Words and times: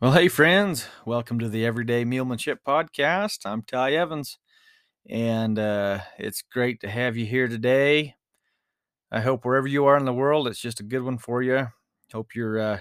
Well, 0.00 0.12
hey, 0.12 0.28
friends, 0.28 0.86
welcome 1.04 1.40
to 1.40 1.48
the 1.48 1.66
Everyday 1.66 2.04
Mulemanship 2.04 2.58
Podcast. 2.64 3.40
I'm 3.44 3.62
Ty 3.62 3.94
Evans, 3.94 4.38
and 5.10 5.58
uh, 5.58 5.98
it's 6.20 6.40
great 6.40 6.80
to 6.82 6.88
have 6.88 7.16
you 7.16 7.26
here 7.26 7.48
today. 7.48 8.14
I 9.10 9.20
hope 9.20 9.44
wherever 9.44 9.66
you 9.66 9.86
are 9.86 9.96
in 9.96 10.04
the 10.04 10.12
world, 10.12 10.46
it's 10.46 10.60
just 10.60 10.78
a 10.78 10.84
good 10.84 11.02
one 11.02 11.18
for 11.18 11.42
you. 11.42 11.66
Hope 12.12 12.36
you're 12.36 12.60
uh, 12.60 12.80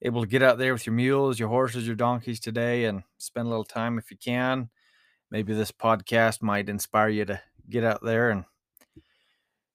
able 0.00 0.22
to 0.22 0.26
get 0.26 0.42
out 0.42 0.56
there 0.56 0.72
with 0.72 0.86
your 0.86 0.94
mules, 0.94 1.38
your 1.38 1.50
horses, 1.50 1.86
your 1.86 1.96
donkeys 1.96 2.40
today 2.40 2.86
and 2.86 3.02
spend 3.18 3.46
a 3.46 3.50
little 3.50 3.62
time 3.62 3.98
if 3.98 4.10
you 4.10 4.16
can. 4.16 4.70
Maybe 5.30 5.52
this 5.52 5.70
podcast 5.70 6.40
might 6.40 6.70
inspire 6.70 7.10
you 7.10 7.26
to 7.26 7.42
get 7.68 7.84
out 7.84 8.02
there 8.02 8.30
and 8.30 8.44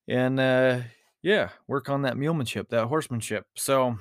and 0.07 0.39
uh, 0.39 0.79
yeah, 1.21 1.49
work 1.67 1.87
on 1.87 2.01
that 2.01 2.15
mulemanship, 2.15 2.69
that 2.69 2.87
horsemanship. 2.87 3.45
So, 3.55 3.99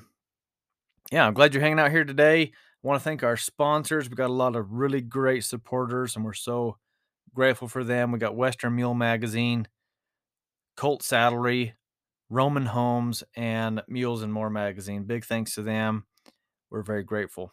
yeah, 1.12 1.26
I'm 1.26 1.34
glad 1.34 1.52
you're 1.52 1.62
hanging 1.62 1.78
out 1.78 1.90
here 1.90 2.04
today. 2.04 2.40
I 2.42 2.50
want 2.82 2.98
to 2.98 3.04
thank 3.04 3.22
our 3.22 3.36
sponsors. 3.36 4.08
We've 4.08 4.16
got 4.16 4.30
a 4.30 4.32
lot 4.32 4.56
of 4.56 4.72
really 4.72 5.02
great 5.02 5.44
supporters, 5.44 6.16
and 6.16 6.24
we're 6.24 6.32
so 6.32 6.78
grateful 7.34 7.68
for 7.68 7.84
them. 7.84 8.12
We 8.12 8.18
got 8.18 8.34
Western 8.34 8.74
Mule 8.76 8.94
Magazine, 8.94 9.68
Colt 10.74 11.02
Saddlery, 11.02 11.74
Roman 12.30 12.64
Homes, 12.64 13.22
and 13.36 13.82
Mules 13.88 14.22
and 14.22 14.32
More 14.32 14.48
Magazine. 14.48 15.04
Big 15.04 15.26
thanks 15.26 15.54
to 15.56 15.62
them. 15.62 16.06
We're 16.70 16.82
very 16.82 17.04
grateful. 17.04 17.52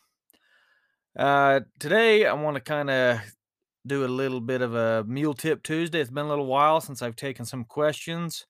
Uh, 1.17 1.59
today, 1.80 2.26
I 2.26 2.34
want 2.34 2.55
to 2.55 2.62
kind 2.62 2.89
of 2.89 3.20
do 3.86 4.05
a 4.05 4.08
little 4.08 4.39
bit 4.39 4.62
of 4.62 4.73
a 4.73 5.03
Mule 5.05 5.34
Tip 5.34 5.64
Tuesday. 5.64 6.00
It's 6.00 6.09
been 6.09 6.28
a 6.28 6.30
little 6.30 6.45
while 6.45 6.80
since 6.80 7.02
I've 7.02 7.17
taken 7.17 7.44
some 7.44 7.66
questions. 7.66 8.45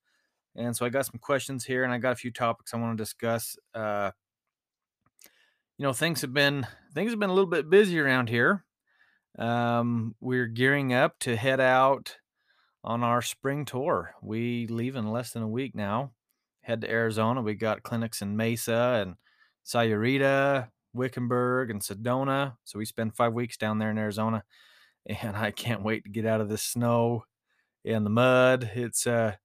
And 0.55 0.75
so 0.75 0.85
I 0.85 0.89
got 0.89 1.07
some 1.07 1.19
questions 1.19 1.65
here, 1.65 1.83
and 1.83 1.91
I 1.91 1.97
got 1.97 2.11
a 2.11 2.15
few 2.15 2.31
topics 2.31 2.75
I 2.75 2.77
want 2.77 2.95
to 2.95 3.03
discuss. 3.03 3.57
Uh, 3.73 4.11
you 5.79 5.83
know 5.83 5.93
things 5.93 6.21
have 6.21 6.33
been 6.33 6.67
things 6.93 7.11
have 7.11 7.19
been 7.19 7.29
a 7.29 7.33
little 7.33 7.49
bit 7.49 7.69
busy 7.69 7.97
around 7.99 8.27
here. 8.27 8.65
Um, 9.37 10.13
we're 10.19 10.47
gearing 10.47 10.93
up 10.93 11.17
to 11.19 11.37
head 11.37 11.61
out 11.61 12.17
on 12.83 13.01
our 13.01 13.21
spring 13.21 13.63
tour. 13.63 14.13
We 14.21 14.67
leave 14.67 14.97
in 14.97 15.09
less 15.09 15.31
than 15.31 15.41
a 15.41 15.47
week 15.47 15.75
now. 15.75 16.11
Head 16.63 16.81
to 16.81 16.91
Arizona. 16.91 17.41
We 17.41 17.55
got 17.55 17.83
clinics 17.83 18.21
in 18.21 18.35
Mesa 18.35 19.01
and 19.01 19.15
Sahuarita, 19.65 20.67
Wickenburg, 20.93 21.71
and 21.71 21.81
Sedona. 21.81 22.57
So 22.65 22.77
we 22.77 22.83
spend 22.83 23.15
five 23.15 23.31
weeks 23.31 23.55
down 23.55 23.79
there 23.79 23.91
in 23.91 23.97
Arizona, 23.97 24.43
and 25.05 25.37
I 25.37 25.51
can't 25.51 25.83
wait 25.83 26.03
to 26.03 26.09
get 26.09 26.25
out 26.25 26.41
of 26.41 26.49
the 26.49 26.57
snow 26.57 27.23
and 27.85 28.05
the 28.05 28.09
mud. 28.09 28.69
It's 28.75 29.07
uh, 29.07 29.35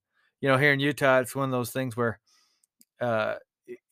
you 0.41 0.48
know, 0.48 0.56
here 0.56 0.73
in 0.73 0.80
Utah, 0.80 1.20
it's 1.20 1.36
one 1.36 1.45
of 1.45 1.53
those 1.53 1.70
things 1.70 1.97
where 1.97 2.19
uh, 3.01 3.36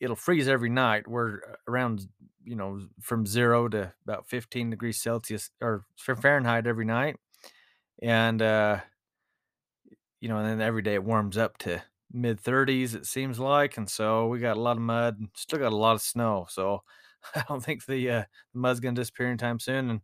it'll 0.01 0.17
freeze 0.17 0.49
every 0.49 0.71
night. 0.71 1.09
We're 1.09 1.41
around 1.69 2.07
you 2.45 2.57
know, 2.57 2.81
from 3.01 3.27
zero 3.27 3.69
to 3.69 3.93
about 4.05 4.29
15 4.29 4.71
degrees 4.71 5.01
Celsius 5.01 5.51
or 5.61 5.85
Fahrenheit 5.97 6.67
every 6.67 6.85
night. 6.85 7.17
And, 8.03 8.43
uh, 8.43 8.81
you 10.21 10.29
know, 10.29 10.39
and 10.39 10.49
then 10.49 10.61
every 10.61 10.83
day 10.83 10.95
it 10.95 11.05
warms 11.05 11.37
up 11.37 11.59
to 11.59 11.83
mid 12.13 12.43
30s, 12.43 12.95
it 12.95 13.07
seems 13.07 13.39
like. 13.39 13.77
And 13.77 13.89
so 13.89 14.27
we 14.29 14.39
got 14.39 14.57
a 14.57 14.61
lot 14.61 14.77
of 14.77 14.83
mud 14.83 15.19
and 15.19 15.29
still 15.35 15.59
got 15.59 15.73
a 15.73 15.77
lot 15.77 15.95
of 15.95 16.03
snow. 16.03 16.47
So 16.49 16.83
I 17.35 17.45
don't 17.49 17.63
think 17.63 17.87
the, 17.87 18.11
uh, 18.11 18.25
mud's 18.55 18.81
going 18.81 18.95
to 18.95 19.01
disappear 19.01 19.29
anytime 19.29 19.61
soon. 19.61 19.91
And, 19.91 20.01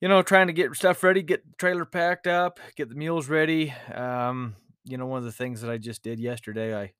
you 0.00 0.08
know, 0.08 0.22
trying 0.22 0.48
to 0.48 0.52
get 0.52 0.74
stuff 0.74 1.02
ready, 1.02 1.22
get 1.22 1.44
the 1.44 1.56
trailer 1.58 1.84
packed 1.84 2.26
up, 2.26 2.58
get 2.76 2.88
the 2.88 2.96
mules 2.96 3.28
ready. 3.28 3.72
Um, 3.92 4.56
you 4.84 4.96
know, 4.96 5.06
one 5.06 5.18
of 5.18 5.24
the 5.24 5.32
things 5.32 5.60
that 5.60 5.70
I 5.70 5.78
just 5.78 6.02
did 6.02 6.18
yesterday, 6.18 6.76
I, 6.76 6.92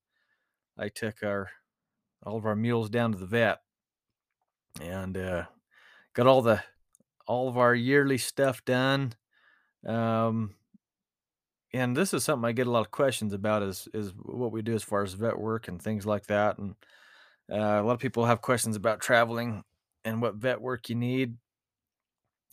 I 0.79 0.89
took 0.89 1.23
our, 1.23 1.51
all 2.25 2.37
of 2.37 2.47
our 2.47 2.57
mules 2.57 2.91
down 2.91 3.13
to 3.13 3.19
the 3.19 3.27
vet 3.27 3.61
and 4.81 5.17
uh, 5.17 5.45
got 6.15 6.27
all 6.27 6.43
the 6.43 6.63
all 7.27 7.49
of 7.49 7.57
our 7.57 7.75
yearly 7.75 8.19
stuff 8.19 8.65
done. 8.65 9.15
Um, 9.87 10.55
and 11.73 11.97
this 11.97 12.13
is 12.13 12.25
something 12.25 12.47
I 12.47 12.53
get 12.53 12.67
a 12.67 12.71
lot 12.71 12.81
of 12.81 12.91
questions 12.91 13.33
about 13.33 13.63
is 13.63 13.89
is 13.95 14.13
what 14.17 14.53
we 14.53 14.63
do 14.63 14.75
as 14.75 14.83
far 14.83 15.03
as 15.03 15.15
vet 15.15 15.39
work 15.39 15.69
and 15.69 15.81
things 15.81 16.05
like 16.07 16.27
that. 16.27 16.59
And 16.59 16.75
uh, 17.51 17.81
a 17.81 17.83
lot 17.83 17.95
of 17.95 18.01
people 18.01 18.27
have 18.27 18.43
questions 18.43 18.77
about 18.77 19.01
traveling 19.01 19.65
and 20.05 20.21
what 20.21 20.37
vet 20.37 20.61
work 20.61 20.89
you 20.89 20.95
need. 20.95 21.37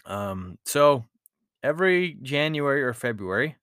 Um, 0.05 0.57
so 0.65 1.05
every 1.63 2.17
January 2.21 2.81
or 2.81 2.94
February, 2.94 3.57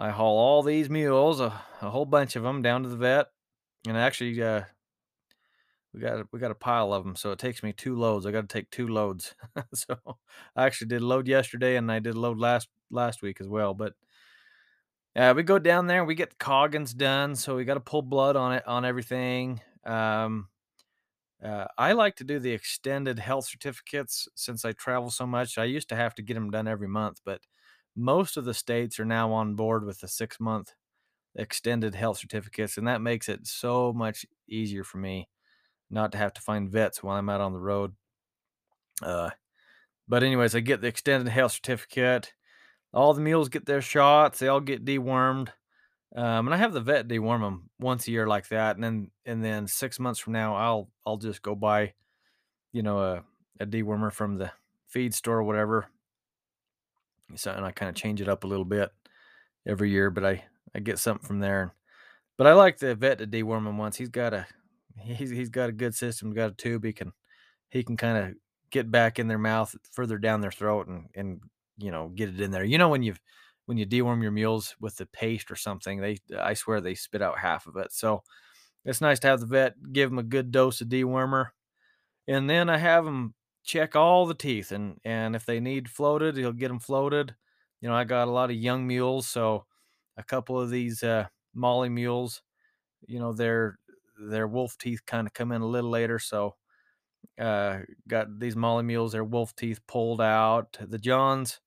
I 0.00 0.08
haul 0.08 0.38
all 0.38 0.62
these 0.62 0.88
mules, 0.88 1.40
a, 1.40 1.62
a 1.82 1.90
whole 1.90 2.06
bunch 2.06 2.34
of 2.34 2.42
them, 2.42 2.62
down 2.62 2.84
to 2.84 2.88
the 2.88 2.96
vet, 2.96 3.26
and 3.86 3.98
actually 3.98 4.42
uh, 4.42 4.62
we 5.92 6.00
got 6.00 6.26
we 6.32 6.38
got 6.38 6.50
a 6.50 6.54
pile 6.54 6.94
of 6.94 7.04
them, 7.04 7.14
so 7.14 7.32
it 7.32 7.38
takes 7.38 7.62
me 7.62 7.74
two 7.74 7.94
loads. 7.94 8.24
I 8.24 8.30
got 8.30 8.48
to 8.48 8.52
take 8.52 8.70
two 8.70 8.88
loads. 8.88 9.34
so 9.74 9.98
I 10.56 10.64
actually 10.64 10.88
did 10.88 11.02
load 11.02 11.28
yesterday, 11.28 11.76
and 11.76 11.92
I 11.92 11.98
did 11.98 12.14
load 12.14 12.38
last 12.38 12.68
last 12.90 13.20
week 13.20 13.42
as 13.42 13.46
well. 13.46 13.74
But 13.74 13.92
uh, 15.14 15.34
we 15.36 15.42
go 15.42 15.58
down 15.58 15.86
there, 15.86 16.02
we 16.02 16.14
get 16.14 16.30
the 16.30 16.36
Coggins 16.36 16.94
done, 16.94 17.36
so 17.36 17.54
we 17.54 17.66
got 17.66 17.74
to 17.74 17.80
pull 17.80 18.00
blood 18.00 18.36
on 18.36 18.54
it 18.54 18.66
on 18.66 18.86
everything. 18.86 19.60
Um, 19.84 20.48
uh, 21.44 21.66
I 21.76 21.92
like 21.92 22.16
to 22.16 22.24
do 22.24 22.38
the 22.38 22.52
extended 22.52 23.18
health 23.18 23.44
certificates 23.44 24.28
since 24.34 24.64
I 24.64 24.72
travel 24.72 25.10
so 25.10 25.26
much. 25.26 25.58
I 25.58 25.64
used 25.64 25.90
to 25.90 25.96
have 25.96 26.14
to 26.14 26.22
get 26.22 26.34
them 26.34 26.50
done 26.50 26.68
every 26.68 26.88
month, 26.88 27.20
but 27.22 27.42
most 27.96 28.36
of 28.36 28.44
the 28.44 28.54
states 28.54 28.98
are 29.00 29.04
now 29.04 29.32
on 29.32 29.54
board 29.54 29.84
with 29.84 30.00
the 30.00 30.08
six 30.08 30.38
month 30.40 30.74
extended 31.34 31.94
health 31.94 32.18
certificates, 32.18 32.76
and 32.76 32.86
that 32.86 33.00
makes 33.00 33.28
it 33.28 33.46
so 33.46 33.92
much 33.92 34.26
easier 34.48 34.84
for 34.84 34.98
me 34.98 35.28
not 35.90 36.12
to 36.12 36.18
have 36.18 36.32
to 36.34 36.40
find 36.40 36.70
vets 36.70 37.02
while 37.02 37.16
I'm 37.16 37.28
out 37.28 37.40
on 37.40 37.52
the 37.52 37.60
road. 37.60 37.94
Uh, 39.02 39.30
but 40.08 40.22
anyways, 40.22 40.54
I 40.54 40.60
get 40.60 40.80
the 40.80 40.88
extended 40.88 41.30
health 41.30 41.52
certificate. 41.52 42.32
All 42.92 43.14
the 43.14 43.20
mules 43.20 43.48
get 43.48 43.66
their 43.66 43.82
shots. 43.82 44.38
They 44.38 44.48
all 44.48 44.60
get 44.60 44.84
dewormed. 44.84 45.48
Um, 46.14 46.48
and 46.48 46.54
I 46.54 46.56
have 46.56 46.72
the 46.72 46.80
vet 46.80 47.06
deworm 47.06 47.40
them 47.40 47.70
once 47.78 48.08
a 48.08 48.10
year 48.10 48.26
like 48.26 48.48
that, 48.48 48.74
and 48.74 48.82
then 48.82 49.10
and 49.24 49.44
then 49.44 49.68
six 49.68 50.00
months 50.00 50.18
from 50.18 50.32
now, 50.32 50.56
I'll 50.56 50.90
I'll 51.06 51.18
just 51.18 51.40
go 51.40 51.54
buy, 51.54 51.94
you 52.72 52.82
know, 52.82 52.98
a, 52.98 53.22
a 53.60 53.66
dewormer 53.66 54.12
from 54.12 54.36
the 54.36 54.50
feed 54.88 55.14
store 55.14 55.38
or 55.38 55.44
whatever. 55.44 55.86
So 57.36 57.52
and 57.52 57.64
I 57.64 57.72
kind 57.72 57.88
of 57.88 57.94
change 57.94 58.20
it 58.20 58.28
up 58.28 58.44
a 58.44 58.46
little 58.46 58.64
bit 58.64 58.90
every 59.66 59.90
year, 59.90 60.10
but 60.10 60.24
I 60.24 60.44
I 60.74 60.80
get 60.80 60.98
something 60.98 61.26
from 61.26 61.40
there. 61.40 61.74
But 62.38 62.46
I 62.46 62.54
like 62.54 62.78
the 62.78 62.94
vet 62.94 63.18
to 63.18 63.26
deworm 63.26 63.64
them 63.64 63.78
once. 63.78 63.96
He's 63.96 64.08
got 64.08 64.32
a 64.32 64.46
he's 64.98 65.30
he's 65.30 65.50
got 65.50 65.68
a 65.68 65.72
good 65.72 65.94
system, 65.94 66.28
He's 66.28 66.36
got 66.36 66.52
a 66.52 66.54
tube. 66.54 66.84
He 66.84 66.92
can 66.92 67.12
he 67.70 67.82
can 67.82 67.96
kind 67.96 68.18
of 68.18 68.34
get 68.70 68.90
back 68.90 69.18
in 69.18 69.28
their 69.28 69.38
mouth 69.38 69.74
further 69.92 70.18
down 70.18 70.40
their 70.40 70.50
throat 70.50 70.86
and 70.86 71.08
and 71.14 71.40
you 71.78 71.90
know 71.90 72.08
get 72.08 72.28
it 72.28 72.40
in 72.40 72.50
there. 72.50 72.64
You 72.64 72.78
know 72.78 72.88
when 72.88 73.02
you've 73.02 73.20
when 73.66 73.78
you 73.78 73.86
deworm 73.86 74.22
your 74.22 74.32
mules 74.32 74.74
with 74.80 74.96
the 74.96 75.06
paste 75.06 75.50
or 75.50 75.56
something, 75.56 76.00
they 76.00 76.18
I 76.38 76.54
swear 76.54 76.80
they 76.80 76.94
spit 76.94 77.22
out 77.22 77.38
half 77.38 77.66
of 77.66 77.76
it. 77.76 77.92
So 77.92 78.22
it's 78.84 79.00
nice 79.00 79.18
to 79.20 79.28
have 79.28 79.40
the 79.40 79.46
vet 79.46 79.74
give 79.92 80.10
them 80.10 80.18
a 80.18 80.24
good 80.24 80.50
dose 80.50 80.80
of 80.80 80.88
dewormer, 80.88 81.48
and 82.26 82.48
then 82.48 82.68
I 82.68 82.78
have 82.78 83.04
them 83.04 83.34
check 83.64 83.96
all 83.96 84.26
the 84.26 84.34
teeth 84.34 84.72
and 84.72 84.98
and 85.04 85.36
if 85.36 85.46
they 85.46 85.60
need 85.60 85.90
floated, 85.90 86.36
he'll 86.36 86.52
get 86.52 86.68
them 86.68 86.80
floated. 86.80 87.34
You 87.80 87.88
know 87.88 87.94
I 87.94 88.04
got 88.04 88.28
a 88.28 88.30
lot 88.30 88.50
of 88.50 88.56
young 88.56 88.86
mules, 88.86 89.26
so 89.28 89.66
a 90.16 90.22
couple 90.22 90.60
of 90.60 90.70
these 90.70 91.02
uh, 91.02 91.26
Molly 91.54 91.88
mules, 91.88 92.42
you 93.06 93.18
know 93.18 93.32
they're 93.32 93.78
their 94.20 94.46
wolf 94.46 94.76
teeth 94.78 95.06
kind 95.06 95.26
of 95.26 95.32
come 95.32 95.52
in 95.52 95.62
a 95.62 95.66
little 95.66 95.90
later. 95.90 96.18
So 96.18 96.56
uh, 97.38 97.80
got 98.06 98.38
these 98.38 98.56
Molly 98.56 98.82
mules, 98.82 99.12
their 99.12 99.24
wolf 99.24 99.54
teeth 99.56 99.80
pulled 99.86 100.20
out. 100.20 100.78
The 100.80 100.98
Johns, 100.98 101.60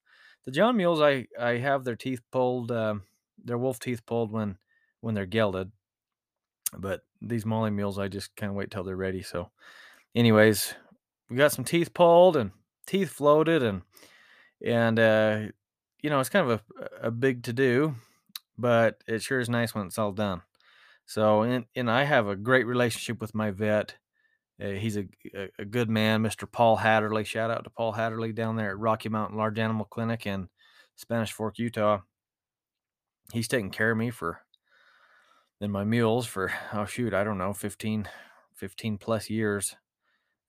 the 0.46 0.52
John 0.52 0.78
mules, 0.78 1.02
I 1.02 1.28
I 1.40 1.58
have 1.58 1.84
their 1.84 1.96
teeth 1.96 2.22
pulled, 2.32 2.72
um, 2.72 3.04
their 3.44 3.58
wolf 3.58 3.80
teeth 3.80 4.06
pulled 4.06 4.32
when 4.32 4.58
when 5.02 5.16
they're 5.16 5.26
gelded. 5.26 5.72
But 6.78 7.02
these 7.22 7.46
Molly 7.46 7.72
mules, 7.72 8.00
I 8.00 8.08
just 8.08 8.36
kind 8.36 8.50
of 8.50 8.56
wait 8.56 8.72
till 8.72 8.84
they're 8.84 8.96
ready. 8.96 9.22
So, 9.22 9.52
anyways, 10.16 10.76
we 11.34 11.38
got 11.38 11.52
some 11.52 11.66
teeth 11.66 11.96
pulled 11.96 12.38
and 12.38 12.52
teeth 12.86 13.10
floated, 13.10 13.64
and 13.64 13.82
and 14.64 15.00
uh, 15.00 15.40
you 16.04 16.12
know 16.12 16.20
it's 16.20 16.30
kind 16.30 16.50
of 16.50 16.62
a 16.80 17.08
a 17.08 17.12
big 17.12 17.42
to 17.44 17.54
do, 17.54 17.96
but 18.56 19.04
it 19.08 19.24
sure 19.24 19.40
is 19.40 19.50
nice 19.50 19.74
when 19.74 19.88
it's 19.88 19.98
all 19.98 20.12
done. 20.12 20.44
So, 21.08 21.42
and, 21.42 21.66
and 21.76 21.90
I 21.90 22.04
have 22.04 22.28
a 22.28 22.36
great 22.36 22.68
relationship 22.68 23.20
with 23.20 23.34
my 23.34 23.50
vet. 23.50 23.96
Uh, 24.64 24.70
he's 24.70 24.96
a, 24.96 25.06
a, 25.36 25.50
a, 25.60 25.66
good 25.66 25.90
man, 25.90 26.22
Mr. 26.24 26.50
Paul 26.50 26.78
Hatterley. 26.78 27.26
Shout 27.26 27.52
out 27.52 27.64
to 27.66 27.70
Paul 27.72 27.92
Hatterley 27.92 28.32
down 28.32 28.56
there 28.56 28.70
at 28.70 28.80
Rocky 28.80 29.10
Mountain 29.10 29.38
Large 29.38 29.60
Animal 29.60 29.86
Clinic 29.86 30.26
in 30.26 30.48
Spanish 30.96 31.34
Fork, 31.34 31.58
Utah. 31.60 32.02
He's 33.34 33.48
taken 33.48 33.72
care 33.72 33.92
of 33.92 33.98
me 33.98 34.12
for, 34.12 34.42
and 35.60 35.74
my 35.74 35.84
mules 35.84 36.28
for, 36.28 36.54
oh 36.72 36.86
shoot, 36.86 37.14
I 37.14 37.24
don't 37.24 37.40
know, 37.40 37.54
15, 37.54 38.08
15 38.54 38.98
plus 39.00 39.30
years. 39.30 39.76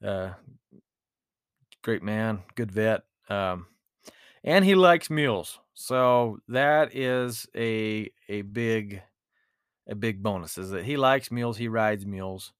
Uh, 0.03 0.31
great 1.83 2.03
man, 2.03 2.43
good 2.55 2.73
vet. 2.73 3.03
Um, 3.29 3.67
and 4.43 4.65
he 4.65 4.75
likes 4.75 5.11
mules. 5.11 5.59
So 5.75 6.39
that 6.49 6.95
is 6.95 7.47
a, 7.57 8.11
a 8.29 8.43
big, 8.43 9.03
a 9.89 9.95
big 9.95 10.23
bonus 10.23 10.57
is 10.59 10.71
that 10.71 10.85
he 10.85 10.97
likes 10.97 11.31
mules, 11.31 11.57
he 11.57 11.69
rides 11.69 12.07
mules. 12.07 12.53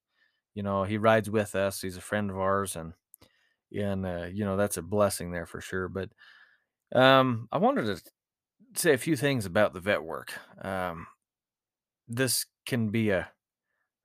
you 0.55 0.63
know, 0.63 0.85
he 0.85 0.99
rides 0.99 1.29
with 1.29 1.55
us. 1.55 1.81
He's 1.81 1.97
a 1.97 2.03
friend 2.03 2.31
of 2.31 2.39
ours, 2.39 2.77
and 2.77 2.93
and 3.73 4.07
uh, 4.07 4.27
you 4.33 4.45
know 4.45 4.57
that's 4.57 4.77
a 4.77 4.83
blessing 4.83 5.33
there 5.33 5.47
for 5.47 5.61
sure. 5.61 5.89
But 5.89 6.11
um, 6.95 7.49
I 7.51 7.59
wanted 7.59 7.87
to 7.87 8.03
say 8.77 8.95
a 8.95 8.99
few 8.99 9.17
things 9.17 9.47
about 9.47 9.75
the 9.75 9.81
vet 9.81 10.03
work. 10.03 10.33
Um, 10.63 11.07
this 12.09 12.47
can 12.67 12.91
be 12.91 13.11
a 13.11 13.29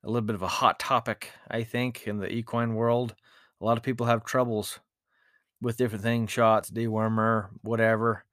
a 0.04 0.08
little 0.08 0.26
bit 0.26 0.36
of 0.36 0.42
a 0.42 0.48
hot 0.48 0.80
topic, 0.80 1.32
I 1.50 1.64
think, 1.64 2.08
in 2.08 2.18
the 2.18 2.32
equine 2.32 2.76
world. 2.76 3.16
A 3.62 3.66
lot 3.66 3.78
of 3.78 3.84
people 3.84 4.06
have 4.06 4.24
troubles 4.24 4.80
with 5.62 5.78
different 5.78 6.04
things, 6.04 6.32
shots, 6.32 6.72
dewormer, 6.72 7.50
whatever. 7.62 8.24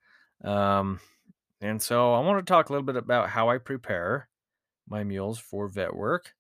Um, 0.45 1.01
and 1.61 1.83
so 1.83 2.15
I 2.15 2.21
want 2.21 2.45
to 2.45 2.51
talk 2.51 2.69
a 2.69 2.73
little 2.73 2.87
bit 2.87 2.97
about 2.97 3.31
how 3.31 3.49
I 3.49 3.59
prepare 3.59 4.29
my 4.89 5.03
mules 5.03 5.39
for 5.39 5.69
vet 5.69 5.95
work. 5.95 6.35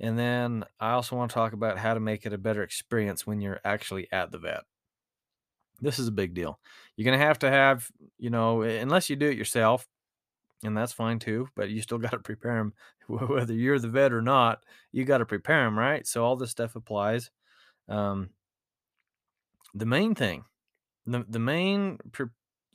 And 0.00 0.18
then 0.18 0.64
I 0.80 0.92
also 0.92 1.16
want 1.16 1.30
to 1.30 1.34
talk 1.34 1.52
about 1.52 1.78
how 1.78 1.94
to 1.94 2.00
make 2.00 2.24
it 2.26 2.32
a 2.32 2.38
better 2.38 2.62
experience 2.62 3.26
when 3.26 3.40
you're 3.40 3.60
actually 3.64 4.08
at 4.12 4.32
the 4.32 4.38
vet. 4.38 4.62
This 5.80 5.98
is 5.98 6.08
a 6.08 6.12
big 6.12 6.34
deal. 6.34 6.58
You're 6.96 7.04
going 7.04 7.18
to 7.18 7.24
have 7.24 7.38
to 7.40 7.50
have, 7.50 7.88
you 8.18 8.30
know, 8.30 8.62
unless 8.62 9.10
you 9.10 9.16
do 9.16 9.28
it 9.28 9.38
yourself, 9.38 9.86
and 10.64 10.76
that's 10.76 10.92
fine 10.92 11.18
too, 11.18 11.48
but 11.54 11.70
you 11.70 11.80
still 11.80 11.98
got 11.98 12.10
to 12.12 12.18
prepare 12.18 12.56
them. 12.56 12.72
Whether 13.08 13.54
you're 13.54 13.78
the 13.78 13.88
vet 13.88 14.12
or 14.12 14.22
not, 14.22 14.62
you 14.92 15.04
got 15.04 15.18
to 15.18 15.26
prepare 15.26 15.64
them, 15.64 15.78
right? 15.78 16.06
So 16.06 16.24
all 16.24 16.36
this 16.36 16.50
stuff 16.50 16.76
applies. 16.76 17.30
Um, 17.88 18.30
the 19.74 19.86
main 19.86 20.14
thing, 20.14 20.44
the, 21.06 21.24
the 21.28 21.38
main 21.38 21.98
pre- 22.12 22.26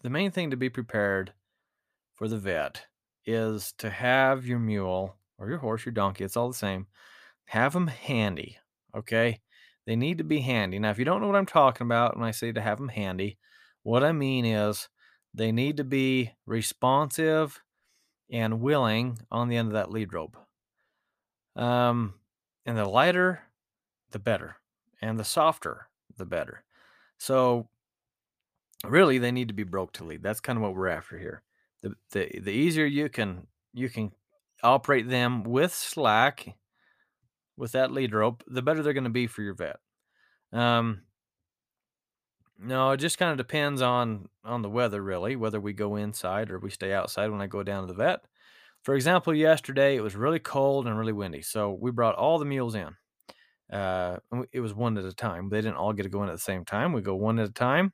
the 0.02 0.10
main 0.10 0.32
thing 0.32 0.52
to 0.52 0.58
be 0.58 0.70
prepared 0.70 1.34
for 2.16 2.28
the 2.28 2.38
vet 2.38 2.86
is 3.26 3.74
to 3.78 3.90
have 3.90 4.46
your 4.46 4.60
mule 4.60 5.16
or 5.38 5.50
your 5.50 5.58
horse, 5.58 5.86
your 5.86 5.94
donkey, 5.94 6.24
it's 6.24 6.38
all 6.38 6.50
the 6.50 6.54
same. 6.54 6.88
Have 7.46 7.74
them 7.74 7.88
handy, 7.88 8.58
okay? 8.96 9.40
They 9.86 9.96
need 9.96 10.18
to 10.18 10.24
be 10.24 10.40
handy. 10.40 10.80
Now, 10.80 10.92
if 10.92 11.00
you 11.00 11.06
don't 11.06 11.22
know 11.22 11.28
what 11.28 11.36
I'm 11.36 11.46
talking 11.46 11.86
about 11.86 12.18
when 12.18 12.28
I 12.28 12.32
say 12.32 12.52
to 12.52 12.62
have 12.62 12.78
them 12.78 12.90
handy, 12.90 13.38
what 13.84 14.04
I 14.04 14.12
mean 14.12 14.46
is 14.46 14.90
they 15.34 15.52
need 15.52 15.78
to 15.78 15.84
be 15.84 16.32
responsive 16.46 17.62
and 18.32 18.62
willing 18.62 19.20
on 19.32 19.48
the 19.48 19.58
end 19.58 19.68
of 19.68 19.74
that 19.74 19.92
lead 19.92 20.14
rope. 20.14 20.38
Um, 21.56 22.16
and 22.66 22.78
the 22.78 22.86
lighter, 22.86 23.42
the 24.12 24.20
better, 24.20 24.56
and 25.02 25.20
the 25.20 25.24
softer, 25.24 25.88
the 26.18 26.26
better. 26.26 26.64
So, 27.18 27.68
really, 28.86 29.18
they 29.18 29.32
need 29.32 29.50
to 29.50 29.54
be 29.54 29.64
broke 29.64 29.94
to 29.94 30.04
lead. 30.04 30.24
That's 30.24 30.40
kind 30.40 30.58
of 30.58 30.64
what 30.64 30.76
we're 30.76 30.88
after 30.88 31.18
here. 31.18 31.44
The 31.82 31.94
the 32.12 32.40
the 32.40 32.52
easier 32.52 32.86
you 32.86 33.10
can 33.10 33.48
you 33.74 33.90
can 33.90 34.12
operate 34.64 35.10
them 35.10 35.44
with 35.44 35.74
slack, 35.74 36.56
with 37.58 37.74
that 37.74 37.92
lead 37.92 38.14
rope, 38.14 38.44
the 38.48 38.62
better 38.62 38.82
they're 38.82 38.94
going 38.94 39.04
to 39.04 39.10
be 39.10 39.28
for 39.28 39.42
your 39.42 39.54
vet. 39.54 39.78
Um, 40.52 41.02
no, 42.60 42.92
it 42.92 42.98
just 42.98 43.18
kind 43.18 43.32
of 43.32 43.38
depends 43.38 43.82
on 43.82 44.30
on 44.44 44.62
the 44.62 44.70
weather, 44.70 45.02
really, 45.02 45.36
whether 45.36 45.60
we 45.60 45.74
go 45.74 45.96
inside 45.96 46.52
or 46.52 46.60
we 46.60 46.70
stay 46.70 46.94
outside 46.94 47.30
when 47.32 47.42
I 47.42 47.48
go 47.48 47.64
down 47.64 47.82
to 47.82 47.88
the 47.88 47.94
vet. 47.98 48.26
For 48.84 48.96
example, 48.96 49.34
yesterday 49.36 49.96
it 49.96 50.02
was 50.02 50.16
really 50.16 50.40
cold 50.40 50.88
and 50.88 50.98
really 50.98 51.14
windy, 51.14 51.42
so 51.42 51.72
we 51.74 51.92
brought 51.92 52.16
all 52.16 52.40
the 52.40 52.46
mules 52.46 52.76
in. 52.76 52.96
Uh, 53.72 54.20
it 54.52 54.62
was 54.62 54.74
one 54.74 54.98
at 54.98 55.06
a 55.06 55.14
time. 55.14 55.50
They 55.50 55.62
didn't 55.62 55.78
all 55.78 55.94
get 55.94 56.04
to 56.04 56.10
go 56.10 56.24
in 56.24 56.30
at 56.30 56.34
the 56.34 56.40
same 56.40 56.66
time. 56.66 56.94
We 56.94 57.02
go 57.02 57.16
one 57.16 57.40
at 57.40 57.50
a 57.50 57.54
time, 57.54 57.94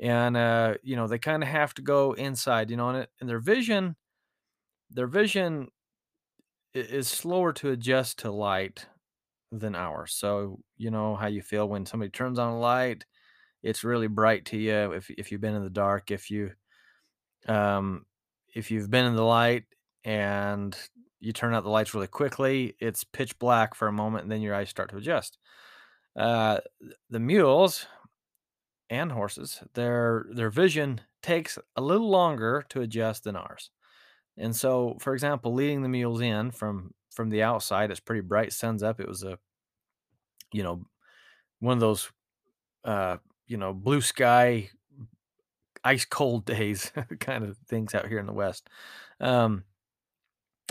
and 0.00 0.36
uh, 0.36 0.76
you 0.82 0.96
know 0.96 1.08
they 1.08 1.18
kind 1.18 1.42
of 1.42 1.48
have 1.50 1.74
to 1.74 1.82
go 1.82 2.12
inside. 2.14 2.70
You 2.70 2.76
know, 2.78 2.90
and, 2.90 2.98
it, 3.00 3.10
and 3.20 3.28
their 3.28 3.40
vision, 3.40 3.96
their 4.90 5.08
vision 5.08 5.68
is 6.74 7.08
slower 7.08 7.52
to 7.54 7.70
adjust 7.70 8.18
to 8.20 8.30
light 8.30 8.86
than 9.52 9.74
ours. 9.74 10.14
So 10.14 10.60
you 10.76 10.90
know 10.90 11.16
how 11.16 11.26
you 11.28 11.42
feel 11.42 11.68
when 11.68 11.86
somebody 11.86 12.10
turns 12.10 12.38
on 12.38 12.52
a 12.52 12.58
light 12.60 13.06
it's 13.66 13.82
really 13.82 14.06
bright 14.06 14.44
to 14.46 14.56
you 14.56 14.92
if 14.92 15.10
if 15.10 15.32
you've 15.32 15.40
been 15.40 15.56
in 15.56 15.64
the 15.64 15.70
dark 15.70 16.12
if 16.12 16.30
you 16.30 16.52
um 17.48 18.06
if 18.54 18.70
you've 18.70 18.90
been 18.90 19.04
in 19.04 19.16
the 19.16 19.24
light 19.24 19.64
and 20.04 20.76
you 21.18 21.32
turn 21.32 21.52
out 21.52 21.64
the 21.64 21.68
lights 21.70 21.92
really 21.92 22.06
quickly 22.06 22.76
it's 22.78 23.02
pitch 23.02 23.36
black 23.40 23.74
for 23.74 23.88
a 23.88 23.92
moment 23.92 24.22
and 24.22 24.30
then 24.30 24.40
your 24.40 24.54
eyes 24.54 24.70
start 24.70 24.90
to 24.90 24.96
adjust. 24.96 25.38
Uh 26.14 26.58
the 27.10 27.18
mules 27.18 27.86
and 28.88 29.10
horses 29.10 29.62
their 29.74 30.26
their 30.32 30.50
vision 30.50 31.00
takes 31.22 31.58
a 31.74 31.82
little 31.82 32.08
longer 32.08 32.64
to 32.68 32.82
adjust 32.82 33.24
than 33.24 33.34
ours. 33.34 33.70
And 34.38 34.54
so 34.54 34.96
for 35.00 35.12
example 35.12 35.52
leading 35.52 35.82
the 35.82 35.88
mules 35.88 36.20
in 36.20 36.52
from 36.52 36.94
from 37.10 37.30
the 37.30 37.42
outside 37.42 37.90
it's 37.90 38.00
pretty 38.00 38.20
bright 38.20 38.52
sun's 38.52 38.82
up 38.84 39.00
it 39.00 39.08
was 39.08 39.24
a 39.24 39.38
you 40.52 40.62
know 40.62 40.84
one 41.60 41.74
of 41.74 41.80
those 41.80 42.12
uh 42.84 43.16
you 43.46 43.56
know, 43.56 43.72
blue 43.72 44.00
sky, 44.00 44.70
ice 45.84 46.04
cold 46.04 46.44
days 46.46 46.92
kind 47.20 47.44
of 47.44 47.56
things 47.68 47.94
out 47.94 48.08
here 48.08 48.18
in 48.18 48.26
the 48.26 48.32
West. 48.32 48.68
Um, 49.20 49.64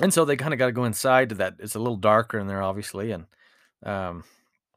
and 0.02 0.14
so 0.14 0.26
they 0.26 0.36
kind 0.36 0.54
of 0.54 0.58
got 0.60 0.66
to 0.68 0.72
go 0.74 0.86
inside 0.86 1.30
to 1.30 1.36
that. 1.36 1.56
It's 1.60 1.76
a 1.76 1.80
little 1.80 1.96
darker 1.96 2.38
in 2.38 2.48
there, 2.48 2.62
obviously. 2.62 3.12
And, 3.12 3.26
um, 3.84 4.24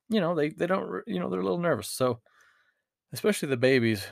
you 0.08 0.20
know, 0.20 0.34
they, 0.34 0.50
they 0.50 0.66
don't, 0.66 1.02
you 1.06 1.18
know, 1.18 1.28
they're 1.28 1.40
a 1.40 1.44
little 1.44 1.58
nervous. 1.58 1.88
So, 1.88 2.20
especially 3.12 3.48
the 3.48 3.56
babies, 3.56 4.06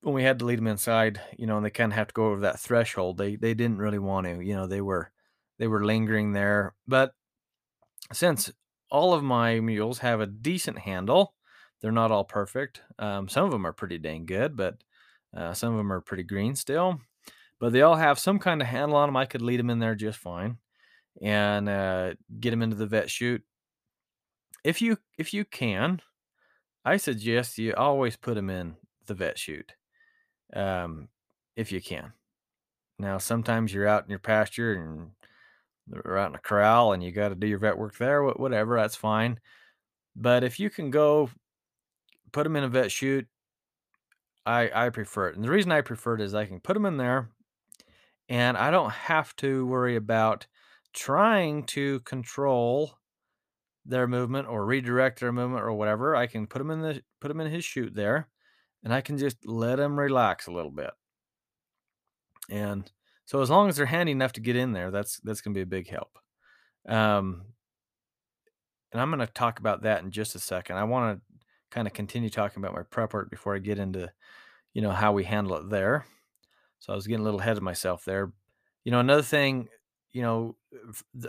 when 0.00 0.14
we 0.14 0.22
had 0.22 0.38
to 0.38 0.46
lead 0.46 0.58
them 0.58 0.66
inside, 0.66 1.20
you 1.36 1.46
know, 1.46 1.56
and 1.56 1.66
they 1.66 1.70
kind 1.70 1.92
of 1.92 1.96
have 1.96 2.08
to 2.08 2.14
go 2.14 2.28
over 2.28 2.40
that 2.40 2.60
threshold, 2.60 3.18
they, 3.18 3.36
they 3.36 3.52
didn't 3.52 3.78
really 3.78 3.98
want 3.98 4.26
to, 4.26 4.40
you 4.40 4.54
know, 4.54 4.66
they 4.66 4.80
were, 4.80 5.10
they 5.58 5.66
were 5.66 5.84
lingering 5.84 6.32
there. 6.32 6.74
But 6.86 7.12
since 8.12 8.50
all 8.90 9.12
of 9.12 9.22
my 9.22 9.60
mules 9.60 9.98
have 9.98 10.20
a 10.20 10.26
decent 10.26 10.78
handle, 10.78 11.34
they're 11.80 11.92
not 11.92 12.10
all 12.10 12.24
perfect. 12.24 12.82
Um, 12.98 13.28
some 13.28 13.44
of 13.44 13.50
them 13.50 13.66
are 13.66 13.72
pretty 13.72 13.98
dang 13.98 14.26
good, 14.26 14.56
but 14.56 14.76
uh, 15.36 15.54
some 15.54 15.72
of 15.72 15.78
them 15.78 15.92
are 15.92 16.00
pretty 16.00 16.24
green 16.24 16.54
still. 16.54 17.00
But 17.60 17.72
they 17.72 17.82
all 17.82 17.96
have 17.96 18.18
some 18.18 18.38
kind 18.38 18.60
of 18.60 18.68
handle 18.68 18.96
on 18.96 19.08
them. 19.08 19.16
I 19.16 19.26
could 19.26 19.42
lead 19.42 19.58
them 19.58 19.70
in 19.70 19.78
there 19.78 19.94
just 19.94 20.18
fine, 20.18 20.58
and 21.20 21.68
uh, 21.68 22.14
get 22.38 22.50
them 22.50 22.62
into 22.62 22.76
the 22.76 22.86
vet 22.86 23.10
chute. 23.10 23.42
If 24.64 24.82
you 24.82 24.98
if 25.18 25.34
you 25.34 25.44
can, 25.44 26.00
I 26.84 26.96
suggest 26.96 27.58
you 27.58 27.74
always 27.74 28.16
put 28.16 28.34
them 28.34 28.50
in 28.50 28.76
the 29.06 29.14
vet 29.14 29.38
chute, 29.38 29.72
um, 30.54 31.08
if 31.56 31.72
you 31.72 31.80
can. 31.80 32.12
Now, 32.98 33.18
sometimes 33.18 33.72
you're 33.72 33.86
out 33.86 34.04
in 34.04 34.10
your 34.10 34.18
pasture 34.18 34.74
and 34.74 35.10
they're 35.86 36.18
out 36.18 36.30
in 36.30 36.34
a 36.36 36.40
corral, 36.40 36.92
and 36.92 37.02
you 37.02 37.12
got 37.12 37.30
to 37.30 37.34
do 37.34 37.46
your 37.46 37.58
vet 37.58 37.78
work 37.78 37.96
there. 37.96 38.24
Whatever, 38.24 38.76
that's 38.76 38.96
fine. 38.96 39.38
But 40.14 40.44
if 40.44 40.58
you 40.60 40.70
can 40.70 40.90
go 40.90 41.30
put 42.32 42.44
them 42.44 42.56
in 42.56 42.64
a 42.64 42.68
vet 42.68 42.92
chute. 42.92 43.26
I 44.46 44.70
I 44.86 44.88
prefer 44.90 45.28
it, 45.28 45.36
and 45.36 45.44
the 45.44 45.50
reason 45.50 45.72
I 45.72 45.80
prefer 45.80 46.14
it 46.14 46.20
is 46.20 46.34
I 46.34 46.46
can 46.46 46.60
put 46.60 46.74
them 46.74 46.86
in 46.86 46.96
there, 46.96 47.30
and 48.28 48.56
I 48.56 48.70
don't 48.70 48.90
have 48.90 49.34
to 49.36 49.66
worry 49.66 49.96
about 49.96 50.46
trying 50.92 51.64
to 51.64 52.00
control 52.00 52.94
their 53.84 54.06
movement 54.06 54.48
or 54.48 54.64
redirect 54.64 55.20
their 55.20 55.32
movement 55.32 55.62
or 55.62 55.72
whatever. 55.72 56.16
I 56.16 56.26
can 56.26 56.46
put 56.46 56.58
them 56.58 56.70
in 56.70 56.80
the 56.80 57.02
put 57.20 57.28
them 57.28 57.40
in 57.40 57.50
his 57.50 57.64
chute 57.64 57.94
there, 57.94 58.28
and 58.82 58.92
I 58.92 59.00
can 59.00 59.18
just 59.18 59.46
let 59.46 59.76
them 59.76 59.98
relax 59.98 60.46
a 60.46 60.52
little 60.52 60.70
bit. 60.70 60.90
And 62.50 62.90
so 63.26 63.42
as 63.42 63.50
long 63.50 63.68
as 63.68 63.76
they're 63.76 63.86
handy 63.86 64.12
enough 64.12 64.32
to 64.32 64.40
get 64.40 64.56
in 64.56 64.72
there, 64.72 64.90
that's 64.90 65.20
that's 65.20 65.40
gonna 65.40 65.54
be 65.54 65.62
a 65.62 65.66
big 65.66 65.88
help. 65.88 66.18
Um, 66.88 67.42
and 68.92 69.00
I'm 69.00 69.10
going 69.10 69.26
to 69.26 69.32
talk 69.32 69.58
about 69.58 69.82
that 69.82 70.02
in 70.02 70.10
just 70.10 70.34
a 70.34 70.38
second. 70.38 70.76
I 70.76 70.84
want 70.84 71.18
to 71.18 71.22
kind 71.70 71.86
of 71.86 71.94
continue 71.94 72.30
talking 72.30 72.62
about 72.62 72.74
my 72.74 72.82
prep 72.82 73.12
work 73.12 73.30
before 73.30 73.54
I 73.54 73.58
get 73.58 73.78
into, 73.78 74.10
you 74.74 74.82
know, 74.82 74.90
how 74.90 75.12
we 75.12 75.24
handle 75.24 75.56
it 75.56 75.70
there. 75.70 76.06
So 76.78 76.92
I 76.92 76.96
was 76.96 77.06
getting 77.06 77.20
a 77.20 77.24
little 77.24 77.40
ahead 77.40 77.56
of 77.56 77.62
myself 77.62 78.04
there. 78.04 78.32
You 78.84 78.92
know, 78.92 79.00
another 79.00 79.22
thing, 79.22 79.68
you 80.12 80.22
know, 80.22 80.56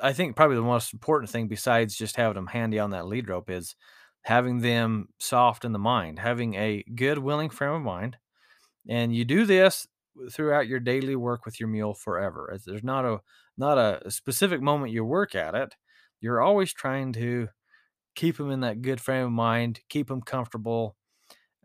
I 0.02 0.14
think 0.14 0.36
probably 0.36 0.56
the 0.56 0.62
most 0.62 0.94
important 0.94 1.30
thing 1.32 1.48
besides 1.48 1.98
just 1.98 2.16
having 2.16 2.36
them 2.36 2.48
handy 2.48 2.80
on 2.80 2.92
that 2.92 3.08
lead 3.08 3.28
rope 3.28 3.50
is 3.50 3.76
having 4.22 4.60
them 4.60 5.10
soft 5.20 5.66
in 5.66 5.72
the 5.72 5.80
mind, 5.80 6.20
having 6.20 6.56
a 6.56 6.84
good, 6.96 7.18
willing 7.18 7.50
frame 7.50 7.74
of 7.74 7.82
mind. 7.82 8.18
And 8.88 9.16
you 9.16 9.26
do 9.26 9.46
this 9.46 9.88
throughout 10.32 10.68
your 10.68 10.80
daily 10.80 11.16
work 11.16 11.46
with 11.46 11.60
your 11.60 11.70
mule 11.70 11.94
forever. 11.94 12.58
There's 12.66 12.84
not 12.84 13.06
a 13.06 13.20
not 13.58 13.78
a 13.78 14.10
specific 14.10 14.62
moment 14.62 14.94
you 14.94 15.04
work 15.04 15.36
at 15.36 15.54
it. 15.54 15.76
You're 16.22 16.42
always 16.42 16.74
trying 16.74 17.14
to 17.14 17.50
keep 18.16 18.38
them 18.38 18.52
in 18.52 18.62
that 18.62 18.82
good 18.82 19.02
frame 19.02 19.26
of 19.26 19.32
mind, 19.32 19.80
keep 19.90 20.08
them 20.08 20.22
comfortable. 20.22 20.96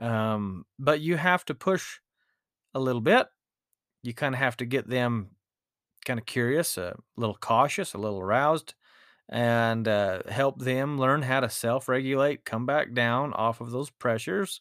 Um, 0.01 0.65
but 0.79 1.01
you 1.01 1.17
have 1.17 1.45
to 1.47 1.55
push 1.55 1.99
a 2.75 2.81
little 2.81 3.01
bit. 3.01 3.27
You 4.03 4.13
kind 4.15 4.35
of 4.35 4.39
have 4.39 4.57
to 4.59 4.67
get 4.67 4.89
them 4.89 5.31
kind 6.05 6.21
of 6.21 6.27
curious, 6.27 6.77
a 6.77 6.95
little 7.17 7.37
cautious, 7.41 7.95
a 7.95 7.99
little 7.99 8.21
aroused, 8.21 8.75
and 9.29 9.89
uh, 9.89 10.21
help 10.29 10.61
them 10.61 10.99
learn 10.99 11.23
how 11.23 11.41
to 11.41 11.49
self 11.49 11.89
regulate, 11.89 12.45
come 12.45 12.67
back 12.67 12.93
down 12.93 13.33
off 13.33 13.61
of 13.61 13.71
those 13.71 13.91
pressures. 13.91 14.61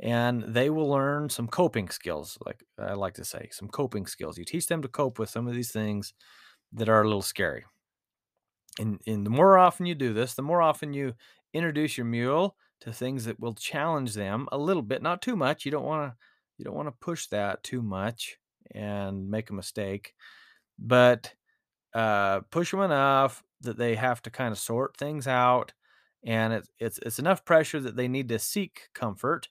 And 0.00 0.42
they 0.42 0.70
will 0.70 0.88
learn 0.88 1.28
some 1.28 1.48
coping 1.48 1.88
skills, 1.88 2.38
like 2.46 2.62
I 2.78 2.92
like 2.92 3.14
to 3.14 3.24
say, 3.24 3.48
some 3.50 3.68
coping 3.68 4.06
skills. 4.06 4.38
You 4.38 4.44
teach 4.44 4.68
them 4.68 4.82
to 4.82 4.88
cope 4.88 5.18
with 5.18 5.28
some 5.28 5.48
of 5.48 5.54
these 5.54 5.72
things 5.72 6.14
that 6.72 6.88
are 6.88 7.02
a 7.02 7.04
little 7.04 7.22
scary. 7.22 7.64
And, 8.78 9.00
and 9.06 9.26
the 9.26 9.30
more 9.30 9.58
often 9.58 9.86
you 9.86 9.94
do 9.94 10.12
this, 10.12 10.34
the 10.34 10.42
more 10.42 10.62
often 10.62 10.92
you 10.92 11.14
introduce 11.52 11.96
your 11.96 12.06
mule 12.06 12.56
to 12.80 12.92
things 12.92 13.24
that 13.24 13.40
will 13.40 13.54
challenge 13.54 14.14
them 14.14 14.48
a 14.52 14.58
little 14.58 14.82
bit, 14.82 15.02
not 15.02 15.20
too 15.22 15.36
much. 15.36 15.64
You 15.64 15.72
don't 15.72 15.84
want 15.84 16.12
to 16.12 16.16
you 16.56 16.64
don't 16.64 16.74
want 16.74 16.88
to 16.88 16.92
push 17.00 17.28
that 17.28 17.62
too 17.62 17.82
much 17.82 18.36
and 18.72 19.30
make 19.30 19.50
a 19.50 19.54
mistake, 19.54 20.12
but 20.78 21.34
uh, 21.94 22.40
push 22.50 22.70
them 22.72 22.80
enough 22.80 23.42
that 23.62 23.78
they 23.78 23.96
have 23.96 24.22
to 24.22 24.30
kind 24.30 24.52
of 24.52 24.58
sort 24.58 24.96
things 24.96 25.26
out, 25.28 25.72
and 26.24 26.52
it's 26.52 26.70
it's 26.78 26.98
it's 27.00 27.18
enough 27.20 27.44
pressure 27.44 27.80
that 27.80 27.96
they 27.96 28.08
need 28.08 28.28
to 28.30 28.38
seek 28.38 28.88
comfort, 28.94 29.48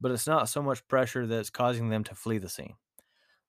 but 0.00 0.12
it's 0.12 0.26
not 0.26 0.48
so 0.48 0.62
much 0.62 0.86
pressure 0.88 1.26
that's 1.26 1.50
causing 1.50 1.90
them 1.90 2.04
to 2.04 2.14
flee 2.14 2.38
the 2.38 2.48
scene. 2.48 2.74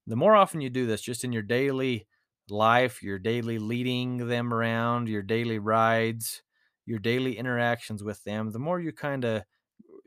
The 0.07 0.15
more 0.15 0.35
often 0.35 0.61
you 0.61 0.69
do 0.69 0.85
this, 0.85 1.01
just 1.01 1.23
in 1.23 1.31
your 1.33 1.43
daily 1.43 2.07
life, 2.51 3.01
your 3.03 3.19
daily 3.19 3.59
leading 3.59 4.27
them 4.27 4.53
around, 4.53 5.09
your 5.09 5.23
daily 5.23 5.59
rides, 5.59 6.43
your 6.85 6.99
daily 6.99 7.37
interactions 7.37 8.03
with 8.03 8.23
them, 8.23 8.51
the 8.51 8.59
more 8.59 8.79
you 8.79 8.91
kind 8.91 9.25
of 9.25 9.43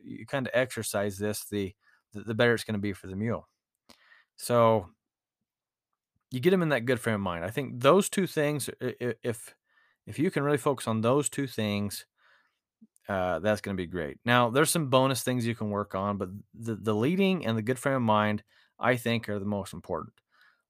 you 0.03 0.27
kind 0.27 0.47
of 0.47 0.53
exercise 0.55 1.19
this, 1.19 1.45
the 1.47 1.75
the 2.13 2.35
better 2.35 2.55
it's 2.55 2.65
going 2.65 2.75
to 2.75 2.81
be 2.81 2.93
for 2.93 3.09
the 3.09 3.17
mule. 3.17 3.49
So 4.37 4.91
you 6.31 6.41
get 6.41 6.51
them 6.51 6.63
in 6.63 6.71
that 6.71 6.85
good 6.85 7.01
frame 7.01 7.17
of 7.17 7.21
mind. 7.21 7.45
I 7.45 7.51
think 7.51 7.81
those 7.81 8.09
two 8.09 8.27
things, 8.27 8.69
if 8.81 9.55
if 10.07 10.19
you 10.19 10.31
can 10.31 10.43
really 10.43 10.59
focus 10.59 10.87
on 10.89 11.01
those 11.01 11.29
two 11.29 11.47
things, 11.47 12.07
uh, 13.09 13.39
that's 13.41 13.61
going 13.61 13.77
to 13.77 13.83
be 13.83 13.87
great. 13.87 14.19
Now, 14.25 14.51
there's 14.51 14.71
some 14.71 14.89
bonus 14.89 15.23
things 15.23 15.47
you 15.47 15.55
can 15.55 15.71
work 15.71 15.95
on, 15.95 16.17
but 16.19 16.31
the 16.55 16.77
the 16.77 16.95
leading 16.95 17.45
and 17.47 17.57
the 17.57 17.63
good 17.63 17.79
frame 17.79 17.97
of 17.97 18.03
mind, 18.03 18.43
I 18.79 18.97
think, 18.97 19.29
are 19.29 19.39
the 19.39 19.45
most 19.45 19.73
important. 19.73 20.15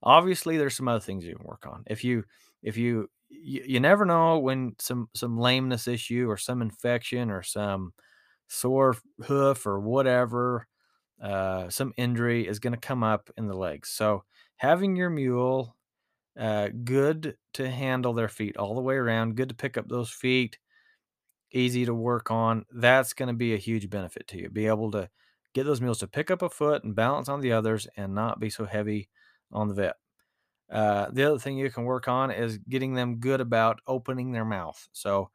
Obviously, 0.04 0.58
there's 0.58 0.76
some 0.76 0.88
other 0.88 1.00
things 1.00 1.24
you 1.24 1.36
can 1.36 1.46
work 1.46 1.66
on. 1.66 1.84
If 1.88 2.04
you 2.04 2.24
if 2.62 2.76
you 2.76 3.10
you, 3.30 3.64
you 3.66 3.80
never 3.80 4.06
know 4.06 4.38
when 4.38 4.76
some 4.80 5.08
some 5.14 5.38
lameness 5.38 5.88
issue 5.88 6.30
or 6.30 6.36
some 6.38 6.62
infection 6.62 7.30
or 7.30 7.42
some 7.42 7.92
sore 8.48 8.96
hoof 9.26 9.66
or 9.66 9.80
whatever 9.80 10.66
uh, 11.22 11.68
some 11.70 11.92
injury 11.96 12.46
is 12.46 12.58
going 12.60 12.74
to 12.74 12.80
come 12.80 13.04
up 13.04 13.30
in 13.38 13.46
the 13.48 13.56
legs. 13.56 13.90
So 13.90 14.24
having 14.56 14.96
your 14.96 15.10
mule 15.10 15.76
uh, 16.38 16.68
good 16.84 17.36
to 17.54 17.70
handle 17.70 18.12
their 18.14 18.28
feet 18.28 18.56
all 18.56 18.74
the 18.74 18.80
way 18.82 18.96
around, 18.96 19.36
good 19.36 19.50
to 19.50 19.54
pick 19.54 19.76
up 19.78 19.88
those 19.88 20.10
feet, 20.10 20.58
easy 21.52 21.84
to 21.86 21.94
work 21.94 22.30
on. 22.30 22.64
That's 22.72 23.12
going 23.12 23.28
to 23.28 23.34
be 23.34 23.54
a 23.54 23.58
huge 23.58 23.88
benefit 23.90 24.26
to 24.28 24.38
you. 24.38 24.50
Be 24.50 24.66
able 24.66 24.90
to 24.92 25.08
get 25.54 25.64
those 25.64 25.80
mules 25.80 25.98
to 26.00 26.08
pick 26.08 26.30
up 26.30 26.42
a 26.42 26.48
foot 26.50 26.84
and 26.84 26.94
balance 26.94 27.28
on 27.28 27.40
the 27.40 27.52
others 27.52 27.86
and 27.96 28.14
not 28.14 28.40
be 28.40 28.50
so 28.50 28.64
heavy 28.64 29.08
on 29.54 29.68
the 29.68 29.74
vet. 29.74 29.96
Uh, 30.70 31.08
the 31.12 31.24
other 31.24 31.38
thing 31.38 31.58
you 31.58 31.70
can 31.70 31.84
work 31.84 32.08
on 32.08 32.30
is 32.30 32.58
getting 32.58 32.94
them 32.94 33.16
good 33.16 33.40
about 33.40 33.80
opening 33.86 34.32
their 34.32 34.44
mouth. 34.44 34.88
So, 34.92 35.30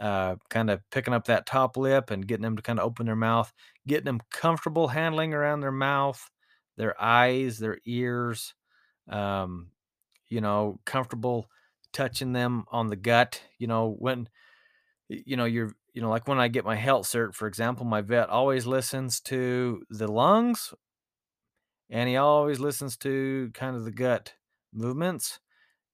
uh, 0.00 0.36
kind 0.50 0.70
of 0.70 0.80
picking 0.90 1.14
up 1.14 1.26
that 1.26 1.46
top 1.46 1.76
lip 1.76 2.10
and 2.10 2.26
getting 2.26 2.42
them 2.42 2.56
to 2.56 2.62
kind 2.62 2.78
of 2.78 2.84
open 2.86 3.06
their 3.06 3.16
mouth, 3.16 3.52
getting 3.86 4.06
them 4.06 4.20
comfortable 4.30 4.88
handling 4.88 5.34
around 5.34 5.60
their 5.60 5.72
mouth, 5.72 6.30
their 6.76 7.00
eyes, 7.00 7.58
their 7.58 7.78
ears, 7.84 8.54
um, 9.08 9.68
you 10.28 10.40
know, 10.40 10.80
comfortable 10.86 11.48
touching 11.92 12.32
them 12.32 12.64
on 12.72 12.88
the 12.88 12.96
gut. 12.96 13.42
You 13.58 13.68
know, 13.68 13.96
when, 13.98 14.28
you 15.08 15.36
know, 15.36 15.44
you're, 15.44 15.72
you 15.94 16.00
know, 16.02 16.10
like 16.10 16.26
when 16.28 16.38
I 16.40 16.48
get 16.48 16.64
my 16.64 16.76
health 16.76 17.06
cert, 17.06 17.34
for 17.34 17.46
example, 17.46 17.84
my 17.84 18.00
vet 18.00 18.28
always 18.30 18.66
listens 18.66 19.20
to 19.22 19.82
the 19.90 20.08
lungs 20.10 20.72
and 21.92 22.08
he 22.08 22.16
always 22.16 22.58
listens 22.58 22.96
to 22.96 23.50
kind 23.52 23.76
of 23.76 23.84
the 23.84 23.92
gut 23.92 24.32
movements. 24.72 25.38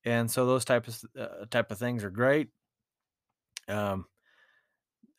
And 0.05 0.31
so 0.31 0.47
those 0.47 0.65
type 0.65 0.87
of 0.87 1.03
uh, 1.19 1.45
type 1.51 1.73
of 1.73 1.79
things 1.79 2.05
are 2.05 2.11
great. 2.11 2.49
Um, 3.67 4.07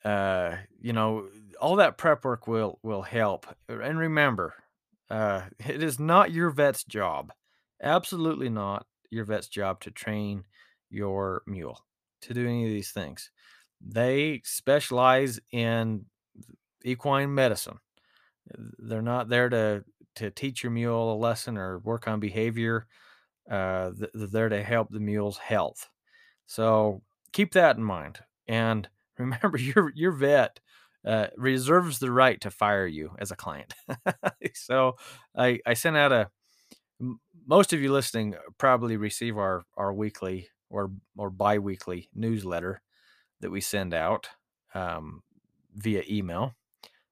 uh, 0.03 0.55
you 0.79 0.93
know, 0.93 1.27
all 1.59 1.75
that 1.75 1.97
prep 1.97 2.23
work 2.23 2.47
will 2.47 2.79
will 2.81 3.01
help. 3.01 3.45
And 3.67 3.99
remember, 3.99 4.55
uh, 5.11 5.41
it 5.59 5.83
is 5.83 5.99
not 5.99 6.31
your 6.31 6.49
vet's 6.49 6.85
job, 6.85 7.33
absolutely 7.83 8.49
not 8.49 8.87
your 9.11 9.25
vet's 9.25 9.49
job 9.49 9.81
to 9.81 9.91
train 9.91 10.45
your 10.89 11.43
mule 11.45 11.83
to 12.21 12.33
do 12.33 12.47
any 12.47 12.63
of 12.63 12.71
these 12.71 12.91
things. 12.91 13.31
They 13.81 14.41
specialize 14.45 15.39
in 15.51 16.05
equine 16.83 17.33
medicine. 17.33 17.79
They're 18.79 19.01
not 19.01 19.29
there 19.29 19.49
to 19.49 19.83
to 20.19 20.31
teach 20.31 20.63
your 20.63 20.71
mule 20.71 21.13
a 21.13 21.15
lesson 21.15 21.57
or 21.57 21.79
work 21.79 22.07
on 22.07 22.19
behavior. 22.19 22.87
Uh, 23.49 23.91
they're 24.13 24.27
there 24.27 24.49
to 24.49 24.63
help 24.63 24.89
the 24.89 24.99
mule's 24.99 25.37
health. 25.37 25.89
So 26.45 27.01
keep 27.33 27.53
that 27.53 27.77
in 27.77 27.83
mind. 27.83 28.19
And 28.47 28.87
remember, 29.17 29.57
your 29.57 29.91
your 29.95 30.11
vet 30.11 30.59
uh, 31.05 31.27
reserves 31.37 31.99
the 31.99 32.11
right 32.11 32.39
to 32.41 32.51
fire 32.51 32.87
you 32.87 33.15
as 33.19 33.31
a 33.31 33.35
client. 33.35 33.73
so 34.53 34.95
I 35.35 35.59
I 35.65 35.73
sent 35.73 35.97
out 35.97 36.11
a. 36.11 36.29
Most 37.47 37.73
of 37.73 37.81
you 37.81 37.91
listening 37.91 38.35
probably 38.57 38.97
receive 38.97 39.37
our 39.37 39.63
our 39.75 39.93
weekly 39.93 40.49
or 40.69 40.91
or 41.17 41.29
biweekly 41.29 42.09
newsletter 42.13 42.81
that 43.41 43.51
we 43.51 43.61
send 43.61 43.93
out 43.93 44.29
um, 44.73 45.23
via 45.75 46.03
email. 46.09 46.53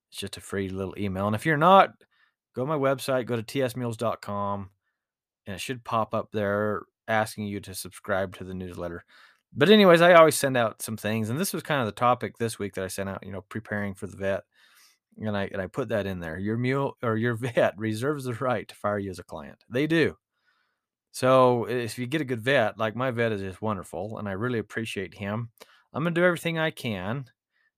It's 0.09 0.19
just 0.19 0.37
a 0.37 0.41
free 0.41 0.69
little 0.69 0.95
email. 0.97 1.27
And 1.27 1.35
if 1.35 1.45
you're 1.45 1.57
not, 1.57 1.91
go 2.57 2.63
to 2.63 2.67
my 2.67 2.75
website, 2.75 3.27
go 3.27 3.35
to 3.35 3.43
tsmules.com, 3.43 4.69
and 5.45 5.55
it 5.55 5.61
should 5.61 5.83
pop 5.83 6.15
up 6.15 6.31
there 6.33 6.81
asking 7.07 7.45
you 7.45 7.59
to 7.59 7.75
subscribe 7.75 8.35
to 8.35 8.43
the 8.43 8.53
newsletter. 8.55 9.05
But 9.53 9.69
anyways, 9.69 10.01
I 10.01 10.13
always 10.13 10.35
send 10.35 10.57
out 10.57 10.81
some 10.81 10.97
things, 10.97 11.29
and 11.29 11.39
this 11.39 11.53
was 11.53 11.61
kind 11.61 11.81
of 11.81 11.85
the 11.85 11.91
topic 11.91 12.37
this 12.37 12.57
week 12.57 12.73
that 12.73 12.83
I 12.83 12.87
sent 12.87 13.09
out. 13.09 13.23
You 13.23 13.31
know, 13.31 13.41
preparing 13.41 13.93
for 13.93 14.07
the 14.07 14.17
vet, 14.17 14.43
and 15.19 15.37
I 15.37 15.43
and 15.51 15.61
I 15.61 15.67
put 15.67 15.89
that 15.89 16.07
in 16.07 16.19
there. 16.19 16.39
Your 16.39 16.57
mule 16.57 16.97
or 17.03 17.15
your 17.15 17.35
vet 17.35 17.77
reserves 17.77 18.23
the 18.25 18.33
right 18.33 18.67
to 18.67 18.75
fire 18.75 18.97
you 18.97 19.11
as 19.11 19.19
a 19.19 19.23
client. 19.23 19.63
They 19.69 19.85
do. 19.85 20.17
So 21.11 21.65
if 21.65 21.99
you 21.99 22.07
get 22.07 22.21
a 22.21 22.25
good 22.25 22.41
vet, 22.41 22.77
like 22.79 22.95
my 22.95 23.11
vet 23.11 23.31
is 23.31 23.41
just 23.41 23.61
wonderful, 23.61 24.17
and 24.17 24.27
I 24.27 24.31
really 24.31 24.59
appreciate 24.59 25.13
him. 25.13 25.51
I'm 25.93 26.03
gonna 26.03 26.15
do 26.15 26.25
everything 26.25 26.57
I 26.57 26.71
can 26.71 27.25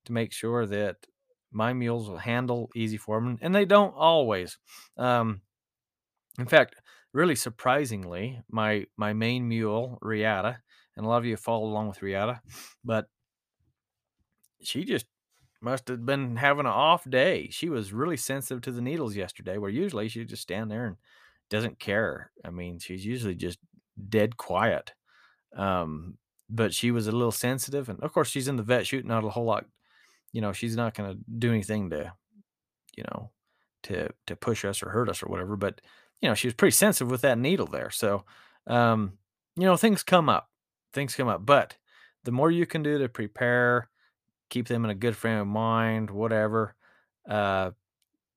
to 0.06 0.14
make 0.14 0.32
sure 0.32 0.66
that 0.66 1.06
my 1.52 1.74
mules 1.74 2.10
will 2.10 2.18
handle 2.18 2.70
easy 2.76 2.98
for 2.98 3.20
them, 3.20 3.38
and 3.42 3.54
they 3.54 3.66
don't 3.66 3.94
always. 3.96 4.58
Um, 4.98 5.42
in 6.38 6.46
fact, 6.46 6.76
really 7.14 7.36
surprisingly, 7.36 8.42
my 8.50 8.86
my 8.98 9.14
main 9.14 9.48
mule, 9.48 9.98
Riata, 10.02 10.60
and 10.96 11.06
a 11.06 11.10
lot 11.10 11.18
of 11.18 11.26
you 11.26 11.38
follow 11.38 11.66
along 11.66 11.88
with 11.90 12.02
Riata, 12.02 12.42
but 12.84 13.06
she 14.62 14.84
just 14.84 15.06
must 15.62 15.88
have 15.88 16.06
been 16.06 16.38
having 16.38 16.62
an 16.62 16.72
off 16.72 17.10
day. 17.10 17.50
She 17.52 17.70
was 17.70 17.94
really 17.94 18.18
sensitive 18.18 18.62
to 18.62 18.72
the 18.72 18.82
needles 18.82 19.16
yesterday, 19.16 19.58
where 19.58 19.70
usually 19.70 20.08
she 20.08 20.24
just 20.26 20.42
stand 20.42 20.72
there 20.72 20.86
and 20.86 20.96
doesn't 21.50 21.80
care. 21.80 22.32
I 22.46 22.50
mean, 22.50 22.80
she's 22.80 23.06
usually 23.06 23.36
just 23.36 23.60
dead 24.08 24.38
quiet. 24.38 24.94
Um, 25.56 26.18
but 26.50 26.74
she 26.74 26.92
was 26.92 27.08
a 27.08 27.12
little 27.12 27.32
sensitive, 27.32 27.90
and 27.90 28.00
of 28.02 28.14
course, 28.14 28.30
she's 28.30 28.48
in 28.48 28.56
the 28.56 28.64
vet 28.64 28.88
shooting 28.88 29.12
out 29.12 29.26
a 29.26 29.30
whole 29.30 29.46
lot. 29.46 29.66
You 30.32 30.42
know, 30.42 30.52
she's 30.54 30.76
not 30.76 30.94
going 30.94 31.12
to 31.12 31.20
do 31.38 31.52
anything 31.52 31.90
to, 31.90 32.14
you 32.96 33.04
know, 33.04 33.32
to 33.84 34.10
to 34.28 34.36
push 34.36 34.66
us 34.66 34.84
or 34.84 34.90
hurt 34.90 35.10
us 35.10 35.24
or 35.24 35.28
whatever. 35.28 35.56
But 35.56 35.82
you 36.22 36.28
know, 36.28 36.36
she 36.36 36.48
was 36.48 36.54
pretty 36.54 36.76
sensitive 36.76 37.10
with 37.10 37.22
that 37.22 37.38
needle 37.38 37.68
there. 37.68 37.90
So, 37.90 38.26
um, 38.68 39.14
you 39.56 39.64
know, 39.64 39.78
things 39.78 40.04
come 40.04 40.30
up 40.30 40.50
things 40.94 41.16
come 41.16 41.28
up. 41.28 41.46
But 41.46 41.78
the 42.24 42.32
more 42.32 42.52
you 42.52 42.66
can 42.66 42.84
do 42.84 42.98
to 42.98 43.10
prepare, 43.10 43.90
keep 44.50 44.68
them 44.68 44.84
in 44.84 44.92
a 44.92 44.96
good 44.96 45.16
frame 45.16 45.40
of 45.40 45.48
mind, 45.48 46.10
whatever, 46.10 46.76
uh, 47.28 47.72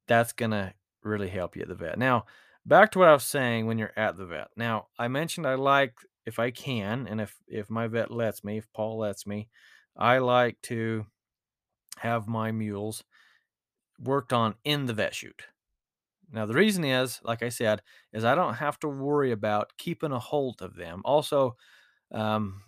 that's 0.07 0.33
gonna 0.33 0.75
really 1.03 1.29
help 1.29 1.57
you 1.57 1.63
at 1.63 1.69
the 1.69 1.75
vet. 1.75 1.99
Now, 1.99 2.27
back 2.67 2.93
to 2.93 2.99
what 2.99 3.09
I 3.09 3.13
was 3.13 3.25
saying 3.25 3.67
when 3.67 3.79
you're 3.79 3.93
at 3.97 4.17
the 4.17 4.27
vet. 4.27 4.49
Now, 4.57 4.89
I 4.99 5.09
mentioned 5.09 5.47
I 5.47 5.55
like 5.55 5.95
if 6.27 6.39
I 6.39 6.51
can, 6.51 7.07
and 7.09 7.21
if 7.21 7.37
if 7.47 7.71
my 7.71 7.87
vet 7.89 8.11
lets 8.11 8.45
me, 8.45 8.59
if 8.59 8.73
Paul 8.73 8.99
lets 8.99 9.27
me, 9.27 9.49
I 9.97 10.19
like 10.19 10.61
to 10.63 11.07
have 12.03 12.29
my 12.29 12.53
mules 12.53 13.05
worked 13.99 14.33
on 14.33 14.55
in 14.65 14.87
the 14.87 14.93
vet 14.95 15.15
chute. 15.15 15.45
Now, 16.33 16.47
the 16.47 16.55
reason 16.55 16.85
is, 16.85 17.21
like 17.23 17.43
I 17.43 17.51
said, 17.51 17.83
is 18.13 18.25
I 18.25 18.35
don't 18.35 18.55
have 18.55 18.79
to 18.81 18.89
worry 18.89 19.33
about 19.33 19.73
keeping 19.77 20.13
a 20.13 20.19
hold 20.19 20.63
of 20.63 20.77
them. 20.77 21.03
Also, 21.05 21.57
um, 22.11 22.63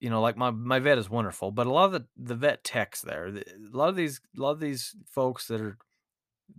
you 0.00 0.10
know, 0.10 0.20
like 0.20 0.36
my 0.36 0.50
my 0.50 0.80
vet 0.80 0.98
is 0.98 1.08
wonderful, 1.08 1.52
but 1.52 1.66
a 1.66 1.72
lot 1.72 1.86
of 1.86 1.92
the 1.92 2.06
the 2.16 2.34
vet 2.34 2.64
techs 2.64 3.00
there, 3.00 3.30
the, 3.30 3.40
a 3.42 3.76
lot 3.76 3.88
of 3.88 3.96
these 3.96 4.20
a 4.36 4.42
lot 4.42 4.50
of 4.50 4.60
these 4.60 4.94
folks 5.08 5.46
that 5.46 5.60
are 5.60 5.78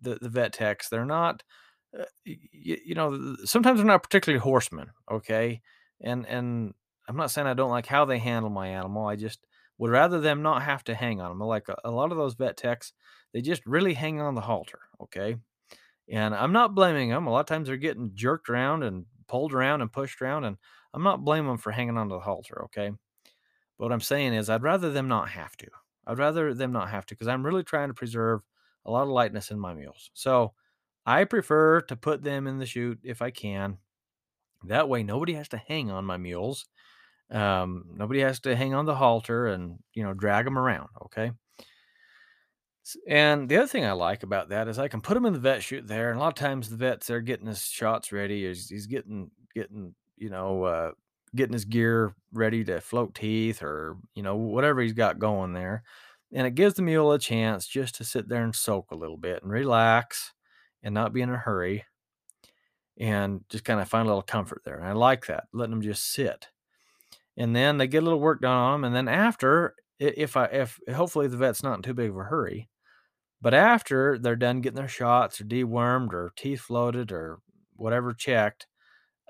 the 0.02 0.16
the 0.22 0.30
vet 0.30 0.54
techs, 0.54 0.90
they're 0.90 1.06
not, 1.06 1.44
uh, 2.00 2.06
you, 2.24 2.78
you 2.86 2.96
know, 2.96 3.36
sometimes 3.44 3.78
they're 3.78 3.86
not 3.86 4.04
particularly 4.04 4.40
horsemen. 4.40 4.92
Okay, 5.12 5.62
and 6.02 6.26
and 6.26 6.74
I'm 7.08 7.18
not 7.18 7.30
saying 7.30 7.46
I 7.46 7.54
don't 7.54 7.70
like 7.70 7.88
how 7.88 8.06
they 8.06 8.20
handle 8.20 8.50
my 8.50 8.70
animal. 8.70 9.06
I 9.06 9.16
just 9.16 9.46
would 9.78 9.92
rather 9.92 10.20
them 10.20 10.42
not 10.42 10.64
have 10.64 10.84
to 10.86 10.96
hang 10.96 11.22
on 11.22 11.30
them. 11.30 11.40
Like 11.40 11.68
a, 11.70 11.76
a 11.84 11.92
lot 11.92 12.12
of 12.12 12.18
those 12.18 12.36
vet 12.36 12.58
techs, 12.58 12.94
they 13.34 13.42
just 13.42 13.66
really 13.66 13.94
hang 13.94 14.22
on 14.22 14.36
the 14.36 14.42
halter. 14.42 14.80
Okay, 15.02 15.36
and 16.10 16.36
I'm 16.36 16.54
not 16.54 16.76
blaming 16.76 17.10
them. 17.10 17.28
A 17.28 17.32
lot 17.32 17.42
of 17.42 17.46
times 17.46 17.68
they're 17.68 17.78
getting 17.78 18.12
jerked 18.14 18.50
around 18.50 18.84
and 18.84 19.06
pulled 19.28 19.54
around 19.54 19.82
and 19.82 19.92
pushed 19.92 20.22
around, 20.22 20.46
and 20.46 20.58
I'm 20.94 21.04
not 21.04 21.26
blaming 21.26 21.50
them 21.50 21.58
for 21.58 21.72
hanging 21.72 21.98
onto 21.98 22.16
the 22.16 22.22
halter, 22.22 22.64
okay? 22.66 22.92
But 23.78 23.84
what 23.86 23.92
I'm 23.92 24.02
saying 24.02 24.34
is, 24.34 24.50
I'd 24.50 24.64
rather 24.64 24.92
them 24.92 25.08
not 25.08 25.30
have 25.30 25.58
to. 25.58 25.68
I'd 26.08 26.20
rather 26.20 26.54
them 26.54 26.72
not 26.72 26.90
have 26.90 27.06
to 27.08 27.16
because 27.16 27.28
I'm 27.28 27.46
really 27.46 27.64
trying 27.64 27.90
to 27.90 27.94
preserve 27.94 28.42
a 28.86 28.92
lot 28.92 29.04
of 29.04 29.10
lightness 29.10 29.52
in 29.52 29.60
my 29.60 29.74
meals. 29.74 30.12
So 30.14 30.54
I 31.06 31.24
prefer 31.24 31.82
to 31.82 31.96
put 31.96 32.24
them 32.24 32.48
in 32.48 32.60
the 32.60 32.66
chute 32.66 33.00
if 33.04 33.22
I 33.22 33.32
can. 33.32 33.78
That 34.64 34.90
way, 34.90 35.04
nobody 35.04 35.34
has 35.34 35.50
to 35.50 35.58
hang 35.58 35.92
on 35.92 36.06
my 36.06 36.18
mules. 36.18 36.68
Um, 37.32 37.86
nobody 37.96 38.22
has 38.22 38.40
to 38.42 38.56
hang 38.56 38.74
on 38.74 38.86
the 38.86 38.96
halter 38.96 39.48
and 39.48 39.80
you 39.94 40.04
know 40.04 40.14
drag 40.14 40.46
them 40.46 40.58
around. 40.58 40.90
Okay. 41.06 41.32
And 43.08 43.50
the 43.50 43.58
other 43.58 43.68
thing 43.68 43.84
I 43.84 43.94
like 43.94 44.22
about 44.22 44.50
that 44.50 44.68
is 44.68 44.78
I 44.78 44.88
can 44.88 45.02
put 45.02 45.18
him 45.18 45.26
in 45.26 45.34
the 45.34 45.40
vet 45.40 45.64
chute 45.64 45.88
there, 45.88 46.12
and 46.12 46.18
a 46.18 46.22
lot 46.22 46.28
of 46.28 46.36
times 46.36 46.70
the 46.70 46.76
vet's 46.78 47.08
they're 47.08 47.22
getting 47.22 47.48
his 47.48 47.64
shots 47.64 48.12
ready. 48.12 48.48
He's, 48.48 48.70
he's 48.70 48.86
getting 48.86 49.32
getting 49.56 49.96
you 50.18 50.30
know 50.30 50.64
uh, 50.64 50.92
getting 51.36 51.54
his 51.54 51.66
gear 51.66 52.14
ready 52.32 52.64
to 52.66 52.82
float 52.82 53.16
teeth 53.16 53.64
or 53.64 53.98
you 54.14 54.22
know 54.22 54.36
whatever 54.36 54.82
he's 54.82 54.94
got 54.94 55.18
going 55.18 55.54
there, 55.54 55.84
and 56.32 56.46
it 56.46 56.54
gives 56.54 56.76
the 56.76 56.84
mule 56.84 57.12
a 57.12 57.18
chance 57.18 57.68
just 57.68 57.96
to 57.96 58.04
sit 58.04 58.30
there 58.30 58.44
and 58.44 58.56
soak 58.56 58.92
a 58.92 58.96
little 58.96 59.18
bit 59.18 59.42
and 59.42 59.52
relax, 59.52 60.34
and 60.84 60.94
not 60.94 61.12
be 61.14 61.22
in 61.22 61.32
a 61.32 61.38
hurry, 61.38 61.86
and 63.00 63.42
just 63.50 63.64
kind 63.64 63.80
of 63.80 63.90
find 63.90 64.06
a 64.06 64.10
little 64.10 64.22
comfort 64.22 64.62
there. 64.64 64.78
And 64.78 64.88
I 64.88 64.92
like 64.92 65.26
that, 65.26 65.46
letting 65.54 65.72
them 65.72 65.82
just 65.82 66.12
sit, 66.12 66.50
and 67.38 67.56
then 67.56 67.78
they 67.78 67.88
get 67.88 68.04
a 68.04 68.06
little 68.06 68.20
work 68.20 68.42
done 68.42 68.58
on 68.58 68.82
them, 68.82 68.86
and 68.86 68.96
then 68.96 69.08
after, 69.14 69.76
if 70.00 70.38
I 70.38 70.46
if 70.46 70.80
hopefully 70.94 71.28
the 71.28 71.38
vet's 71.38 71.64
not 71.64 71.78
in 71.78 71.82
too 71.84 71.94
big 71.94 72.10
of 72.12 72.18
a 72.18 72.24
hurry 72.24 72.70
but 73.42 73.54
after 73.54 74.18
they're 74.18 74.36
done 74.36 74.62
getting 74.62 74.78
their 74.78 74.88
shots 74.88 75.40
or 75.42 75.46
dewormed 75.46 76.14
or 76.14 76.32
teeth 76.36 76.62
floated 76.62 77.12
or 77.12 77.40
whatever 77.76 78.14
checked, 78.14 78.68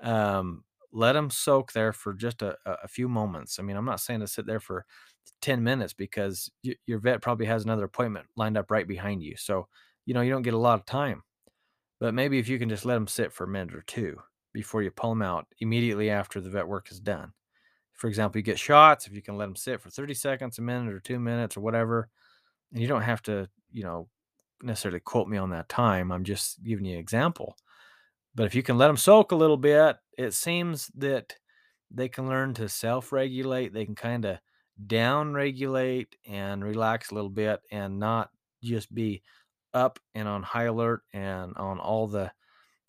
um, 0.02 0.64
let 0.92 1.14
them 1.14 1.30
soak 1.30 1.72
there 1.72 1.92
for 1.92 2.14
just 2.14 2.42
a, 2.42 2.56
a 2.66 2.88
few 2.88 3.08
moments. 3.08 3.58
I 3.58 3.62
mean, 3.62 3.76
I'm 3.76 3.84
not 3.84 4.00
saying 4.00 4.20
to 4.20 4.26
sit 4.28 4.46
there 4.46 4.60
for 4.60 4.86
10 5.42 5.64
minutes 5.64 5.92
because 5.94 6.50
y- 6.64 6.76
your 6.86 7.00
vet 7.00 7.22
probably 7.22 7.46
has 7.46 7.64
another 7.64 7.84
appointment 7.84 8.26
lined 8.36 8.56
up 8.58 8.70
right 8.70 8.88
behind 8.88 9.22
you. 9.22 9.36
So, 9.36 9.68
you 10.06 10.14
know, 10.14 10.22
you 10.22 10.30
don't 10.30 10.42
get 10.42 10.54
a 10.54 10.58
lot 10.58 10.78
of 10.80 10.86
time. 10.86 11.22
But 12.00 12.14
maybe 12.14 12.38
if 12.38 12.48
you 12.48 12.58
can 12.58 12.68
just 12.70 12.86
let 12.86 12.94
them 12.94 13.06
sit 13.08 13.32
for 13.32 13.44
a 13.44 13.48
minute 13.48 13.74
or 13.74 13.82
two 13.82 14.18
before 14.54 14.82
you 14.82 14.90
pull 14.90 15.10
them 15.10 15.22
out 15.22 15.46
immediately 15.60 16.10
after 16.10 16.40
the 16.40 16.50
vet 16.50 16.68
work 16.68 16.90
is 16.90 17.00
done. 17.00 17.32
For 17.96 18.08
example, 18.08 18.38
you 18.38 18.42
get 18.42 18.58
shots, 18.58 19.06
if 19.06 19.14
you 19.14 19.22
can 19.22 19.36
let 19.36 19.46
them 19.46 19.56
sit 19.56 19.80
for 19.80 19.90
30 19.90 20.14
seconds, 20.14 20.58
a 20.58 20.62
minute, 20.62 20.92
or 20.92 21.00
two 21.00 21.18
minutes, 21.18 21.56
or 21.56 21.60
whatever, 21.60 22.08
and 22.72 22.80
you 22.80 22.88
don't 22.88 23.02
have 23.02 23.22
to 23.22 23.48
you 23.76 23.82
know, 23.82 24.08
necessarily 24.62 25.00
quote 25.00 25.28
me 25.28 25.36
on 25.36 25.50
that 25.50 25.68
time. 25.68 26.10
I'm 26.10 26.24
just 26.24 26.62
giving 26.64 26.86
you 26.86 26.94
an 26.94 27.00
example. 27.00 27.56
But 28.34 28.46
if 28.46 28.54
you 28.54 28.62
can 28.62 28.78
let 28.78 28.86
them 28.88 28.96
soak 28.96 29.32
a 29.32 29.36
little 29.36 29.58
bit, 29.58 29.96
it 30.16 30.32
seems 30.32 30.90
that 30.96 31.34
they 31.90 32.08
can 32.08 32.26
learn 32.26 32.54
to 32.54 32.68
self 32.68 33.12
regulate. 33.12 33.72
They 33.72 33.84
can 33.84 33.94
kind 33.94 34.24
of 34.24 34.38
down 34.86 35.34
regulate 35.34 36.16
and 36.26 36.64
relax 36.64 37.10
a 37.10 37.14
little 37.14 37.30
bit 37.30 37.60
and 37.70 37.98
not 37.98 38.30
just 38.62 38.94
be 38.94 39.22
up 39.74 39.98
and 40.14 40.26
on 40.26 40.42
high 40.42 40.64
alert 40.64 41.02
and 41.12 41.54
on 41.56 41.78
all 41.78 42.06
the, 42.06 42.32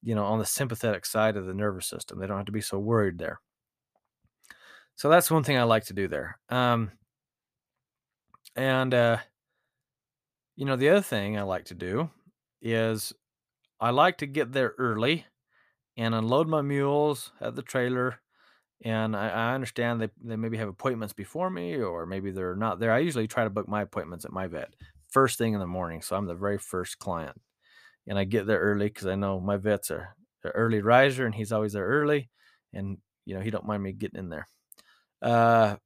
you 0.01 0.15
know, 0.15 0.25
on 0.25 0.39
the 0.39 0.45
sympathetic 0.45 1.05
side 1.05 1.35
of 1.35 1.45
the 1.45 1.53
nervous 1.53 1.87
system. 1.87 2.17
They 2.17 2.27
don't 2.27 2.37
have 2.37 2.45
to 2.45 2.51
be 2.53 2.61
so 2.61 2.79
worried 2.79 3.17
there. 3.17 3.39
So 4.97 5.09
that's 5.09 5.29
one 5.29 5.43
thing 5.43 5.57
I 5.57 5.63
like 5.63 5.85
to 5.85 5.93
do 5.93 6.07
there. 6.07 6.39
Um, 6.49 6.91
and 8.55 8.93
uh, 8.93 9.17
you 10.55 10.65
know, 10.65 10.75
the 10.75 10.89
other 10.89 11.01
thing 11.01 11.37
I 11.37 11.43
like 11.43 11.65
to 11.65 11.75
do 11.75 12.09
is 12.63 13.13
I 13.79 13.91
like 13.91 14.17
to 14.17 14.25
get 14.25 14.51
there 14.51 14.73
early 14.79 15.25
and 15.95 16.15
unload 16.15 16.47
my 16.47 16.63
mules 16.63 17.31
at 17.39 17.55
the 17.55 17.61
trailer. 17.61 18.19
And 18.83 19.15
I, 19.15 19.29
I 19.29 19.53
understand 19.53 20.01
they, 20.01 20.09
they 20.23 20.35
maybe 20.35 20.57
have 20.57 20.67
appointments 20.67 21.13
before 21.13 21.51
me 21.51 21.75
or 21.75 22.07
maybe 22.07 22.31
they're 22.31 22.55
not 22.55 22.79
there. 22.79 22.91
I 22.91 22.99
usually 22.99 23.27
try 23.27 23.43
to 23.43 23.51
book 23.51 23.67
my 23.67 23.83
appointments 23.83 24.25
at 24.25 24.33
my 24.33 24.47
vet 24.47 24.73
first 25.09 25.37
thing 25.37 25.53
in 25.53 25.59
the 25.59 25.67
morning. 25.67 26.01
So 26.01 26.15
I'm 26.15 26.25
the 26.25 26.33
very 26.33 26.57
first 26.57 26.97
client. 26.97 27.39
And 28.07 28.17
I 28.17 28.23
get 28.23 28.47
there 28.47 28.59
early 28.59 28.87
because 28.87 29.05
I 29.05 29.15
know 29.15 29.39
my 29.39 29.57
vet's 29.57 29.91
a, 29.91 30.09
a 30.43 30.49
early 30.49 30.81
riser 30.81 31.27
and 31.27 31.35
he's 31.35 31.51
always 31.51 31.73
there 31.73 31.85
early. 31.85 32.29
And, 32.73 32.97
you 33.25 33.35
know, 33.35 33.41
he 33.41 33.51
don't 33.51 33.67
mind 33.67 33.83
me 33.83 33.91
getting 33.91 34.19
in 34.19 34.29
there. 34.29 34.47
Uh, 35.21 35.77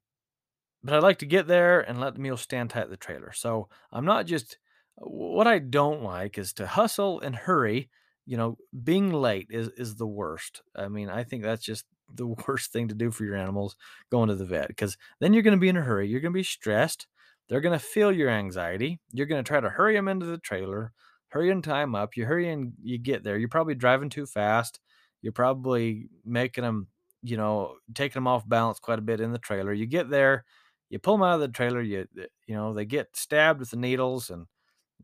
but 0.84 0.94
I 0.94 0.98
like 0.98 1.18
to 1.18 1.26
get 1.26 1.46
there 1.46 1.80
and 1.80 2.00
let 2.00 2.14
the 2.14 2.20
mule 2.20 2.36
stand 2.36 2.70
tight 2.70 2.82
at 2.82 2.90
the 2.90 2.96
trailer. 2.96 3.32
So 3.32 3.68
I'm 3.92 4.04
not 4.04 4.26
just 4.26 4.58
what 4.96 5.46
I 5.46 5.58
don't 5.58 6.02
like 6.02 6.38
is 6.38 6.52
to 6.54 6.66
hustle 6.66 7.20
and 7.20 7.34
hurry. 7.34 7.88
You 8.26 8.36
know, 8.36 8.58
being 8.84 9.12
late 9.12 9.48
is 9.50 9.68
is 9.76 9.96
the 9.96 10.06
worst. 10.06 10.62
I 10.76 10.88
mean, 10.88 11.08
I 11.08 11.24
think 11.24 11.42
that's 11.42 11.64
just 11.64 11.84
the 12.14 12.26
worst 12.46 12.72
thing 12.72 12.88
to 12.88 12.94
do 12.94 13.10
for 13.10 13.24
your 13.24 13.36
animals 13.36 13.76
going 14.10 14.28
to 14.28 14.34
the 14.34 14.44
vet 14.44 14.68
because 14.68 14.96
then 15.20 15.32
you're 15.32 15.42
going 15.42 15.56
to 15.56 15.60
be 15.60 15.68
in 15.68 15.76
a 15.76 15.82
hurry. 15.82 16.08
You're 16.08 16.20
going 16.20 16.32
to 16.32 16.38
be 16.38 16.44
stressed. 16.44 17.06
They're 17.48 17.60
going 17.60 17.78
to 17.78 17.84
feel 17.84 18.12
your 18.12 18.30
anxiety. 18.30 19.00
You're 19.12 19.26
going 19.26 19.42
to 19.42 19.48
try 19.48 19.60
to 19.60 19.68
hurry 19.68 19.94
them 19.94 20.08
into 20.08 20.26
the 20.26 20.38
trailer, 20.38 20.92
hurry 21.28 21.50
and 21.50 21.62
time 21.62 21.94
up. 21.94 22.16
You 22.16 22.24
hurry 22.24 22.48
and 22.48 22.72
you 22.82 22.98
get 22.98 23.24
there. 23.24 23.36
You're 23.38 23.48
probably 23.48 23.74
driving 23.74 24.08
too 24.08 24.26
fast. 24.26 24.80
You're 25.20 25.32
probably 25.32 26.08
making 26.24 26.64
them, 26.64 26.88
you 27.22 27.36
know, 27.36 27.76
taking 27.94 28.14
them 28.14 28.26
off 28.28 28.48
balance 28.48 28.78
quite 28.80 28.98
a 28.98 29.02
bit 29.02 29.20
in 29.20 29.32
the 29.32 29.38
trailer. 29.38 29.72
You 29.72 29.86
get 29.86 30.10
there, 30.10 30.44
you 30.90 30.98
pull 30.98 31.16
them 31.16 31.22
out 31.24 31.34
of 31.36 31.40
the 31.40 31.48
trailer. 31.48 31.80
You, 31.80 32.06
you 32.46 32.54
know, 32.54 32.74
they 32.74 32.84
get 32.84 33.16
stabbed 33.16 33.60
with 33.60 33.70
the 33.70 33.76
needles 33.76 34.30
and 34.30 34.46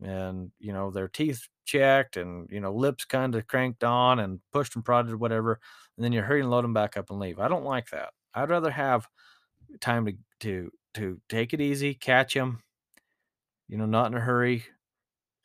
and 0.01 0.51
you 0.59 0.73
know 0.73 0.91
their 0.91 1.07
teeth 1.07 1.47
checked 1.65 2.17
and 2.17 2.49
you 2.49 2.59
know 2.59 2.73
lips 2.73 3.05
kind 3.05 3.35
of 3.35 3.47
cranked 3.47 3.83
on 3.83 4.19
and 4.19 4.39
pushed 4.51 4.75
and 4.75 4.85
prodded 4.85 5.15
whatever 5.19 5.59
and 5.97 6.03
then 6.03 6.11
you 6.11 6.21
hurry 6.21 6.41
and 6.41 6.49
load 6.49 6.63
them 6.63 6.73
back 6.73 6.97
up 6.97 7.09
and 7.09 7.19
leave 7.19 7.39
i 7.39 7.47
don't 7.47 7.65
like 7.65 7.89
that 7.89 8.09
i'd 8.33 8.49
rather 8.49 8.71
have 8.71 9.07
time 9.81 10.05
to 10.05 10.13
to 10.39 10.71
to 10.93 11.21
take 11.29 11.53
it 11.53 11.61
easy 11.61 11.93
catch 11.93 12.33
them 12.33 12.61
you 13.67 13.77
know 13.77 13.85
not 13.85 14.07
in 14.11 14.17
a 14.17 14.19
hurry 14.21 14.63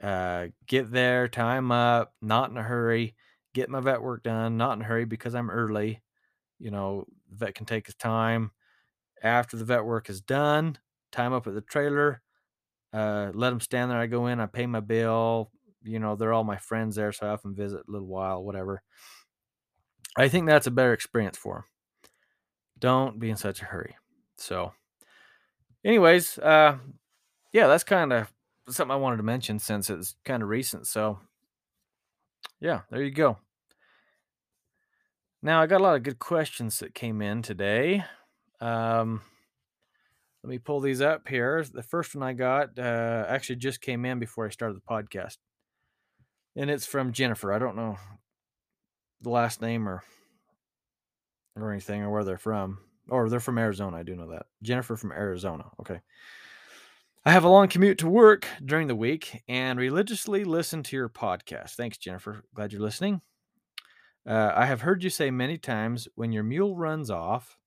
uh 0.03 0.49
get 0.69 0.93
there 0.93 1.29
time 1.29 1.73
up 1.73 2.15
not 2.23 2.51
in 2.51 2.59
a 2.59 2.65
hurry 2.65 3.17
get 3.55 3.71
my 3.71 3.81
vet 3.81 4.03
work 4.03 4.25
done 4.25 4.59
not 4.59 4.75
in 4.79 4.83
a 4.83 4.87
hurry 4.87 5.07
because 5.07 5.35
i'm 5.37 5.51
early 5.51 6.03
you 6.59 6.71
know 6.71 7.05
the 7.31 7.37
vet 7.37 7.55
can 7.55 7.67
take 7.67 7.87
his 7.87 7.95
time 7.95 8.51
after 9.23 9.57
the 9.57 9.65
vet 9.65 9.85
work 9.85 10.09
is 10.11 10.21
done 10.21 10.79
time 11.13 11.33
up 11.33 11.47
at 11.47 11.55
the 11.55 11.61
trailer 11.61 12.23
uh, 12.95 13.33
let 13.35 13.51
them 13.51 13.61
stand 13.61 13.91
there. 13.91 13.99
I 13.99 14.07
go 14.07 14.29
in, 14.29 14.39
I 14.39 14.47
pay 14.47 14.67
my 14.67 14.79
bill. 14.79 15.51
You 15.83 15.99
know, 15.99 16.15
they're 16.15 16.33
all 16.33 16.45
my 16.45 16.57
friends 16.57 16.95
there, 16.95 17.13
so 17.13 17.27
I 17.27 17.31
often 17.31 17.55
visit 17.55 17.83
a 17.89 17.91
little 17.91 18.07
while, 18.07 18.43
whatever. 18.43 18.83
I 20.17 20.29
think 20.29 20.47
that's 20.47 20.69
a 20.69 20.71
better 20.71 20.93
experience 20.93 21.37
for 21.37 21.55
them. 21.55 21.65
Don't 22.79 23.19
be 23.19 23.31
in 23.31 23.37
such 23.37 23.61
a 23.61 23.65
hurry. 23.65 23.97
So, 24.37 24.73
anyways, 25.85 26.39
uh, 26.39 26.79
yeah, 27.53 27.67
that's 27.67 27.85
kind 27.85 28.13
of 28.13 28.33
something 28.69 28.93
I 28.93 28.97
wanted 28.97 29.17
to 29.17 29.23
mention 29.25 29.59
since 29.59 29.91
it's 29.91 30.15
kind 30.25 30.43
of 30.43 30.49
recent. 30.49 30.87
So, 30.87 31.19
yeah, 32.61 32.83
there 32.91 33.03
you 33.03 33.11
go. 33.11 33.39
Now, 35.45 35.61
I 35.61 35.67
got 35.67 35.83
a 35.83 35.85
lot 35.85 35.97
of 35.97 36.03
good 36.03 36.19
questions 36.19 36.79
that 36.79 36.95
came 36.95 37.21
in 37.21 37.43
today. 37.43 38.03
Um, 38.63 39.21
let 40.43 40.49
me 40.49 40.57
pull 40.57 40.81
these 40.81 41.03
up 41.03 41.29
here. 41.29 41.63
The 41.71 41.83
first 41.83 42.15
one 42.15 42.23
I 42.27 42.33
got 42.33 42.79
uh, 42.79 43.27
actually 43.29 43.57
just 43.57 43.83
came 43.83 44.07
in 44.07 44.19
before 44.19 44.47
I 44.47 44.49
started 44.49 44.79
the 44.79 44.81
podcast. 44.81 45.37
And 46.57 46.71
it's 46.71 46.87
from 46.87 47.13
Jennifer. 47.13 47.53
I 47.53 47.59
don't 47.59 47.77
know 47.77 47.99
the 49.21 49.29
last 49.29 49.61
name 49.61 49.87
or 49.87 50.03
or 51.57 51.73
anything 51.73 52.01
or 52.01 52.11
where 52.11 52.25
they're 52.25 52.39
from. 52.39 52.79
Or 53.11 53.29
they're 53.29 53.39
from 53.39 53.59
Arizona. 53.59 53.99
I 53.99 54.03
do 54.03 54.17
know 54.17 54.31
that. 54.31 54.47
Jennifer 54.63 54.97
from 54.97 55.13
Arizona. 55.13 55.67
Okay. 55.79 56.01
I 57.27 57.33
have 57.33 57.45
a 57.45 57.51
long 57.51 57.69
commute 57.69 57.99
to 57.99 58.09
work 58.09 58.47
during 58.65 58.89
the 58.89 58.97
week 58.97 59.43
and 59.47 59.79
religiously 59.79 60.45
listen 60.45 60.83
to 60.85 60.97
your 60.97 61.11
podcast. 61.11 61.75
Thanks, 61.75 61.99
Jennifer. 61.99 62.45
Glad 62.55 62.73
you're 62.73 62.81
listening. 62.81 63.21
Uh, 64.27 64.53
I 64.55 64.67
have 64.67 64.81
heard 64.81 65.05
you 65.05 65.11
say 65.11 65.31
many 65.31 65.59
times 65.59 66.09
when 66.15 66.33
your 66.33 66.45
mule 66.45 66.77
runs 66.77 67.11
off, 67.11 67.59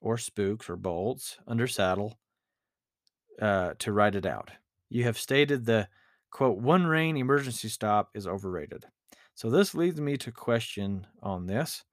or 0.00 0.16
spooks 0.16 0.70
or 0.70 0.76
bolts 0.76 1.38
under 1.46 1.66
saddle 1.66 2.18
uh, 3.40 3.74
to 3.78 3.92
ride 3.92 4.14
it 4.14 4.26
out. 4.26 4.50
You 4.88 5.04
have 5.04 5.18
stated 5.18 5.64
the 5.64 5.88
quote 6.30 6.58
one 6.58 6.86
rein 6.86 7.16
emergency 7.16 7.68
stop 7.68 8.10
is 8.14 8.26
overrated. 8.26 8.84
So 9.34 9.50
this 9.50 9.74
leads 9.74 10.00
me 10.00 10.16
to 10.18 10.32
question 10.32 11.06
on 11.22 11.46
this. 11.46 11.84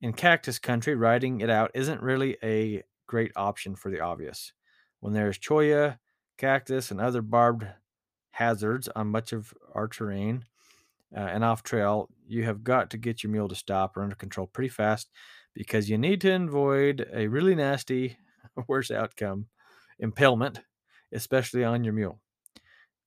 In 0.00 0.12
cactus 0.12 0.58
country, 0.58 0.94
riding 0.94 1.40
it 1.40 1.50
out 1.50 1.70
isn't 1.74 2.02
really 2.02 2.36
a 2.42 2.82
great 3.06 3.32
option 3.36 3.76
for 3.76 3.90
the 3.90 4.00
obvious. 4.00 4.52
When 5.00 5.12
there's 5.12 5.38
cholla, 5.38 5.98
cactus, 6.38 6.90
and 6.90 7.00
other 7.00 7.22
barbed 7.22 7.66
hazards 8.32 8.88
on 8.88 9.08
much 9.08 9.32
of 9.32 9.52
our 9.74 9.88
terrain 9.88 10.44
uh, 11.16 11.20
and 11.20 11.44
off 11.44 11.62
trail, 11.62 12.08
you 12.26 12.44
have 12.44 12.64
got 12.64 12.90
to 12.90 12.98
get 12.98 13.22
your 13.22 13.32
mule 13.32 13.48
to 13.48 13.54
stop 13.54 13.96
or 13.96 14.02
under 14.02 14.16
control 14.16 14.46
pretty 14.46 14.68
fast 14.68 15.10
because 15.54 15.90
you 15.90 15.98
need 15.98 16.20
to 16.22 16.34
avoid 16.34 17.06
a 17.12 17.26
really 17.26 17.54
nasty, 17.54 18.16
worse 18.68 18.90
outcome, 18.90 19.46
impalement, 19.98 20.60
especially 21.12 21.64
on 21.64 21.84
your 21.84 21.92
mule. 21.94 22.20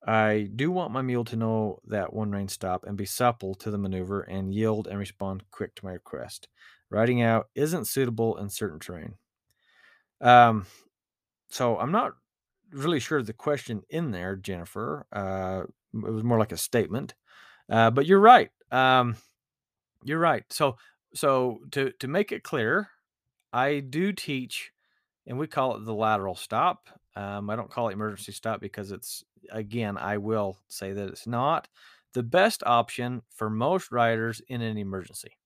I 0.07 0.49
do 0.55 0.71
want 0.71 0.91
my 0.93 1.01
mule 1.01 1.25
to 1.25 1.35
know 1.35 1.79
that 1.87 2.13
one 2.13 2.31
rein 2.31 2.47
stop 2.47 2.83
and 2.85 2.95
be 2.95 3.05
supple 3.05 3.55
to 3.55 3.71
the 3.71 3.77
maneuver 3.77 4.21
and 4.21 4.53
yield 4.53 4.87
and 4.87 4.99
respond 4.99 5.43
quick 5.51 5.75
to 5.75 5.85
my 5.85 5.93
request. 5.93 6.47
Riding 6.91 7.21
out 7.23 7.47
isn't 7.55 7.85
suitable 7.87 8.37
in 8.37 8.49
certain 8.49 8.79
terrain. 8.79 9.15
Um, 10.21 10.65
so 11.49 11.77
I'm 11.77 11.91
not 11.91 12.13
really 12.71 12.99
sure 12.99 13.21
the 13.21 13.33
question 13.33 13.83
in 13.89 14.11
there, 14.11 14.35
Jennifer. 14.35 15.05
Uh, 15.11 15.63
it 15.93 16.11
was 16.11 16.23
more 16.23 16.39
like 16.39 16.51
a 16.51 16.57
statement, 16.57 17.13
uh, 17.69 17.91
but 17.91 18.05
you're 18.05 18.19
right. 18.19 18.49
Um, 18.71 19.15
you're 20.03 20.19
right. 20.19 20.43
So, 20.49 20.77
so 21.13 21.59
to 21.71 21.91
to 21.99 22.07
make 22.07 22.31
it 22.31 22.43
clear, 22.43 22.89
I 23.53 23.79
do 23.79 24.11
teach, 24.11 24.71
and 25.25 25.37
we 25.37 25.47
call 25.47 25.75
it 25.75 25.85
the 25.85 25.93
lateral 25.93 26.35
stop. 26.35 26.89
Um, 27.15 27.49
I 27.49 27.55
don't 27.55 27.71
call 27.71 27.89
it 27.89 27.93
emergency 27.93 28.33
stop 28.33 28.59
because 28.59 28.91
it's 28.91 29.23
again, 29.51 29.97
I 29.97 30.17
will 30.17 30.57
say 30.67 30.93
that 30.93 31.07
it's 31.07 31.27
not 31.27 31.67
the 32.13 32.23
best 32.23 32.63
option 32.65 33.21
for 33.29 33.49
most 33.49 33.91
riders 33.91 34.41
in 34.47 34.61
an 34.61 34.77
emergency. 34.77 35.37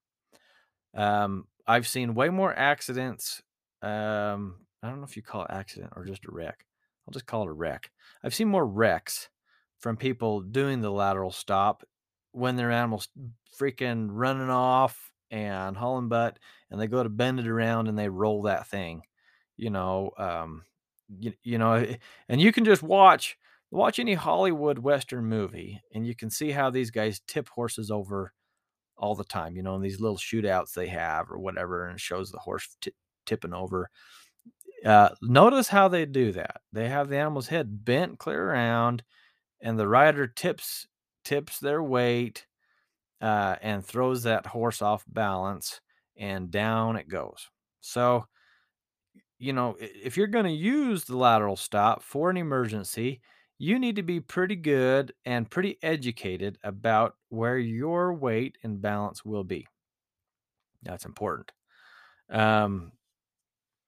Um, 0.95 1.45
I've 1.67 1.88
seen 1.88 2.15
way 2.15 2.29
more 2.29 2.53
accidents. 2.53 3.41
Um, 3.82 4.55
I 4.82 4.89
don't 4.89 4.99
know 4.99 5.05
if 5.05 5.15
you 5.15 5.23
call 5.23 5.43
it 5.43 5.51
accident 5.51 5.93
or 5.95 6.05
just 6.05 6.25
a 6.25 6.32
wreck. 6.32 6.65
I'll 7.08 7.13
just 7.13 7.25
call 7.25 7.43
it 7.43 7.49
a 7.49 7.53
wreck. 7.53 7.91
I've 8.23 8.36
seen 8.36 8.47
more 8.47 8.65
wrecks 8.65 9.29
from 9.79 9.97
people 9.97 10.41
doing 10.41 10.82
the 10.82 10.91
lateral 10.91 11.32
stop 11.32 11.84
when 12.31 12.55
their 12.55 12.71
animals 12.71 13.07
freaking 13.59 14.07
running 14.11 14.49
off 14.49 15.11
and 15.31 15.77
hauling 15.77 16.09
butt 16.09 16.37
and 16.71 16.79
they 16.79 16.87
go 16.87 17.03
to 17.03 17.09
bend 17.09 17.39
it 17.39 17.47
around 17.47 17.87
and 17.87 17.97
they 17.97 18.09
roll 18.09 18.43
that 18.43 18.67
thing 18.67 19.01
you 19.57 19.69
know 19.69 20.11
um 20.17 20.63
you, 21.19 21.33
you 21.43 21.57
know 21.57 21.73
eh, 21.73 21.95
and 22.27 22.41
you 22.41 22.51
can 22.51 22.65
just 22.65 22.81
watch 22.81 23.37
watch 23.71 23.99
any 23.99 24.15
hollywood 24.15 24.79
western 24.79 25.25
movie 25.25 25.81
and 25.93 26.07
you 26.07 26.15
can 26.15 26.29
see 26.29 26.51
how 26.51 26.69
these 26.69 26.89
guys 26.89 27.21
tip 27.27 27.47
horses 27.49 27.91
over 27.91 28.33
all 28.97 29.15
the 29.15 29.23
time 29.23 29.55
you 29.55 29.63
know 29.63 29.75
in 29.75 29.81
these 29.81 30.01
little 30.01 30.17
shootouts 30.17 30.73
they 30.73 30.87
have 30.87 31.29
or 31.31 31.37
whatever 31.39 31.87
and 31.87 31.99
shows 32.01 32.31
the 32.31 32.39
horse 32.39 32.75
t- 32.81 32.91
tipping 33.29 33.53
over. 33.53 33.89
Uh, 34.85 35.09
notice 35.21 35.67
how 35.67 35.87
they 35.87 36.05
do 36.05 36.31
that. 36.31 36.61
They 36.71 36.89
have 36.89 37.09
the 37.09 37.17
animal's 37.17 37.47
head 37.47 37.83
bent 37.85 38.17
clear 38.17 38.49
around 38.49 39.03
and 39.61 39.77
the 39.77 39.87
rider 39.87 40.27
tips 40.27 40.87
tips 41.23 41.60
their 41.60 41.84
weight 41.84 42.47
uh, 43.21 43.58
and 43.62 43.86
throws 43.86 44.23
that 44.23 44.47
horse 44.47 44.82
off 44.82 45.05
balance 45.08 45.82
and 46.17 46.51
down 46.51 46.95
it 46.95 47.10
goes. 47.10 47.49
So, 47.82 48.25
you 49.38 49.53
know, 49.53 49.75
if 49.79 50.17
you're 50.17 50.27
going 50.27 50.45
to 50.45 50.51
use 50.51 51.05
the 51.05 51.17
lateral 51.17 51.55
stop 51.55 52.03
for 52.03 52.29
an 52.29 52.38
emergency, 52.38 53.21
you 53.58 53.79
need 53.79 53.95
to 53.95 54.03
be 54.03 54.19
pretty 54.19 54.55
good 54.55 55.13
and 55.25 55.49
pretty 55.49 55.77
educated 55.82 56.58
about 56.63 57.15
where 57.29 57.58
your 57.58 58.13
weight 58.13 58.58
and 58.63 58.82
balance 58.82 59.23
will 59.23 59.43
be. 59.43 59.65
That's 60.84 61.05
important. 61.05 61.51
Um, 62.29 62.93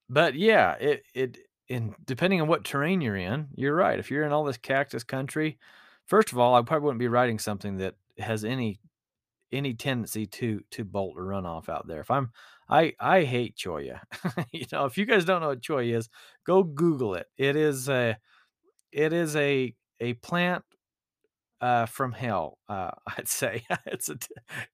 but 0.10 0.36
yeah, 0.36 0.74
it 0.80 1.04
it 1.14 1.38
in 1.68 1.96
depending 2.06 2.42
on 2.42 2.48
what 2.48 2.66
terrain 2.66 3.02
you're 3.02 3.16
in, 3.16 3.48
you're 3.56 3.76
right. 3.76 4.00
If 4.00 4.12
you're 4.12 4.24
in 4.26 4.32
all 4.32 4.44
this 4.44 4.58
cactus 4.58 5.04
country, 5.04 5.58
first 6.08 6.32
of 6.32 6.38
all, 6.40 6.56
I 6.56 6.62
probably 6.62 6.86
wouldn't 6.86 7.00
be 7.00 7.08
writing 7.08 7.40
something 7.40 7.78
that 7.78 7.96
has 8.18 8.44
any 8.44 8.80
any 9.52 9.74
tendency 9.74 10.26
to 10.26 10.62
to 10.72 10.84
bolt 10.84 11.18
or 11.18 11.26
run 11.26 11.46
off 11.46 11.70
out 11.70 11.88
there. 11.88 12.02
If 12.02 12.12
I'm 12.12 12.32
I 12.70 12.94
I 13.00 13.24
hate 13.24 13.56
cholla. 13.58 14.02
you 14.52 14.66
know, 14.72 14.86
if 14.86 14.98
you 14.98 15.06
guys 15.06 15.26
don't 15.26 15.42
know 15.42 15.50
what 15.50 15.62
cholla 15.62 15.98
is, 15.98 16.10
go 16.46 16.64
Google 16.64 17.16
it. 17.16 17.28
It 17.38 17.56
is 17.56 17.90
a 17.90 18.18
it 18.92 19.14
is 19.14 19.36
a 19.36 19.76
a 20.00 20.14
plant 20.16 20.64
uh, 21.62 21.86
from 21.86 22.12
hell. 22.12 22.58
Uh, 22.68 22.92
I'd 23.18 23.28
say 23.28 23.64
it's 23.86 24.10
a, 24.10 24.18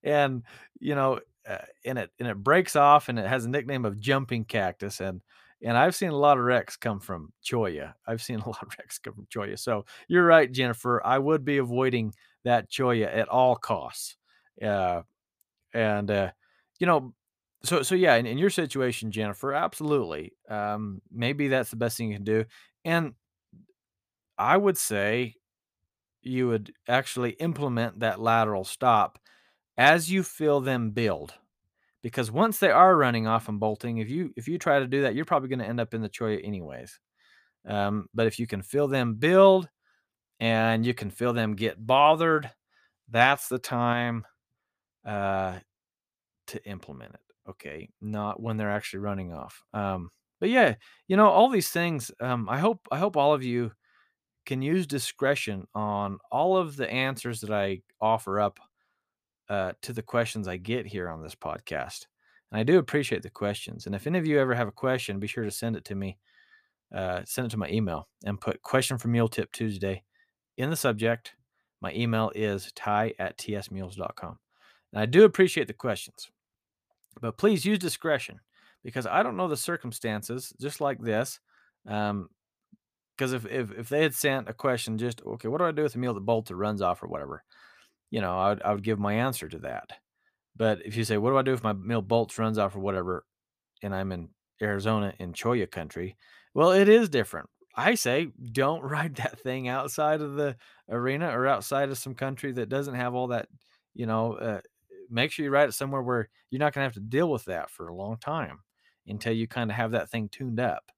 and 0.02 0.42
you 0.80 0.94
know, 0.94 1.20
uh, 1.48 1.58
and 1.84 1.98
it 1.98 2.10
and 2.18 2.28
it 2.28 2.36
breaks 2.36 2.76
off, 2.76 3.08
and 3.08 3.18
it 3.18 3.26
has 3.26 3.44
a 3.44 3.50
nickname 3.50 3.84
of 3.84 4.00
jumping 4.00 4.44
cactus, 4.44 5.00
and 5.00 5.20
and 5.62 5.76
I've 5.76 5.94
seen 5.94 6.10
a 6.10 6.16
lot 6.16 6.38
of 6.38 6.44
wrecks 6.44 6.76
come 6.76 7.00
from 7.00 7.32
cholla. 7.44 7.94
I've 8.06 8.22
seen 8.22 8.40
a 8.40 8.48
lot 8.48 8.62
of 8.62 8.68
wrecks 8.78 8.98
come 8.98 9.14
from 9.14 9.26
cholla. 9.26 9.58
So 9.58 9.84
you're 10.08 10.26
right, 10.26 10.50
Jennifer. 10.50 11.04
I 11.04 11.18
would 11.18 11.44
be 11.44 11.58
avoiding 11.58 12.14
that 12.44 12.70
cholla 12.70 13.06
at 13.06 13.28
all 13.28 13.56
costs. 13.56 14.16
Uh, 14.62 15.02
and 15.74 16.10
uh, 16.10 16.30
you 16.80 16.86
know, 16.86 17.14
so 17.64 17.82
so 17.82 17.94
yeah, 17.94 18.16
in, 18.16 18.26
in 18.26 18.38
your 18.38 18.50
situation, 18.50 19.10
Jennifer, 19.10 19.52
absolutely. 19.52 20.32
Um, 20.48 21.02
maybe 21.12 21.48
that's 21.48 21.70
the 21.70 21.76
best 21.76 21.96
thing 21.96 22.08
you 22.10 22.16
can 22.16 22.24
do. 22.24 22.44
And 22.84 23.14
I 24.38 24.56
would 24.56 24.78
say 24.78 25.34
you 26.22 26.48
would 26.48 26.72
actually 26.88 27.30
implement 27.32 28.00
that 28.00 28.20
lateral 28.20 28.64
stop 28.64 29.18
as 29.76 30.10
you 30.10 30.22
feel 30.22 30.60
them 30.60 30.90
build. 30.90 31.34
Because 32.02 32.30
once 32.30 32.58
they 32.58 32.70
are 32.70 32.96
running 32.96 33.26
off 33.26 33.48
and 33.48 33.58
bolting, 33.58 33.98
if 33.98 34.08
you 34.08 34.32
if 34.36 34.46
you 34.48 34.58
try 34.58 34.78
to 34.78 34.86
do 34.86 35.02
that, 35.02 35.14
you're 35.14 35.24
probably 35.24 35.48
going 35.48 35.58
to 35.58 35.66
end 35.66 35.80
up 35.80 35.94
in 35.94 36.02
the 36.02 36.08
cholla 36.08 36.40
anyways. 36.44 36.98
Um, 37.66 38.06
but 38.14 38.26
if 38.26 38.38
you 38.38 38.46
can 38.46 38.62
feel 38.62 38.88
them 38.88 39.14
build 39.14 39.68
and 40.40 40.86
you 40.86 40.94
can 40.94 41.10
feel 41.10 41.32
them 41.32 41.56
get 41.56 41.84
bothered, 41.84 42.50
that's 43.10 43.48
the 43.48 43.58
time 43.58 44.24
uh, 45.06 45.58
to 46.48 46.64
implement 46.68 47.14
it. 47.14 47.20
Okay, 47.50 47.88
not 48.00 48.42
when 48.42 48.56
they're 48.56 48.70
actually 48.70 49.00
running 49.00 49.32
off. 49.32 49.62
Um, 49.74 50.10
but 50.40 50.50
yeah, 50.50 50.74
you 51.08 51.16
know 51.16 51.28
all 51.28 51.48
these 51.48 51.70
things. 51.70 52.10
Um, 52.20 52.48
I 52.48 52.58
hope 52.58 52.86
I 52.92 52.98
hope 52.98 53.16
all 53.16 53.34
of 53.34 53.42
you 53.42 53.72
can 54.46 54.62
use 54.62 54.86
discretion 54.86 55.66
on 55.74 56.18
all 56.32 56.56
of 56.56 56.76
the 56.76 56.90
answers 56.90 57.40
that 57.42 57.50
I 57.50 57.82
offer 58.00 58.40
up 58.40 58.60
uh, 59.48 59.72
to 59.82 59.92
the 59.92 60.02
questions 60.02 60.48
I 60.48 60.56
get 60.56 60.86
here 60.86 61.08
on 61.08 61.22
this 61.22 61.34
podcast. 61.34 62.06
And 62.50 62.60
I 62.60 62.62
do 62.62 62.78
appreciate 62.78 63.22
the 63.22 63.30
questions. 63.30 63.86
And 63.86 63.94
if 63.94 64.06
any 64.06 64.18
of 64.18 64.26
you 64.26 64.38
ever 64.38 64.54
have 64.54 64.68
a 64.68 64.72
question, 64.72 65.20
be 65.20 65.26
sure 65.26 65.44
to 65.44 65.50
send 65.50 65.76
it 65.76 65.84
to 65.86 65.94
me. 65.94 66.18
Uh, 66.94 67.20
send 67.24 67.46
it 67.46 67.50
to 67.50 67.58
my 67.58 67.68
email 67.68 68.08
and 68.24 68.40
put 68.40 68.62
question 68.62 68.96
for 68.96 69.08
Mule 69.08 69.28
Tip 69.28 69.52
Tuesday 69.52 70.02
in 70.56 70.70
the 70.70 70.76
subject. 70.76 71.34
My 71.80 71.92
email 71.92 72.32
is 72.34 72.72
ty 72.74 73.12
at 73.18 73.36
tsmules.com. 73.38 74.38
And 74.92 75.02
I 75.02 75.06
do 75.06 75.24
appreciate 75.24 75.66
the 75.66 75.74
questions, 75.74 76.30
but 77.20 77.36
please 77.36 77.66
use 77.66 77.78
discretion 77.78 78.40
because 78.82 79.06
I 79.06 79.22
don't 79.22 79.36
know 79.36 79.48
the 79.48 79.56
circumstances, 79.56 80.54
just 80.58 80.80
like 80.80 80.98
this. 81.00 81.40
Um, 81.86 82.30
because 83.16 83.32
if, 83.32 83.44
if 83.46 83.72
if 83.72 83.88
they 83.88 84.02
had 84.02 84.14
sent 84.14 84.48
a 84.48 84.52
question, 84.52 84.96
just 84.96 85.20
okay, 85.26 85.48
what 85.48 85.58
do 85.58 85.64
I 85.64 85.72
do 85.72 85.82
with 85.82 85.96
a 85.96 85.98
meal 85.98 86.14
that 86.14 86.20
bolts 86.20 86.50
or 86.50 86.56
runs 86.56 86.80
off 86.80 87.02
or 87.02 87.08
whatever, 87.08 87.42
you 88.10 88.20
know, 88.20 88.38
I 88.38 88.48
would, 88.50 88.62
I 88.62 88.72
would 88.72 88.84
give 88.84 88.98
my 88.98 89.14
answer 89.14 89.48
to 89.48 89.58
that. 89.60 89.90
But 90.56 90.84
if 90.84 90.96
you 90.96 91.04
say, 91.04 91.18
what 91.18 91.30
do 91.30 91.38
I 91.38 91.42
do 91.42 91.52
if 91.52 91.62
my 91.62 91.72
mule 91.72 92.02
bolts, 92.02 92.38
runs 92.38 92.58
off 92.58 92.74
or 92.74 92.80
whatever, 92.80 93.24
and 93.82 93.94
I'm 93.94 94.12
in 94.12 94.28
Arizona 94.60 95.14
in 95.18 95.32
cholla 95.32 95.70
country, 95.70 96.16
well, 96.54 96.72
it 96.72 96.88
is 96.88 97.08
different. 97.08 97.48
I 97.76 97.94
say, 97.94 98.28
don't 98.52 98.82
ride 98.82 99.16
that 99.16 99.38
thing 99.40 99.68
outside 99.68 100.20
of 100.20 100.34
the 100.34 100.56
arena 100.88 101.28
or 101.28 101.46
outside 101.46 101.90
of 101.90 101.98
some 101.98 102.14
country 102.14 102.52
that 102.52 102.68
doesn't 102.68 102.94
have 102.94 103.14
all 103.14 103.28
that, 103.28 103.48
you 103.94 104.06
know, 104.06 104.34
uh, 104.34 104.60
make 105.10 105.30
sure 105.30 105.44
you 105.44 105.50
ride 105.50 105.68
it 105.68 105.72
somewhere 105.72 106.02
where 106.02 106.28
you're 106.50 106.58
not 106.58 106.74
going 106.74 106.82
to 106.82 106.86
have 106.86 106.94
to 106.94 107.00
deal 107.00 107.30
with 107.30 107.44
that 107.46 107.70
for 107.70 107.88
a 107.88 107.94
long 107.94 108.16
time 108.18 108.58
until 109.06 109.32
you 109.32 109.46
kind 109.46 109.70
of 109.70 109.76
have 109.76 109.92
that 109.92 110.10
thing 110.10 110.28
tuned 110.28 110.60
up. 110.60 110.90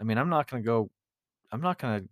I 0.00 0.04
mean, 0.04 0.18
I'm 0.18 0.30
not 0.30 0.48
going 0.48 0.62
to 0.62 0.66
go, 0.66 0.90
I'm 1.52 1.60
not 1.60 1.78
going 1.78 2.02
to, 2.02 2.08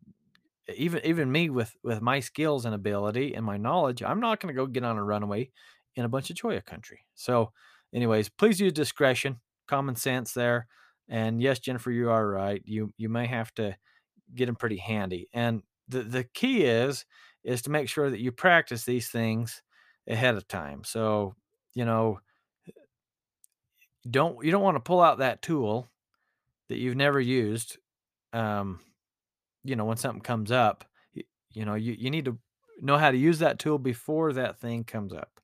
even 0.75 1.01
even 1.05 1.31
me 1.31 1.51
with 1.51 1.77
with 1.83 2.01
my 2.01 2.21
skills 2.21 2.65
and 2.65 2.75
ability 2.75 3.35
and 3.35 3.45
my 3.45 3.57
knowledge, 3.57 4.03
I'm 4.03 4.21
not 4.21 4.41
going 4.41 4.55
to 4.55 4.57
go 4.57 4.67
get 4.67 4.85
on 4.85 4.99
a 4.99 5.05
runaway 5.05 5.51
in 5.97 6.05
a 6.05 6.09
bunch 6.09 6.31
of 6.31 6.37
cholla 6.37 6.65
country. 6.65 7.01
So, 7.15 7.53
anyways, 7.95 8.29
please 8.29 8.61
use 8.61 8.73
discretion, 8.73 9.41
common 9.67 9.97
sense 9.97 10.33
there. 10.33 10.67
And 11.09 11.43
yes, 11.43 11.59
Jennifer, 11.59 11.91
you 11.91 12.11
are 12.11 12.27
right. 12.29 12.63
You 12.65 12.91
you 12.97 13.09
may 13.09 13.27
have 13.27 13.53
to 13.55 13.77
get 14.35 14.47
them 14.47 14.57
pretty 14.57 14.79
handy. 14.79 15.29
And 15.33 15.63
the 15.89 16.03
the 16.03 16.25
key 16.25 16.65
is 16.65 17.05
is 17.45 17.63
to 17.63 17.71
make 17.71 17.89
sure 17.89 18.09
that 18.09 18.21
you 18.21 18.33
practice 18.33 18.85
these 18.85 19.09
things 19.09 19.63
ahead 20.09 20.37
of 20.37 20.47
time. 20.49 20.85
So, 20.85 21.35
you 21.75 21.85
know, 21.85 22.21
don't 24.09 24.45
you 24.45 24.51
don't 24.51 24.63
want 24.63 24.77
to 24.77 24.81
pull 24.81 25.01
out 25.01 25.19
that 25.19 25.43
tool 25.43 25.89
that 26.69 26.79
you've 26.79 26.97
never 26.97 27.21
used. 27.21 27.79
Um, 28.33 28.81
you 29.65 29.77
know, 29.77 29.85
when 29.85 29.97
something 29.97 30.23
comes 30.23 30.51
up, 30.51 30.85
you, 31.13 31.25
you 31.53 31.65
know, 31.65 31.75
you, 31.75 31.95
you 31.99 32.11
need 32.11 32.25
to 32.27 32.39
know 32.81 32.99
how 32.99 33.11
to 33.11 33.17
use 33.17 33.39
that 33.41 33.59
tool 33.59 33.79
before 33.79 34.33
that 34.33 34.59
thing 34.61 34.85
comes 34.85 35.13
up. 35.13 35.41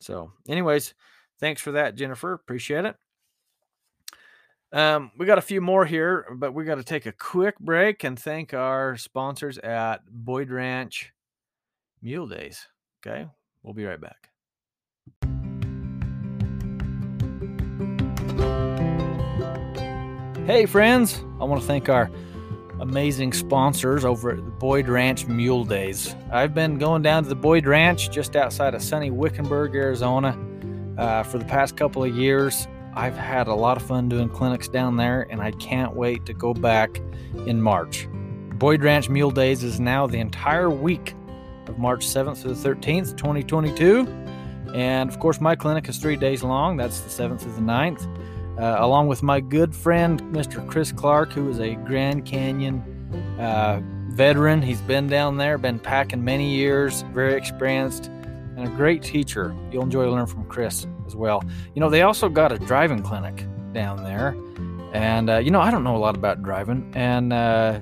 So, 0.00 0.32
anyways, 0.48 0.94
thanks 1.40 1.60
for 1.62 1.72
that, 1.72 1.94
Jennifer. 1.94 2.32
Appreciate 2.32 2.84
it. 2.84 2.96
Um, 4.72 5.10
we 5.18 5.26
got 5.26 5.38
a 5.38 5.42
few 5.42 5.60
more 5.60 5.84
here, 5.84 6.26
but 6.36 6.54
we 6.54 6.64
got 6.64 6.76
to 6.76 6.84
take 6.84 7.06
a 7.06 7.12
quick 7.12 7.58
break 7.58 8.04
and 8.04 8.18
thank 8.18 8.54
our 8.54 8.96
sponsors 8.96 9.58
at 9.58 9.98
Boyd 10.10 10.50
Ranch 10.50 11.12
Mule 12.00 12.26
Days. 12.26 12.66
Okay, 13.06 13.26
We'll 13.62 13.74
be 13.74 13.84
right 13.84 14.00
back. 14.00 14.28
Hey, 20.46 20.66
friends. 20.66 21.22
I 21.40 21.44
want 21.44 21.60
to 21.60 21.66
thank 21.66 21.88
our 21.88 22.10
amazing 22.80 23.32
sponsors 23.32 24.04
over 24.04 24.30
at 24.30 24.36
the 24.36 24.50
Boyd 24.50 24.88
Ranch 24.88 25.26
Mule 25.26 25.64
Days. 25.64 26.14
I've 26.30 26.54
been 26.54 26.78
going 26.78 27.02
down 27.02 27.22
to 27.22 27.28
the 27.28 27.34
Boyd 27.34 27.66
Ranch 27.66 28.10
just 28.10 28.36
outside 28.36 28.74
of 28.74 28.82
sunny 28.82 29.10
Wickenburg, 29.10 29.74
Arizona, 29.74 30.38
uh, 30.98 31.22
for 31.22 31.38
the 31.38 31.44
past 31.44 31.76
couple 31.76 32.02
of 32.02 32.16
years. 32.16 32.66
I've 32.94 33.16
had 33.16 33.46
a 33.46 33.54
lot 33.54 33.76
of 33.76 33.82
fun 33.82 34.08
doing 34.08 34.28
clinics 34.28 34.68
down 34.68 34.96
there, 34.96 35.26
and 35.30 35.40
I 35.40 35.52
can't 35.52 35.94
wait 35.94 36.26
to 36.26 36.34
go 36.34 36.52
back 36.52 37.00
in 37.46 37.60
March. 37.60 38.08
Boyd 38.54 38.82
Ranch 38.82 39.08
Mule 39.08 39.30
Days 39.30 39.64
is 39.64 39.80
now 39.80 40.06
the 40.06 40.18
entire 40.18 40.70
week 40.70 41.14
of 41.66 41.78
March 41.78 42.06
7th 42.06 42.42
to 42.42 42.48
the 42.48 42.68
13th, 42.68 43.16
2022. 43.16 44.06
And 44.74 45.10
of 45.10 45.18
course, 45.18 45.40
my 45.40 45.56
clinic 45.56 45.88
is 45.88 45.98
three 45.98 46.16
days 46.16 46.42
long. 46.42 46.76
That's 46.76 47.00
the 47.00 47.10
7th 47.10 47.40
to 47.40 47.48
the 47.48 47.60
9th. 47.60 48.06
Uh, 48.58 48.76
along 48.78 49.08
with 49.08 49.22
my 49.22 49.40
good 49.40 49.74
friend, 49.74 50.20
Mr. 50.24 50.66
Chris 50.68 50.92
Clark, 50.92 51.32
who 51.32 51.48
is 51.48 51.58
a 51.58 51.74
Grand 51.74 52.26
Canyon 52.26 52.82
uh, 53.38 53.80
veteran. 54.10 54.60
He's 54.60 54.80
been 54.82 55.06
down 55.06 55.38
there, 55.38 55.56
been 55.56 55.78
packing 55.78 56.22
many 56.22 56.54
years, 56.54 57.02
very 57.14 57.34
experienced, 57.34 58.06
and 58.56 58.64
a 58.64 58.70
great 58.76 59.02
teacher. 59.02 59.56
You'll 59.70 59.84
enjoy 59.84 60.06
learning 60.08 60.26
from 60.26 60.44
Chris 60.44 60.86
as 61.06 61.16
well. 61.16 61.42
You 61.74 61.80
know, 61.80 61.88
they 61.88 62.02
also 62.02 62.28
got 62.28 62.52
a 62.52 62.58
driving 62.58 63.02
clinic 63.02 63.46
down 63.72 64.04
there. 64.04 64.36
And, 64.92 65.30
uh, 65.30 65.38
you 65.38 65.50
know, 65.50 65.60
I 65.60 65.70
don't 65.70 65.84
know 65.84 65.96
a 65.96 65.98
lot 65.98 66.14
about 66.14 66.42
driving. 66.42 66.92
And 66.94 67.32
uh, 67.32 67.80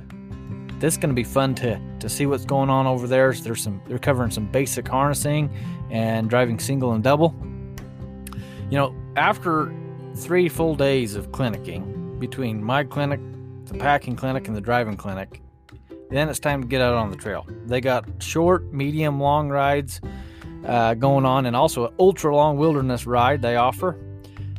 this 0.78 0.94
is 0.94 0.98
going 0.98 1.10
to 1.10 1.14
be 1.14 1.24
fun 1.24 1.56
to, 1.56 1.80
to 1.98 2.08
see 2.08 2.26
what's 2.26 2.44
going 2.44 2.70
on 2.70 2.86
over 2.86 3.08
there. 3.08 3.32
There's 3.32 3.62
some, 3.62 3.82
they're 3.88 3.98
covering 3.98 4.30
some 4.30 4.46
basic 4.46 4.86
harnessing 4.86 5.52
and 5.90 6.30
driving 6.30 6.60
single 6.60 6.92
and 6.92 7.02
double. 7.02 7.34
You 8.70 8.78
know, 8.78 8.94
after 9.16 9.74
three 10.14 10.48
full 10.48 10.74
days 10.74 11.14
of 11.14 11.30
clinicking 11.30 12.18
between 12.18 12.62
my 12.62 12.84
clinic, 12.84 13.20
the 13.66 13.74
packing 13.74 14.16
clinic, 14.16 14.48
and 14.48 14.56
the 14.56 14.60
driving 14.60 14.96
clinic, 14.96 15.42
then 16.10 16.28
it's 16.28 16.40
time 16.40 16.62
to 16.62 16.68
get 16.68 16.80
out 16.80 16.94
on 16.94 17.10
the 17.10 17.16
trail. 17.16 17.46
They 17.66 17.80
got 17.80 18.04
short, 18.22 18.72
medium, 18.72 19.20
long 19.20 19.48
rides 19.48 20.00
uh, 20.66 20.94
going 20.94 21.24
on, 21.24 21.46
and 21.46 21.54
also 21.54 21.86
an 21.86 21.94
ultra 21.98 22.34
long 22.34 22.56
wilderness 22.56 23.06
ride 23.06 23.42
they 23.42 23.56
offer. 23.56 23.96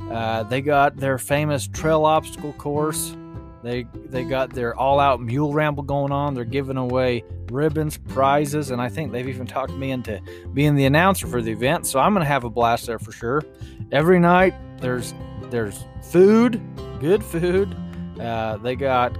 Uh, 0.09 0.43
they 0.43 0.61
got 0.61 0.97
their 0.97 1.17
famous 1.17 1.67
trail 1.67 2.05
obstacle 2.05 2.53
course. 2.53 3.15
They 3.63 3.85
they 4.07 4.23
got 4.23 4.51
their 4.51 4.75
all 4.75 4.99
out 4.99 5.21
mule 5.21 5.53
ramble 5.53 5.83
going 5.83 6.11
on. 6.11 6.33
They're 6.33 6.45
giving 6.45 6.77
away 6.77 7.23
ribbons, 7.51 7.97
prizes, 7.97 8.71
and 8.71 8.81
I 8.81 8.89
think 8.89 9.11
they've 9.11 9.27
even 9.27 9.45
talked 9.45 9.73
me 9.73 9.91
into 9.91 10.19
being 10.53 10.75
the 10.75 10.85
announcer 10.85 11.27
for 11.27 11.41
the 11.41 11.51
event. 11.51 11.85
So 11.85 11.99
I'm 11.99 12.13
gonna 12.13 12.25
have 12.25 12.43
a 12.43 12.49
blast 12.49 12.87
there 12.87 12.97
for 12.97 13.11
sure. 13.11 13.43
Every 13.91 14.19
night 14.19 14.55
there's 14.79 15.13
there's 15.51 15.83
food, 16.01 16.61
good 16.99 17.23
food. 17.23 17.75
Uh, 18.19 18.57
they 18.57 18.75
got 18.75 19.15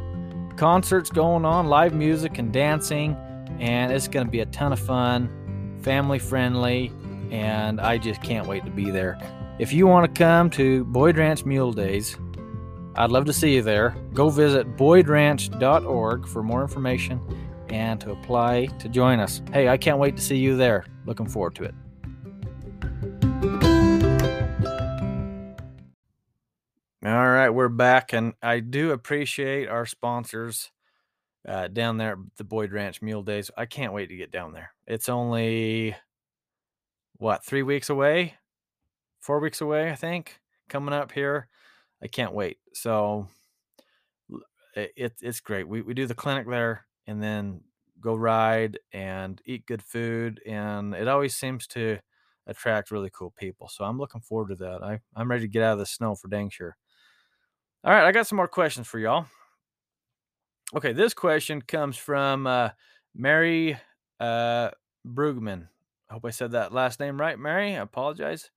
concerts 0.58 1.10
going 1.10 1.46
on, 1.46 1.68
live 1.68 1.94
music 1.94 2.38
and 2.40 2.52
dancing, 2.52 3.16
and 3.60 3.92
it's 3.92 4.08
going 4.08 4.26
to 4.26 4.32
be 4.32 4.40
a 4.40 4.46
ton 4.48 4.74
of 4.74 4.80
fun, 4.80 5.78
family 5.82 6.20
friendly, 6.20 6.92
and 7.30 7.80
I 7.80 7.98
just 7.98 8.24
can't 8.24 8.48
wait 8.48 8.66
to 8.66 8.72
be 8.72 8.90
there. 8.90 9.20
If 9.60 9.74
you 9.74 9.86
want 9.86 10.14
to 10.14 10.20
come 10.20 10.50
to 10.52 10.86
Boyd 10.86 11.18
Ranch 11.18 11.46
Mule 11.46 11.74
Days, 11.74 12.18
I'd 12.96 13.12
love 13.12 13.26
to 13.26 13.34
see 13.34 13.56
you 13.56 13.62
there. 13.62 13.96
Go 14.14 14.30
visit 14.30 14.76
boydranch.org 14.76 16.28
for 16.28 16.44
more 16.44 16.62
information 16.62 17.22
and 17.70 18.02
to 18.02 18.12
apply 18.12 18.66
to 18.80 18.90
join 18.90 19.20
us. 19.20 19.42
Hey, 19.54 19.70
I 19.70 19.78
can't 19.78 19.98
wait 19.98 20.16
to 20.18 20.22
see 20.22 20.38
you 20.38 20.58
there. 20.58 20.86
Looking 21.06 21.28
forward 21.28 21.56
to 21.56 21.64
it. 21.64 21.76
All 27.04 27.30
right, 27.32 27.50
we're 27.50 27.68
back, 27.68 28.14
and 28.14 28.36
I 28.44 28.60
do 28.60 28.92
appreciate 28.92 29.68
our 29.68 29.88
sponsors 29.88 30.70
uh, 31.48 31.68
down 31.68 31.98
there 31.98 32.12
at 32.12 32.38
the 32.38 32.44
Boyd 32.44 32.72
Ranch 32.72 33.02
Mule 33.02 33.24
Days. 33.24 33.50
I 33.58 33.66
can't 33.66 33.92
wait 33.92 34.10
to 34.10 34.16
get 34.16 34.30
down 34.30 34.54
there. 34.54 34.72
It's 34.86 35.10
only 35.10 35.96
what 37.18 37.44
three 37.44 37.64
weeks 37.64 37.90
away, 37.90 38.36
four 39.20 39.40
weeks 39.40 39.62
away, 39.62 39.90
I 39.90 39.96
think, 39.96 40.40
coming 40.70 40.94
up 40.94 41.12
here. 41.12 41.48
I 42.04 42.08
can't 42.08 42.34
wait. 42.34 42.60
So 42.74 43.30
it, 44.76 45.14
it's 45.24 45.40
great. 45.40 45.68
We 45.68 45.82
we 45.82 45.96
do 45.96 46.06
the 46.06 46.14
clinic 46.14 46.48
there, 46.48 46.86
and 47.08 47.20
then 47.20 47.62
go 48.00 48.14
ride 48.14 48.78
and 48.94 49.42
eat 49.48 49.66
good 49.66 49.82
food, 49.82 50.40
and 50.46 50.94
it 50.94 51.08
always 51.08 51.36
seems 51.36 51.66
to 51.70 51.98
attract 52.46 52.92
really 52.92 53.10
cool 53.12 53.34
people. 53.36 53.70
So 53.70 53.86
I'm 53.86 53.98
looking 53.98 54.22
forward 54.22 54.50
to 54.50 54.56
that. 54.58 54.84
I 54.84 55.00
I'm 55.16 55.32
ready 55.32 55.46
to 55.46 55.52
get 55.52 55.64
out 55.64 55.74
of 55.74 55.80
the 55.80 55.88
snow 55.88 56.14
for 56.14 56.28
dang 56.28 56.52
sure. 56.52 56.78
All 57.84 57.92
right, 57.92 58.06
I 58.06 58.12
got 58.12 58.28
some 58.28 58.36
more 58.36 58.48
questions 58.48 58.88
for 58.88 59.00
y'all. 59.00 59.26
Okay, 60.76 60.94
this 60.94 61.16
question 61.16 61.64
comes 61.64 61.98
from 61.98 62.46
uh, 62.46 62.70
Mary 63.16 63.76
uh, 64.20 64.70
Brugman. 65.08 65.68
I 66.08 66.14
hope 66.14 66.26
I 66.26 66.30
said 66.30 66.52
that 66.52 66.74
last 66.74 67.00
name 67.00 67.20
right, 67.20 67.40
Mary. 67.40 67.76
I 67.76 67.82
apologize. 67.82 68.52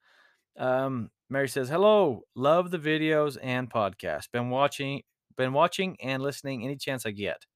Um, 0.58 1.10
Mary 1.30 1.48
says, 1.48 1.70
"Hello, 1.70 2.24
love 2.34 2.70
the 2.70 2.78
videos 2.78 3.38
and 3.42 3.70
podcast. 3.70 4.30
Been 4.30 4.50
watching, 4.50 5.02
been 5.38 5.54
watching 5.54 5.96
and 6.02 6.22
listening 6.22 6.62
any 6.62 6.76
chance 6.76 7.06
I 7.06 7.12
get. 7.12 7.46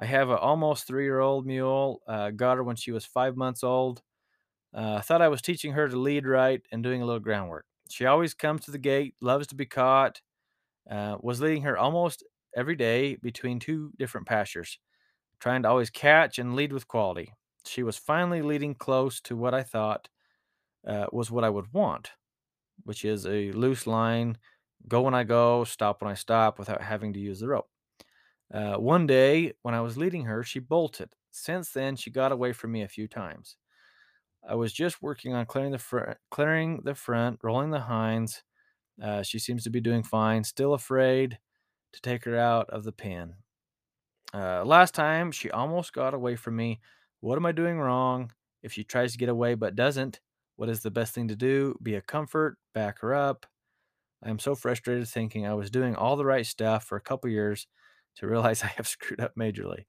I 0.00 0.04
have 0.06 0.30
an 0.30 0.38
almost 0.38 0.88
three-year-old 0.88 1.46
mule. 1.46 2.00
Uh, 2.08 2.30
got 2.30 2.56
her 2.56 2.64
when 2.64 2.76
she 2.76 2.90
was 2.90 3.04
five 3.04 3.36
months 3.36 3.62
old. 3.62 4.02
Uh, 4.74 5.00
thought 5.00 5.22
I 5.22 5.28
was 5.28 5.42
teaching 5.42 5.72
her 5.74 5.88
to 5.88 5.96
lead 5.96 6.26
right 6.26 6.60
and 6.72 6.82
doing 6.82 7.02
a 7.02 7.06
little 7.06 7.20
groundwork. 7.20 7.66
She 7.88 8.04
always 8.04 8.34
comes 8.34 8.64
to 8.64 8.72
the 8.72 8.78
gate, 8.78 9.14
loves 9.20 9.46
to 9.48 9.54
be 9.54 9.66
caught." 9.66 10.20
Uh, 10.90 11.16
was 11.20 11.40
leading 11.40 11.62
her 11.62 11.76
almost 11.76 12.24
every 12.56 12.76
day 12.76 13.16
between 13.16 13.58
two 13.58 13.92
different 13.98 14.26
pastures, 14.26 14.78
trying 15.40 15.62
to 15.62 15.68
always 15.68 15.90
catch 15.90 16.38
and 16.38 16.56
lead 16.56 16.72
with 16.72 16.88
quality. 16.88 17.32
She 17.66 17.82
was 17.82 17.98
finally 17.98 18.42
leading 18.42 18.74
close 18.74 19.20
to 19.22 19.36
what 19.36 19.54
I 19.54 19.62
thought 19.62 20.08
uh, 20.86 21.06
was 21.12 21.30
what 21.30 21.44
I 21.44 21.50
would 21.50 21.72
want, 21.72 22.12
which 22.84 23.04
is 23.04 23.26
a 23.26 23.52
loose 23.52 23.86
line, 23.86 24.38
go 24.86 25.02
when 25.02 25.14
I 25.14 25.24
go, 25.24 25.64
stop 25.64 26.00
when 26.00 26.10
I 26.10 26.14
stop 26.14 26.58
without 26.58 26.82
having 26.82 27.12
to 27.12 27.20
use 27.20 27.40
the 27.40 27.48
rope. 27.48 27.68
Uh, 28.52 28.76
one 28.76 29.06
day, 29.06 29.52
when 29.62 29.74
I 29.74 29.82
was 29.82 29.98
leading 29.98 30.24
her, 30.24 30.42
she 30.42 30.58
bolted. 30.58 31.10
Since 31.30 31.72
then, 31.72 31.96
she 31.96 32.10
got 32.10 32.32
away 32.32 32.52
from 32.52 32.72
me 32.72 32.82
a 32.82 32.88
few 32.88 33.06
times. 33.06 33.56
I 34.48 34.54
was 34.54 34.72
just 34.72 35.02
working 35.02 35.34
on 35.34 35.44
clearing 35.46 35.72
the 35.72 35.78
front, 35.78 36.16
clearing 36.30 36.80
the 36.84 36.94
front, 36.94 37.40
rolling 37.42 37.70
the 37.70 37.80
hinds, 37.80 38.42
uh, 39.02 39.22
she 39.22 39.38
seems 39.38 39.64
to 39.64 39.70
be 39.70 39.80
doing 39.80 40.02
fine, 40.02 40.44
still 40.44 40.74
afraid 40.74 41.38
to 41.92 42.00
take 42.00 42.24
her 42.24 42.36
out 42.36 42.68
of 42.70 42.84
the 42.84 42.92
pen. 42.92 43.34
Uh, 44.34 44.64
last 44.64 44.94
time, 44.94 45.32
she 45.32 45.50
almost 45.50 45.92
got 45.92 46.14
away 46.14 46.36
from 46.36 46.56
me. 46.56 46.80
What 47.20 47.36
am 47.36 47.46
I 47.46 47.52
doing 47.52 47.78
wrong? 47.78 48.32
If 48.62 48.72
she 48.72 48.84
tries 48.84 49.12
to 49.12 49.18
get 49.18 49.28
away 49.28 49.54
but 49.54 49.76
doesn't, 49.76 50.20
what 50.56 50.68
is 50.68 50.82
the 50.82 50.90
best 50.90 51.14
thing 51.14 51.28
to 51.28 51.36
do? 51.36 51.76
Be 51.82 51.94
a 51.94 52.02
comfort, 52.02 52.58
back 52.74 53.00
her 53.00 53.14
up. 53.14 53.46
I 54.22 54.30
am 54.30 54.38
so 54.38 54.54
frustrated 54.54 55.08
thinking 55.08 55.46
I 55.46 55.54
was 55.54 55.70
doing 55.70 55.94
all 55.94 56.16
the 56.16 56.24
right 56.24 56.44
stuff 56.44 56.84
for 56.84 56.96
a 56.96 57.00
couple 57.00 57.30
years 57.30 57.66
to 58.16 58.26
realize 58.26 58.62
I 58.64 58.68
have 58.76 58.88
screwed 58.88 59.20
up 59.20 59.34
majorly. 59.38 59.84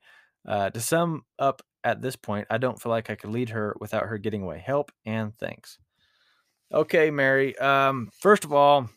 Uh, 0.48 0.70
to 0.70 0.80
sum 0.80 1.24
up 1.38 1.62
at 1.84 2.02
this 2.02 2.16
point, 2.16 2.48
I 2.50 2.58
don't 2.58 2.82
feel 2.82 2.92
like 2.92 3.10
I 3.10 3.16
could 3.16 3.32
lead 3.32 3.50
her 3.50 3.76
without 3.80 4.06
her 4.06 4.18
getting 4.18 4.44
away. 4.44 4.64
Help 4.66 4.92
and 5.06 5.36
thanks. 5.38 5.78
Okay, 6.72 7.10
Mary. 7.10 7.58
Um, 7.58 8.10
first 8.22 8.46
of 8.46 8.54
all, 8.54 8.90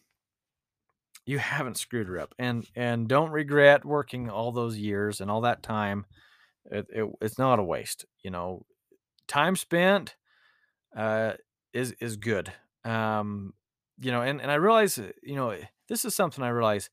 you 1.27 1.39
haven't 1.39 1.79
screwed 1.79 2.09
her 2.09 2.19
up 2.19 2.35
and 2.39 2.67
and 2.75 3.09
don't 3.09 3.31
regret 3.31 3.85
working 3.85 4.29
all 4.31 4.53
those 4.53 4.77
years 4.79 5.21
and 5.21 5.31
all 5.31 5.43
that 5.43 5.63
time. 5.63 6.07
It, 6.71 6.87
it, 6.93 7.11
it's 7.21 7.39
not 7.39 7.59
a 7.59 7.65
waste 7.65 8.05
you 8.23 8.31
know? 8.31 8.65
Time 9.29 9.57
spent 9.57 10.17
uh 10.97 11.33
is 11.73 11.93
is 12.01 12.17
good 12.17 12.53
um 12.85 13.53
you 14.01 14.11
know 14.11 14.23
and 14.23 14.41
and 14.41 14.51
i 14.51 14.55
realize 14.55 14.99
uh, 14.99 15.11
you 15.23 15.35
know 15.35 15.57
this 15.89 16.05
is 16.05 16.15
something 16.15 16.45
i 16.45 16.49
realize 16.49 16.91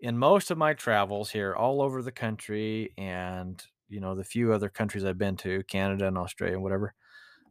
in 0.00 0.18
most 0.18 0.50
of 0.50 0.58
my 0.58 0.74
travels 0.74 1.30
here 1.30 1.54
all 1.54 1.82
over 1.82 2.02
the 2.02 2.12
country 2.12 2.92
and 2.98 3.64
you 3.88 4.00
know 4.00 4.14
the 4.14 4.24
few 4.24 4.52
other 4.52 4.68
countries 4.68 5.04
i've 5.04 5.18
been 5.18 5.36
to 5.36 5.62
canada 5.64 6.06
and 6.08 6.18
australia 6.18 6.54
and 6.54 6.62
whatever 6.62 6.94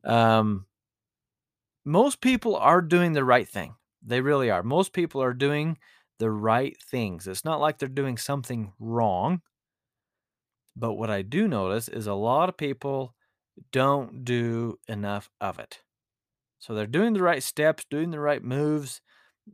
um 0.05 0.65
most 1.85 2.21
people 2.21 2.55
are 2.55 2.81
doing 2.81 3.13
the 3.13 3.23
right 3.25 3.47
thing. 3.47 3.75
They 4.05 4.21
really 4.21 4.49
are. 4.49 4.63
Most 4.63 4.93
people 4.93 5.21
are 5.21 5.33
doing 5.33 5.77
the 6.19 6.31
right 6.31 6.75
things. 6.81 7.27
It's 7.27 7.45
not 7.45 7.59
like 7.59 7.77
they're 7.77 7.89
doing 7.89 8.17
something 8.17 8.73
wrong. 8.79 9.41
But 10.75 10.93
what 10.93 11.09
I 11.09 11.21
do 11.21 11.47
notice 11.47 11.87
is 11.87 12.07
a 12.07 12.13
lot 12.13 12.49
of 12.49 12.57
people 12.57 13.13
don't 13.71 14.25
do 14.25 14.79
enough 14.87 15.29
of 15.39 15.59
it. 15.59 15.81
So 16.59 16.73
they're 16.73 16.87
doing 16.87 17.13
the 17.13 17.21
right 17.21 17.43
steps, 17.43 17.85
doing 17.89 18.11
the 18.11 18.19
right 18.19 18.43
moves, 18.43 19.01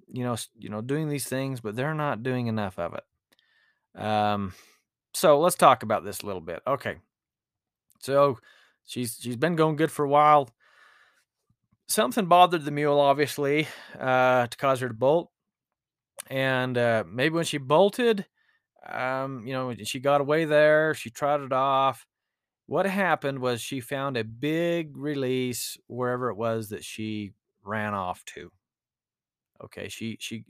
you 0.07 0.23
know, 0.23 0.37
you 0.57 0.69
know, 0.69 0.81
doing 0.81 1.09
these 1.09 1.25
things, 1.25 1.59
but 1.59 1.75
they're 1.75 1.95
not 1.95 2.23
doing 2.23 2.47
enough 2.47 2.77
of 2.77 2.93
it. 2.93 4.01
Um, 4.01 4.53
so 5.13 5.39
let's 5.39 5.55
talk 5.55 5.83
about 5.83 6.05
this 6.05 6.21
a 6.21 6.25
little 6.25 6.41
bit. 6.41 6.61
Okay. 6.67 6.97
So 7.99 8.37
she's 8.85 9.17
she's 9.19 9.35
been 9.35 9.55
going 9.55 9.75
good 9.75 9.91
for 9.91 10.05
a 10.05 10.09
while. 10.09 10.49
Something 11.87 12.27
bothered 12.27 12.63
the 12.63 12.71
mule, 12.71 12.99
obviously, 12.99 13.67
uh, 13.99 14.45
to 14.45 14.57
cause 14.57 14.79
her 14.79 14.87
to 14.87 14.93
bolt 14.93 15.31
and 16.27 16.77
uh, 16.77 17.03
maybe 17.07 17.35
when 17.35 17.45
she 17.45 17.57
bolted, 17.57 18.25
um, 18.87 19.45
you 19.45 19.53
know, 19.53 19.73
she 19.83 19.99
got 19.99 20.21
away 20.21 20.45
there, 20.45 20.93
she 20.93 21.09
trotted 21.09 21.53
off. 21.53 22.05
What 22.67 22.85
happened 22.85 23.39
was 23.39 23.61
she 23.61 23.79
found 23.79 24.15
a 24.15 24.23
big 24.23 24.95
release 24.95 25.77
wherever 25.87 26.29
it 26.29 26.37
was 26.37 26.69
that 26.69 26.83
she 26.83 27.31
ran 27.63 27.93
off 27.93 28.23
to. 28.25 28.51
Okay, 29.63 29.89
she 29.89 30.17
she 30.19 30.45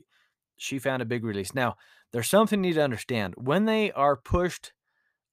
she 0.56 0.78
found 0.78 1.02
a 1.02 1.06
big 1.06 1.24
release. 1.24 1.54
Now, 1.54 1.76
there's 2.12 2.28
something 2.28 2.62
you 2.62 2.70
need 2.70 2.76
to 2.76 2.84
understand. 2.84 3.34
When 3.36 3.64
they 3.64 3.90
are 3.92 4.16
pushed 4.16 4.72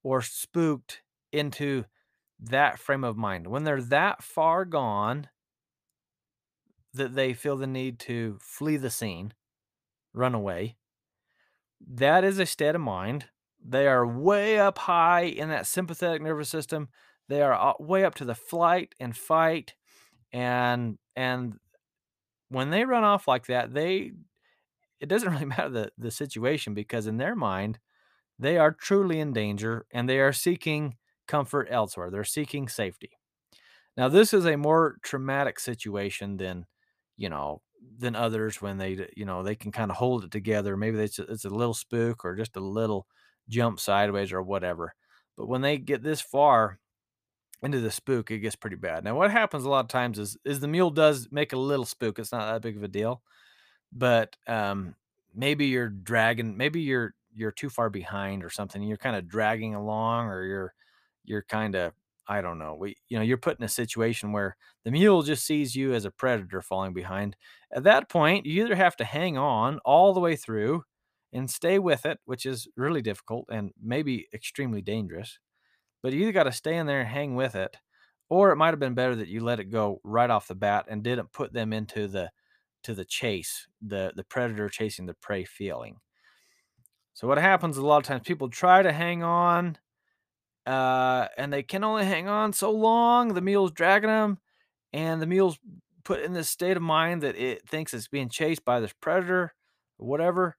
or 0.02 0.22
spooked 0.22 1.02
into 1.32 1.84
that 2.40 2.78
frame 2.78 3.04
of 3.04 3.16
mind. 3.16 3.46
When 3.46 3.64
they're 3.64 3.82
that 3.82 4.22
far 4.22 4.64
gone 4.64 5.28
that 6.94 7.14
they 7.14 7.34
feel 7.34 7.56
the 7.56 7.66
need 7.66 7.98
to 8.00 8.38
flee 8.40 8.76
the 8.76 8.90
scene, 8.90 9.34
run 10.12 10.34
away, 10.34 10.76
that 11.86 12.24
is 12.24 12.38
a 12.38 12.46
state 12.46 12.74
of 12.74 12.80
mind. 12.80 13.26
They 13.64 13.86
are 13.86 14.06
way 14.06 14.58
up 14.58 14.78
high 14.78 15.22
in 15.22 15.48
that 15.48 15.66
sympathetic 15.66 16.22
nervous 16.22 16.48
system. 16.48 16.88
They 17.28 17.42
are 17.42 17.76
way 17.78 18.04
up 18.04 18.14
to 18.16 18.24
the 18.24 18.34
flight 18.34 18.94
and 19.00 19.16
fight 19.16 19.74
and 20.32 20.98
and 21.16 21.54
when 22.50 22.70
they 22.70 22.84
run 22.84 23.04
off 23.04 23.28
like 23.28 23.46
that, 23.46 23.74
they 23.74 24.12
it 25.00 25.08
doesn't 25.08 25.30
really 25.32 25.44
matter 25.44 25.68
the 25.68 25.92
the 25.98 26.10
situation 26.10 26.74
because 26.74 27.06
in 27.06 27.16
their 27.18 27.34
mind 27.34 27.78
they 28.38 28.56
are 28.56 28.72
truly 28.72 29.18
in 29.20 29.32
danger 29.32 29.86
and 29.92 30.08
they 30.08 30.20
are 30.20 30.32
seeking 30.32 30.96
comfort 31.26 31.68
elsewhere. 31.70 32.10
They're 32.10 32.24
seeking 32.24 32.68
safety. 32.68 33.10
Now, 33.96 34.08
this 34.08 34.32
is 34.32 34.46
a 34.46 34.56
more 34.56 34.98
traumatic 35.02 35.58
situation 35.58 36.36
than, 36.36 36.66
you 37.16 37.28
know, 37.28 37.62
than 37.98 38.14
others 38.16 38.60
when 38.62 38.78
they, 38.78 39.08
you 39.16 39.24
know, 39.24 39.42
they 39.42 39.54
can 39.56 39.72
kind 39.72 39.90
of 39.90 39.96
hold 39.96 40.24
it 40.24 40.30
together. 40.30 40.76
Maybe 40.76 40.98
it's 41.00 41.18
a, 41.18 41.22
it's 41.24 41.44
a 41.44 41.50
little 41.50 41.74
spook 41.74 42.24
or 42.24 42.36
just 42.36 42.56
a 42.56 42.60
little 42.60 43.06
jump 43.48 43.80
sideways 43.80 44.32
or 44.32 44.42
whatever. 44.42 44.94
But 45.36 45.48
when 45.48 45.60
they 45.62 45.78
get 45.78 46.02
this 46.02 46.20
far 46.20 46.78
into 47.62 47.80
the 47.80 47.90
spook, 47.90 48.30
it 48.30 48.38
gets 48.38 48.56
pretty 48.56 48.76
bad. 48.76 49.04
Now, 49.04 49.16
what 49.16 49.30
happens 49.30 49.64
a 49.64 49.68
lot 49.70 49.84
of 49.84 49.88
times 49.88 50.18
is 50.18 50.36
is 50.44 50.60
the 50.60 50.68
mule 50.68 50.90
does 50.90 51.28
make 51.30 51.52
a 51.52 51.58
little 51.58 51.84
spook. 51.84 52.18
It's 52.18 52.32
not 52.32 52.52
that 52.52 52.62
big 52.62 52.76
of 52.76 52.82
a 52.82 52.88
deal, 52.88 53.22
but 53.92 54.36
um, 54.46 54.94
maybe 55.34 55.66
you're 55.66 55.88
dragging, 55.88 56.56
maybe 56.56 56.80
you're 56.80 57.14
you're 57.34 57.52
too 57.52 57.70
far 57.70 57.90
behind 57.90 58.44
or 58.44 58.50
something. 58.50 58.82
You're 58.82 58.96
kind 58.98 59.16
of 59.16 59.28
dragging 59.28 59.74
along, 59.74 60.28
or 60.28 60.44
you're 60.44 60.74
you're 61.24 61.42
kind 61.42 61.74
of 61.76 61.92
I 62.28 62.40
don't 62.42 62.58
know. 62.58 62.74
We 62.74 62.96
you 63.08 63.18
know 63.18 63.24
you're 63.24 63.38
put 63.38 63.58
in 63.58 63.64
a 63.64 63.68
situation 63.68 64.32
where 64.32 64.56
the 64.84 64.90
mule 64.90 65.22
just 65.22 65.46
sees 65.46 65.74
you 65.74 65.94
as 65.94 66.04
a 66.04 66.10
predator 66.10 66.60
falling 66.62 66.92
behind. 66.92 67.36
At 67.72 67.84
that 67.84 68.08
point, 68.10 68.46
you 68.46 68.64
either 68.64 68.74
have 68.76 68.96
to 68.96 69.04
hang 69.04 69.38
on 69.38 69.78
all 69.84 70.12
the 70.12 70.20
way 70.20 70.36
through 70.36 70.84
and 71.32 71.50
stay 71.50 71.78
with 71.78 72.04
it, 72.06 72.18
which 72.24 72.46
is 72.46 72.68
really 72.76 73.02
difficult 73.02 73.46
and 73.50 73.72
maybe 73.82 74.28
extremely 74.34 74.82
dangerous. 74.82 75.38
But 76.02 76.12
you 76.12 76.22
either 76.22 76.32
got 76.32 76.44
to 76.44 76.52
stay 76.52 76.76
in 76.76 76.86
there 76.86 77.00
and 77.00 77.08
hang 77.08 77.34
with 77.36 77.54
it, 77.56 77.76
or 78.28 78.52
it 78.52 78.56
might 78.56 78.70
have 78.70 78.80
been 78.80 78.94
better 78.94 79.16
that 79.16 79.28
you 79.28 79.40
let 79.44 79.60
it 79.60 79.70
go 79.70 80.00
right 80.04 80.30
off 80.30 80.48
the 80.48 80.54
bat 80.54 80.86
and 80.88 81.02
didn't 81.04 81.32
put 81.32 81.52
them 81.52 81.72
into 81.72 82.08
the 82.08 82.30
to 82.84 82.94
the 82.94 83.04
chase, 83.04 83.68
the 83.82 84.12
the 84.16 84.24
predator 84.24 84.68
chasing 84.68 85.06
the 85.06 85.14
prey 85.14 85.44
feeling. 85.44 85.98
So 87.14 87.26
what 87.26 87.38
happens 87.38 87.76
a 87.76 87.84
lot 87.86 87.98
of 87.98 88.04
times 88.04 88.22
people 88.26 88.48
try 88.48 88.82
to 88.82 88.92
hang 88.92 89.22
on 89.22 89.78
uh, 90.68 91.28
and 91.38 91.52
they 91.52 91.62
can 91.62 91.82
only 91.82 92.04
hang 92.04 92.28
on 92.28 92.52
so 92.52 92.70
long. 92.70 93.34
The 93.34 93.40
mule's 93.40 93.72
dragging 93.72 94.10
them, 94.10 94.38
and 94.92 95.22
the 95.22 95.26
mule's 95.26 95.58
put 96.04 96.20
in 96.20 96.34
this 96.34 96.50
state 96.50 96.76
of 96.76 96.82
mind 96.82 97.22
that 97.22 97.36
it 97.36 97.68
thinks 97.68 97.94
it's 97.94 98.08
being 98.08 98.28
chased 98.28 98.64
by 98.64 98.80
this 98.80 98.92
predator 99.00 99.54
or 99.98 100.06
whatever. 100.06 100.56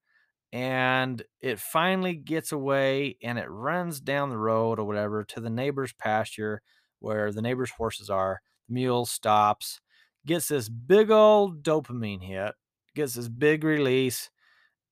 And 0.52 1.22
it 1.42 1.60
finally 1.60 2.16
gets 2.16 2.52
away 2.52 3.18
and 3.22 3.38
it 3.38 3.50
runs 3.50 4.00
down 4.00 4.30
the 4.30 4.38
road 4.38 4.80
or 4.80 4.86
whatever 4.86 5.24
to 5.26 5.40
the 5.40 5.50
neighbor's 5.50 5.94
pasture 5.94 6.62
where 7.00 7.32
the 7.32 7.42
neighbor's 7.42 7.72
horses 7.72 8.10
are. 8.10 8.42
The 8.68 8.74
mule 8.74 9.06
stops, 9.06 9.80
gets 10.26 10.48
this 10.48 10.70
big 10.70 11.12
old 11.12 11.64
dopamine 11.64 12.24
hit, 12.24 12.54
gets 12.96 13.14
this 13.14 13.30
big 13.30 13.64
release, 13.64 14.30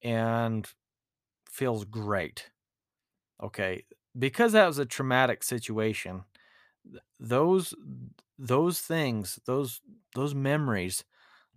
and 0.04 0.68
feels 1.50 1.86
great. 1.86 2.50
Okay, 3.44 3.84
because 4.18 4.54
that 4.54 4.68
was 4.68 4.80
a 4.80 4.86
traumatic 4.86 5.44
situation. 5.44 6.26
Those 7.20 7.74
those 8.38 8.82
things, 8.82 9.40
those 9.46 9.82
those 10.16 10.36
memories 10.36 11.04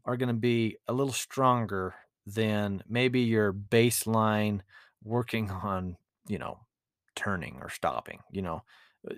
are 0.04 0.16
going 0.16 0.28
to 0.28 0.34
be 0.34 0.78
a 0.88 0.92
little 0.92 1.12
stronger 1.12 1.94
than 2.26 2.82
maybe 2.88 3.20
your 3.20 3.52
baseline 3.52 4.62
working 5.04 5.50
on, 5.50 5.96
you 6.28 6.38
know, 6.38 6.60
turning 7.16 7.58
or 7.62 7.70
stopping, 7.70 8.20
you 8.30 8.42
know, 8.42 8.62
uh, 9.10 9.14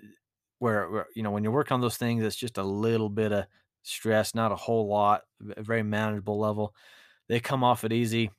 where, 0.59 0.89
where 0.89 1.07
you 1.15 1.23
know 1.23 1.31
when 1.31 1.43
you're 1.43 1.53
working 1.53 1.75
on 1.75 1.81
those 1.81 1.97
things 1.97 2.23
it's 2.23 2.35
just 2.35 2.57
a 2.57 2.63
little 2.63 3.09
bit 3.09 3.31
of 3.31 3.45
stress, 3.83 4.35
not 4.35 4.51
a 4.51 4.55
whole 4.55 4.87
lot, 4.87 5.23
a 5.57 5.63
very 5.63 5.83
manageable 5.83 6.39
level. 6.39 6.75
They 7.29 7.39
come 7.39 7.63
off 7.63 7.83
it 7.83 7.93
easy 7.93 8.31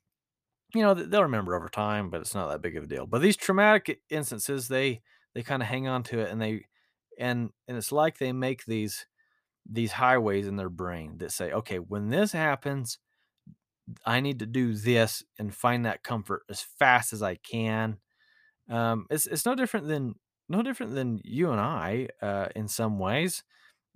you 0.74 0.82
know 0.82 0.94
they'll 0.94 1.22
remember 1.22 1.54
over 1.54 1.68
time 1.68 2.10
but 2.10 2.20
it's 2.20 2.34
not 2.34 2.48
that 2.50 2.62
big 2.62 2.76
of 2.76 2.84
a 2.84 2.86
deal. 2.86 3.06
But 3.06 3.22
these 3.22 3.36
traumatic 3.36 4.00
instances 4.10 4.68
they 4.68 5.02
they 5.34 5.42
kind 5.42 5.62
of 5.62 5.68
hang 5.68 5.88
on 5.88 6.02
to 6.04 6.20
it 6.20 6.30
and 6.30 6.40
they 6.40 6.66
and 7.18 7.50
and 7.68 7.76
it's 7.76 7.92
like 7.92 8.18
they 8.18 8.32
make 8.32 8.64
these 8.66 9.06
these 9.70 9.92
highways 9.92 10.46
in 10.48 10.56
their 10.56 10.70
brain 10.70 11.18
that 11.18 11.32
say 11.32 11.52
okay 11.52 11.78
when 11.78 12.10
this 12.10 12.32
happens 12.32 12.98
i 14.06 14.20
need 14.20 14.38
to 14.38 14.46
do 14.46 14.74
this 14.74 15.22
and 15.38 15.54
find 15.54 15.84
that 15.84 16.02
comfort 16.02 16.42
as 16.48 16.60
fast 16.62 17.12
as 17.12 17.22
i 17.22 17.34
can. 17.36 17.98
Um 18.70 19.06
it's 19.10 19.26
it's 19.26 19.46
no 19.46 19.54
different 19.54 19.88
than 19.88 20.16
no 20.48 20.62
different 20.62 20.94
than 20.94 21.20
you 21.24 21.50
and 21.52 21.60
i 21.60 22.08
uh 22.22 22.48
in 22.56 22.68
some 22.68 22.98
ways. 22.98 23.44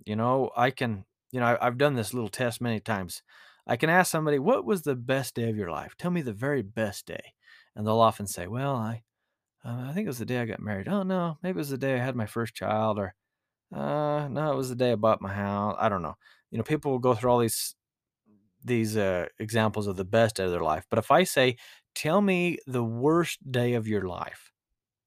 You 0.05 0.15
know 0.17 0.51
i 0.57 0.71
can 0.71 1.05
you 1.31 1.39
know 1.41 1.47
I, 1.47 1.67
i've 1.67 1.77
done 1.79 1.95
this 1.95 2.13
little 2.13 2.29
test 2.29 2.61
many 2.61 2.79
times 2.81 3.23
I 3.69 3.77
can 3.77 3.89
ask 3.89 4.11
somebody, 4.11 4.39
"What 4.39 4.65
was 4.65 4.83
the 4.83 4.95
best 4.97 5.35
day 5.35 5.49
of 5.49 5.57
your 5.57 5.71
life? 5.71 5.95
Tell 5.97 6.11
me 6.11 6.21
the 6.21 6.33
very 6.33 6.61
best 6.63 7.05
day." 7.07 7.35
And 7.75 7.87
they'll 7.87 7.99
often 8.01 8.27
say, 8.27 8.47
"Well, 8.47 8.75
I 8.75 9.03
uh, 9.65 9.87
I 9.89 9.93
think 9.93 10.05
it 10.05 10.09
was 10.09 10.19
the 10.19 10.25
day 10.25 10.39
I 10.41 10.45
got 10.45 10.61
married. 10.61 10.87
Oh 10.89 11.03
no, 11.03 11.37
maybe 11.43 11.57
it 11.57 11.65
was 11.65 11.69
the 11.71 11.77
day 11.77 11.95
I 11.95 12.05
had 12.05 12.15
my 12.17 12.25
first 12.27 12.55
child, 12.55 12.99
or 12.99 13.15
uh, 13.73 14.27
no, 14.29 14.51
it 14.53 14.57
was 14.57 14.69
the 14.69 14.75
day 14.75 14.93
I 14.93 14.95
bought 14.95 15.21
my 15.21 15.33
house. 15.33 15.77
I 15.79 15.89
don't 15.89 16.03
know. 16.03 16.17
You 16.51 16.57
know, 16.59 16.65
people 16.65 16.91
will 16.91 16.99
go 16.99 17.15
through 17.15 17.31
all 17.31 17.39
these 17.39 17.75
these 18.63 18.97
uh, 18.97 19.27
examples 19.39 19.87
of 19.87 19.95
the 19.97 20.05
best 20.05 20.35
day 20.37 20.43
of 20.45 20.51
their 20.51 20.61
life. 20.61 20.85
But 20.89 20.99
if 20.99 21.11
I 21.11 21.23
say, 21.23 21.57
"Tell 21.95 22.21
me 22.21 22.57
the 22.67 22.83
worst 22.83 23.39
day 23.51 23.73
of 23.73 23.87
your 23.87 24.03
life," 24.03 24.51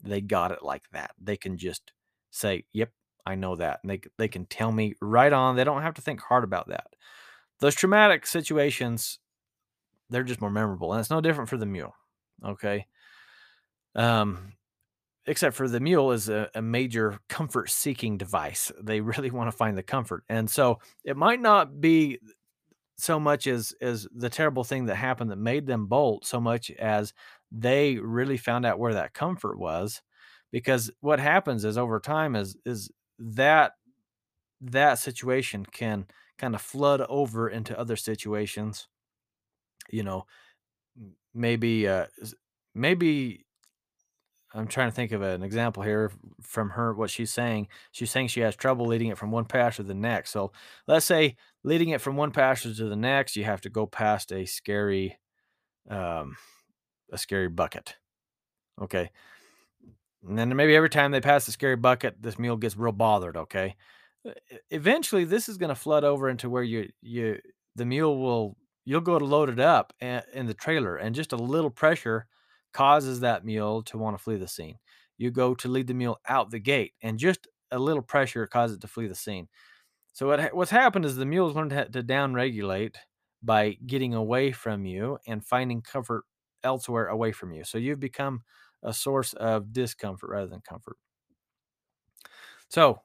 they 0.02 0.20
got 0.22 0.52
it 0.52 0.62
like 0.62 0.84
that. 0.92 1.12
They 1.20 1.36
can 1.36 1.56
just 1.58 1.92
say, 2.30 2.64
"Yep, 2.72 2.92
I 3.26 3.36
know 3.36 3.56
that," 3.56 3.80
and 3.82 3.90
they 3.90 4.00
they 4.18 4.28
can 4.28 4.46
tell 4.46 4.72
me 4.72 4.94
right 5.02 5.32
on. 5.32 5.56
They 5.56 5.64
don't 5.64 5.82
have 5.82 5.94
to 5.94 6.02
think 6.02 6.20
hard 6.20 6.44
about 6.44 6.68
that 6.68 6.88
those 7.62 7.74
traumatic 7.76 8.26
situations 8.26 9.18
they're 10.10 10.24
just 10.24 10.42
more 10.42 10.50
memorable 10.50 10.92
and 10.92 11.00
it's 11.00 11.10
no 11.10 11.20
different 11.22 11.48
for 11.48 11.56
the 11.56 11.66
mule 11.66 11.94
okay? 12.44 12.86
Um 13.94 14.54
except 15.26 15.54
for 15.54 15.68
the 15.68 15.78
mule 15.78 16.10
is 16.10 16.28
a, 16.28 16.50
a 16.56 16.60
major 16.60 17.20
comfort 17.28 17.70
seeking 17.70 18.18
device. 18.18 18.72
They 18.82 19.00
really 19.12 19.30
want 19.30 19.50
to 19.50 19.56
find 19.56 19.78
the 19.78 19.82
comfort 19.82 20.24
and 20.28 20.50
so 20.50 20.80
it 21.04 21.16
might 21.16 21.40
not 21.40 21.80
be 21.80 22.18
so 22.96 23.18
much 23.18 23.46
as 23.46 23.72
as 23.80 24.06
the 24.14 24.30
terrible 24.30 24.64
thing 24.64 24.86
that 24.86 24.96
happened 24.96 25.30
that 25.30 25.36
made 25.36 25.66
them 25.66 25.86
bolt 25.86 26.26
so 26.26 26.40
much 26.40 26.70
as 26.72 27.14
they 27.50 27.96
really 27.96 28.36
found 28.36 28.66
out 28.66 28.78
where 28.78 28.94
that 28.94 29.14
comfort 29.14 29.58
was 29.58 30.02
because 30.50 30.90
what 31.00 31.20
happens 31.20 31.64
is 31.64 31.78
over 31.78 31.98
time 32.00 32.36
is 32.36 32.56
is 32.66 32.90
that 33.18 33.72
that 34.60 34.98
situation 34.98 35.64
can 35.66 36.06
kind 36.38 36.54
of 36.54 36.62
flood 36.62 37.00
over 37.02 37.48
into 37.48 37.78
other 37.78 37.96
situations. 37.96 38.88
You 39.90 40.02
know, 40.02 40.26
maybe 41.34 41.88
uh, 41.88 42.06
maybe 42.74 43.44
I'm 44.54 44.66
trying 44.66 44.88
to 44.88 44.94
think 44.94 45.12
of 45.12 45.22
an 45.22 45.42
example 45.42 45.82
here 45.82 46.12
from 46.40 46.70
her 46.70 46.92
what 46.92 47.10
she's 47.10 47.32
saying. 47.32 47.68
She's 47.90 48.10
saying 48.10 48.28
she 48.28 48.40
has 48.40 48.54
trouble 48.54 48.86
leading 48.86 49.08
it 49.08 49.18
from 49.18 49.30
one 49.30 49.44
pasture 49.44 49.82
to 49.82 49.88
the 49.88 49.94
next. 49.94 50.30
So 50.30 50.52
let's 50.86 51.06
say 51.06 51.36
leading 51.64 51.90
it 51.90 52.00
from 52.00 52.16
one 52.16 52.32
pasture 52.32 52.74
to 52.74 52.84
the 52.88 52.96
next, 52.96 53.36
you 53.36 53.44
have 53.44 53.62
to 53.62 53.70
go 53.70 53.86
past 53.86 54.32
a 54.32 54.44
scary 54.44 55.18
um 55.88 56.36
a 57.10 57.18
scary 57.18 57.48
bucket. 57.48 57.96
Okay. 58.80 59.10
And 60.26 60.38
then 60.38 60.54
maybe 60.54 60.76
every 60.76 60.88
time 60.88 61.10
they 61.10 61.20
pass 61.20 61.46
the 61.46 61.52
scary 61.52 61.76
bucket, 61.76 62.22
this 62.22 62.38
mule 62.38 62.56
gets 62.56 62.76
real 62.76 62.92
bothered, 62.92 63.36
okay? 63.36 63.74
Eventually 64.70 65.24
this 65.24 65.48
is 65.48 65.58
going 65.58 65.68
to 65.68 65.74
flood 65.74 66.04
over 66.04 66.28
into 66.28 66.48
where 66.48 66.62
you 66.62 66.88
you 67.00 67.38
the 67.74 67.84
mule 67.84 68.18
will 68.20 68.56
you'll 68.84 69.00
go 69.00 69.18
to 69.18 69.24
load 69.24 69.48
it 69.48 69.60
up 69.60 69.92
in 70.00 70.46
the 70.46 70.54
trailer 70.54 70.96
and 70.96 71.14
just 71.14 71.32
a 71.32 71.36
little 71.36 71.70
pressure 71.70 72.26
causes 72.72 73.20
that 73.20 73.44
mule 73.44 73.82
to 73.82 73.98
want 73.98 74.16
to 74.16 74.22
flee 74.22 74.36
the 74.36 74.48
scene. 74.48 74.78
You 75.18 75.30
go 75.30 75.54
to 75.56 75.68
lead 75.68 75.86
the 75.86 75.94
mule 75.94 76.18
out 76.28 76.50
the 76.50 76.58
gate 76.58 76.94
and 77.02 77.18
just 77.18 77.46
a 77.70 77.78
little 77.78 78.02
pressure 78.02 78.46
causes 78.46 78.76
it 78.76 78.80
to 78.80 78.88
flee 78.88 79.06
the 79.06 79.14
scene. 79.14 79.48
So 80.12 80.28
what 80.28 80.54
what's 80.54 80.70
happened 80.70 81.04
is 81.04 81.16
the 81.16 81.26
mule's 81.26 81.54
learned 81.56 81.70
to, 81.70 81.88
to 81.88 82.02
down 82.02 82.34
regulate 82.34 82.96
by 83.42 83.78
getting 83.86 84.14
away 84.14 84.52
from 84.52 84.84
you 84.86 85.18
and 85.26 85.44
finding 85.44 85.82
comfort 85.82 86.24
elsewhere 86.64 87.08
away 87.08 87.32
from 87.32 87.52
you. 87.52 87.64
So 87.64 87.78
you've 87.78 88.00
become 88.00 88.42
a 88.82 88.92
source 88.92 89.32
of 89.34 89.72
discomfort 89.72 90.30
rather 90.30 90.48
than 90.48 90.60
comfort. 90.60 90.96
So 92.68 93.02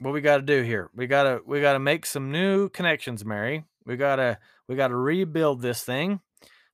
what 0.00 0.12
we 0.12 0.20
got 0.20 0.36
to 0.38 0.42
do 0.42 0.62
here. 0.62 0.90
We 0.94 1.06
got 1.06 1.24
to 1.24 1.40
we 1.46 1.60
got 1.60 1.74
to 1.74 1.78
make 1.78 2.06
some 2.06 2.30
new 2.32 2.68
connections, 2.70 3.24
Mary. 3.24 3.64
We 3.86 3.96
got 3.96 4.16
to 4.16 4.38
we 4.68 4.76
got 4.76 4.88
to 4.88 4.96
rebuild 4.96 5.62
this 5.62 5.82
thing. 5.84 6.20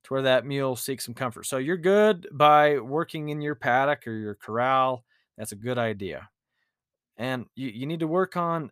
to 0.05 0.15
where 0.15 0.23
that 0.23 0.47
mule 0.47 0.77
seeks 0.77 1.05
some 1.05 1.15
comfort. 1.15 1.47
So 1.47 1.59
you're 1.59 1.77
good 1.77 2.29
by 2.33 2.79
working 2.79 3.29
in 3.29 3.41
your 3.41 3.55
paddock 3.55 4.07
or 4.07 4.13
your 4.13 4.35
corral. 4.35 5.05
That's 5.39 5.53
a 5.53 5.57
good 5.57 5.79
idea. 5.79 6.29
And 7.17 7.47
you, 7.55 7.69
you 7.69 7.87
need 7.87 8.01
to 8.01 8.09
work 8.09 8.37
on 8.37 8.71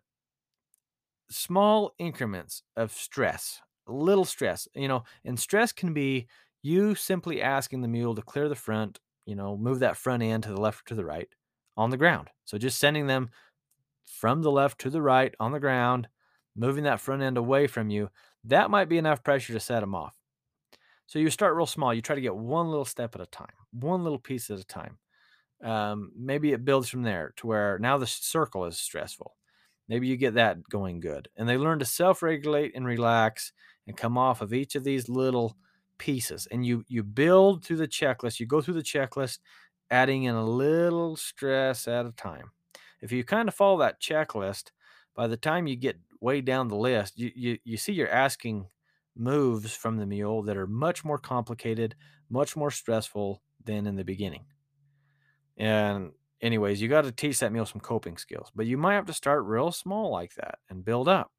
small 1.29 1.93
increments 1.99 2.63
of 2.75 2.91
stress, 2.91 3.61
little 3.87 4.25
stress, 4.25 4.67
you 4.75 4.87
know, 4.87 5.03
and 5.23 5.39
stress 5.39 5.71
can 5.71 5.93
be 5.93 6.27
you 6.63 6.95
simply 6.95 7.41
asking 7.41 7.81
the 7.81 7.87
mule 7.87 8.15
to 8.15 8.21
clear 8.21 8.49
the 8.49 8.55
front, 8.55 8.99
you 9.25 9.35
know, 9.35 9.57
move 9.57 9.79
that 9.79 9.97
front 9.97 10.23
end 10.23 10.43
to 10.43 10.49
the 10.49 10.59
left 10.59 10.81
or 10.81 10.83
to 10.89 10.95
the 10.95 11.05
right 11.05 11.29
on 11.77 11.89
the 11.89 11.97
ground. 11.97 12.29
So 12.45 12.57
just 12.57 12.79
sending 12.79 13.07
them 13.07 13.29
from 14.11 14.41
the 14.41 14.51
left 14.51 14.79
to 14.81 14.89
the 14.89 15.01
right 15.01 15.33
on 15.39 15.51
the 15.51 15.59
ground, 15.59 16.07
moving 16.55 16.83
that 16.83 16.99
front 16.99 17.21
end 17.21 17.37
away 17.37 17.67
from 17.67 17.89
you, 17.89 18.09
that 18.43 18.69
might 18.69 18.89
be 18.89 18.97
enough 18.97 19.23
pressure 19.23 19.53
to 19.53 19.59
set 19.59 19.79
them 19.79 19.95
off. 19.95 20.15
So 21.07 21.19
you 21.19 21.29
start 21.29 21.55
real 21.55 21.65
small. 21.65 21.93
You 21.93 22.01
try 22.01 22.15
to 22.15 22.21
get 22.21 22.35
one 22.35 22.69
little 22.69 22.85
step 22.85 23.15
at 23.15 23.21
a 23.21 23.25
time, 23.25 23.53
one 23.71 24.03
little 24.03 24.19
piece 24.19 24.49
at 24.49 24.59
a 24.59 24.63
time. 24.63 24.97
Um, 25.63 26.11
maybe 26.17 26.53
it 26.53 26.65
builds 26.65 26.89
from 26.89 27.03
there 27.03 27.33
to 27.37 27.47
where 27.47 27.77
now 27.79 27.97
the 27.97 28.07
circle 28.07 28.65
is 28.65 28.77
stressful. 28.77 29.35
Maybe 29.87 30.07
you 30.07 30.17
get 30.17 30.35
that 30.35 30.63
going 30.69 30.99
good. 30.99 31.27
And 31.35 31.47
they 31.47 31.57
learn 31.57 31.79
to 31.79 31.85
self 31.85 32.23
regulate 32.23 32.71
and 32.75 32.85
relax 32.85 33.51
and 33.87 33.97
come 33.97 34.17
off 34.17 34.41
of 34.41 34.53
each 34.53 34.75
of 34.75 34.83
these 34.83 35.09
little 35.09 35.57
pieces. 35.97 36.47
And 36.49 36.65
you 36.65 36.83
you 36.87 37.03
build 37.03 37.63
through 37.65 37.77
the 37.77 37.87
checklist. 37.87 38.39
You 38.39 38.45
go 38.45 38.61
through 38.61 38.75
the 38.75 38.81
checklist, 38.81 39.39
adding 39.89 40.23
in 40.23 40.35
a 40.35 40.45
little 40.45 41.15
stress 41.17 41.87
at 41.87 42.05
a 42.05 42.11
time. 42.11 42.51
If 43.01 43.11
you 43.11 43.23
kind 43.23 43.47
of 43.47 43.55
follow 43.55 43.79
that 43.79 44.01
checklist, 44.01 44.71
by 45.15 45.27
the 45.27 45.37
time 45.37 45.67
you 45.67 45.75
get 45.75 45.97
way 46.19 46.41
down 46.41 46.67
the 46.67 46.75
list, 46.75 47.17
you, 47.19 47.31
you, 47.35 47.57
you 47.63 47.77
see 47.77 47.93
you're 47.93 48.09
asking 48.09 48.67
moves 49.15 49.73
from 49.73 49.97
the 49.97 50.05
mule 50.05 50.43
that 50.43 50.57
are 50.57 50.67
much 50.67 51.03
more 51.03 51.17
complicated, 51.17 51.95
much 52.29 52.55
more 52.55 52.71
stressful 52.71 53.41
than 53.63 53.87
in 53.87 53.95
the 53.95 54.03
beginning. 54.03 54.45
And 55.57 56.11
anyways, 56.41 56.81
you 56.81 56.87
got 56.87 57.03
to 57.03 57.11
teach 57.11 57.39
that 57.39 57.51
mule 57.51 57.65
some 57.65 57.81
coping 57.81 58.17
skills, 58.17 58.51
but 58.55 58.65
you 58.65 58.77
might 58.77 58.95
have 58.95 59.05
to 59.07 59.13
start 59.13 59.45
real 59.45 59.71
small 59.71 60.11
like 60.11 60.35
that 60.35 60.59
and 60.69 60.85
build 60.85 61.07
up. 61.07 61.31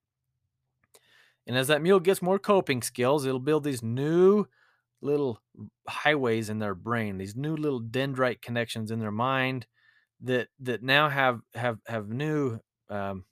And 1.47 1.57
as 1.57 1.69
that 1.69 1.83
mule 1.83 2.01
gets 2.01 2.23
more 2.23 2.39
coping 2.39 2.83
skills, 2.83 3.25
it'll 3.25 3.41
build 3.41 3.65
these 3.65 3.83
new 3.83 4.47
little 5.01 5.41
highways 5.89 6.49
in 6.49 6.61
their 6.61 6.75
brain, 6.75 7.19
these 7.19 7.35
new 7.35 7.57
little 7.57 7.81
dendrite 7.81 8.43
connections 8.43 8.91
in 8.91 9.01
their 9.01 9.11
mind 9.11 9.67
that 10.23 10.49
that 10.61 10.83
now 10.83 11.09
have 11.09 11.41
have 11.55 11.79
have 11.87 12.09
new 12.09 12.61
um, 12.89 13.25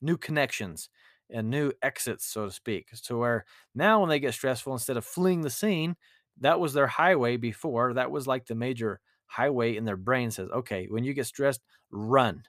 new 0.00 0.16
connections 0.16 0.88
and 1.30 1.50
new 1.50 1.72
exits, 1.82 2.26
so 2.26 2.46
to 2.46 2.52
speak. 2.52 2.88
So 2.94 3.18
where 3.18 3.44
now 3.74 4.00
when 4.00 4.08
they 4.08 4.20
get 4.20 4.34
stressful, 4.34 4.72
instead 4.72 4.96
of 4.96 5.04
fleeing 5.04 5.42
the 5.42 5.50
scene, 5.50 5.96
that 6.40 6.60
was 6.60 6.74
their 6.74 6.86
highway 6.86 7.36
before. 7.36 7.94
That 7.94 8.10
was 8.10 8.26
like 8.26 8.46
the 8.46 8.54
major 8.54 9.00
highway 9.26 9.76
in 9.76 9.84
their 9.84 9.96
brain 9.96 10.30
says, 10.30 10.48
okay, 10.50 10.86
when 10.88 11.04
you 11.04 11.14
get 11.14 11.26
stressed, 11.26 11.62
run. 11.90 12.44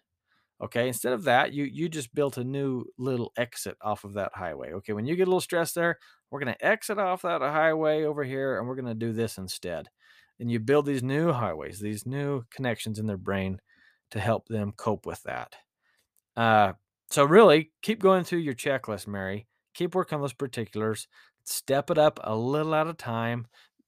Okay, 0.62 0.88
instead 0.88 1.14
of 1.14 1.24
that, 1.26 1.52
you 1.54 1.66
you 1.66 1.90
just 1.90 2.14
built 2.16 2.38
a 2.38 2.44
new 2.44 2.86
little 2.98 3.34
exit 3.38 3.76
off 3.82 4.04
of 4.06 4.14
that 4.14 4.32
highway. 4.36 4.72
Okay, 4.74 4.94
when 4.94 5.06
you 5.06 5.16
get 5.16 5.24
a 5.28 5.32
little 5.32 5.42
stressed 5.42 5.76
there, 5.76 6.00
we're 6.32 6.40
gonna 6.40 6.56
exit 6.62 6.98
off 7.00 7.24
that 7.24 7.42
highway 7.42 8.04
over 8.04 8.24
here, 8.24 8.58
and 8.58 8.68
we're 8.68 8.76
gonna 8.76 8.96
do 8.96 9.12
this 9.12 9.38
instead. 9.38 9.90
And 10.40 10.50
you 10.52 10.60
build 10.60 10.86
these 10.86 11.04
new 11.04 11.32
highways, 11.34 11.80
these 11.80 12.06
new 12.06 12.44
connections 12.52 12.98
in 13.00 13.08
their 13.08 13.18
brain 13.18 13.60
to 14.14 14.20
help 14.20 14.48
them 14.48 14.72
cope 14.78 15.08
with 15.08 15.22
that. 15.24 15.56
Uh, 16.38 16.74
so 17.10 17.24
really, 17.24 17.72
keep 17.82 18.00
going 18.00 18.24
through 18.24 18.40
your 18.40 18.54
checklist, 18.54 19.08
Mary. 19.08 19.48
Keep 19.74 19.96
working 19.96 20.18
on 20.18 20.22
those 20.22 20.34
particulars. 20.34 21.08
Step 21.46 21.90
it 21.90 21.98
up 21.98 22.20
a 22.24 22.36
little 22.36 22.76
at 22.76 22.86
a 22.86 22.94
time. 22.94 23.48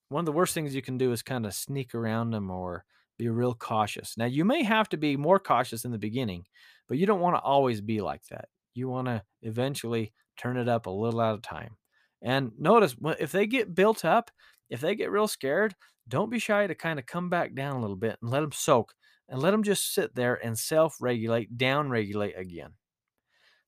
One 0.10 0.22
of 0.22 0.26
the 0.26 0.32
worst 0.32 0.56
things 0.56 0.74
you 0.74 0.82
can 0.82 0.98
do 0.98 1.12
is 1.12 1.22
kind 1.22 1.46
of 1.46 1.54
sneak 1.54 1.94
around 1.94 2.32
them 2.32 2.50
or 2.50 2.86
be 3.20 3.30
real 3.30 3.54
cautious. 3.54 4.18
Now, 4.18 4.26
you 4.26 4.46
may 4.46 4.64
have 4.64 4.90
to 4.90 4.98
be 4.98 5.16
more 5.16 5.40
cautious 5.40 5.86
in 5.86 5.92
the 5.92 6.00
beginning, 6.00 6.46
but 6.88 6.98
you 6.98 7.06
don't 7.06 7.22
want 7.22 7.36
to 7.36 7.42
always 7.42 7.82
be 7.82 8.02
like 8.02 8.26
that. 8.32 8.50
You 8.74 8.90
want 8.90 9.08
to 9.08 9.22
eventually 9.44 10.12
turn 10.38 10.58
it 10.58 10.68
up 10.68 10.88
a 10.88 10.90
little 10.90 11.22
at 11.22 11.36
a 11.36 11.42
time. 11.42 11.78
And 12.24 12.52
notice 12.58 12.96
if 13.20 13.32
they 13.32 13.46
get 13.46 13.76
built 13.76 14.04
up, 14.04 14.32
if 14.72 14.82
they 14.82 14.96
get 14.96 15.12
real 15.12 15.28
scared, 15.28 15.76
don't 16.08 16.32
be 16.32 16.40
shy 16.40 16.66
to 16.66 16.74
kind 16.74 16.98
of 16.98 17.06
come 17.06 17.30
back 17.30 17.54
down 17.54 17.76
a 17.76 17.82
little 17.82 17.96
bit 17.96 18.18
and 18.22 18.32
let 18.32 18.42
them 18.42 18.52
soak 18.52 18.96
and 19.30 19.42
let 19.42 19.52
them 19.52 19.64
just 19.64 19.94
sit 19.94 20.16
there 20.16 20.36
and 20.36 20.58
self 20.58 20.98
regulate, 21.00 21.58
down 21.58 21.90
regulate 21.90 22.38
again. 22.38 22.72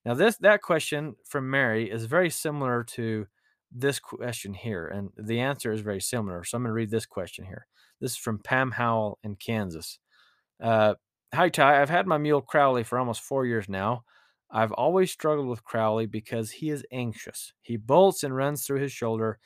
Now, 0.06 0.14
this 0.14 0.38
that 0.38 0.62
question 0.62 1.16
from 1.26 1.50
Mary 1.50 1.90
is 1.90 2.06
very 2.06 2.30
similar 2.30 2.84
to 2.96 3.28
this 3.72 4.00
question 4.00 4.54
here, 4.54 4.88
and 4.88 5.10
the 5.18 5.40
answer 5.42 5.72
is 5.72 5.82
very 5.82 6.02
similar. 6.02 6.44
So 6.44 6.58
I'm 6.58 6.64
going 6.64 6.70
to 6.70 6.74
read 6.74 6.92
this 6.92 7.06
question 7.06 7.46
here. 7.46 7.68
This 8.00 8.12
is 8.12 8.18
from 8.18 8.40
Pam 8.40 8.72
Howell 8.72 9.20
in 9.24 9.36
Kansas. 9.36 10.00
Uh, 10.64 10.94
Hi, 11.34 11.50
Ty. 11.50 11.82
I've 11.82 11.90
had 11.90 12.08
my 12.08 12.18
mule 12.18 12.42
Crowley 12.42 12.84
for 12.84 12.98
almost 12.98 13.22
four 13.22 13.46
years 13.46 13.68
now. 13.68 14.06
I've 14.50 14.72
always 14.72 15.12
struggled 15.12 15.48
with 15.48 15.64
Crowley 15.66 16.06
because 16.06 16.52
he 16.52 16.70
is 16.70 16.86
anxious. 16.90 17.52
He 17.62 17.76
bolts 17.76 18.24
and 18.24 18.34
runs 18.34 18.66
through 18.66 18.80
his 18.80 18.94
shoulder 18.94 19.38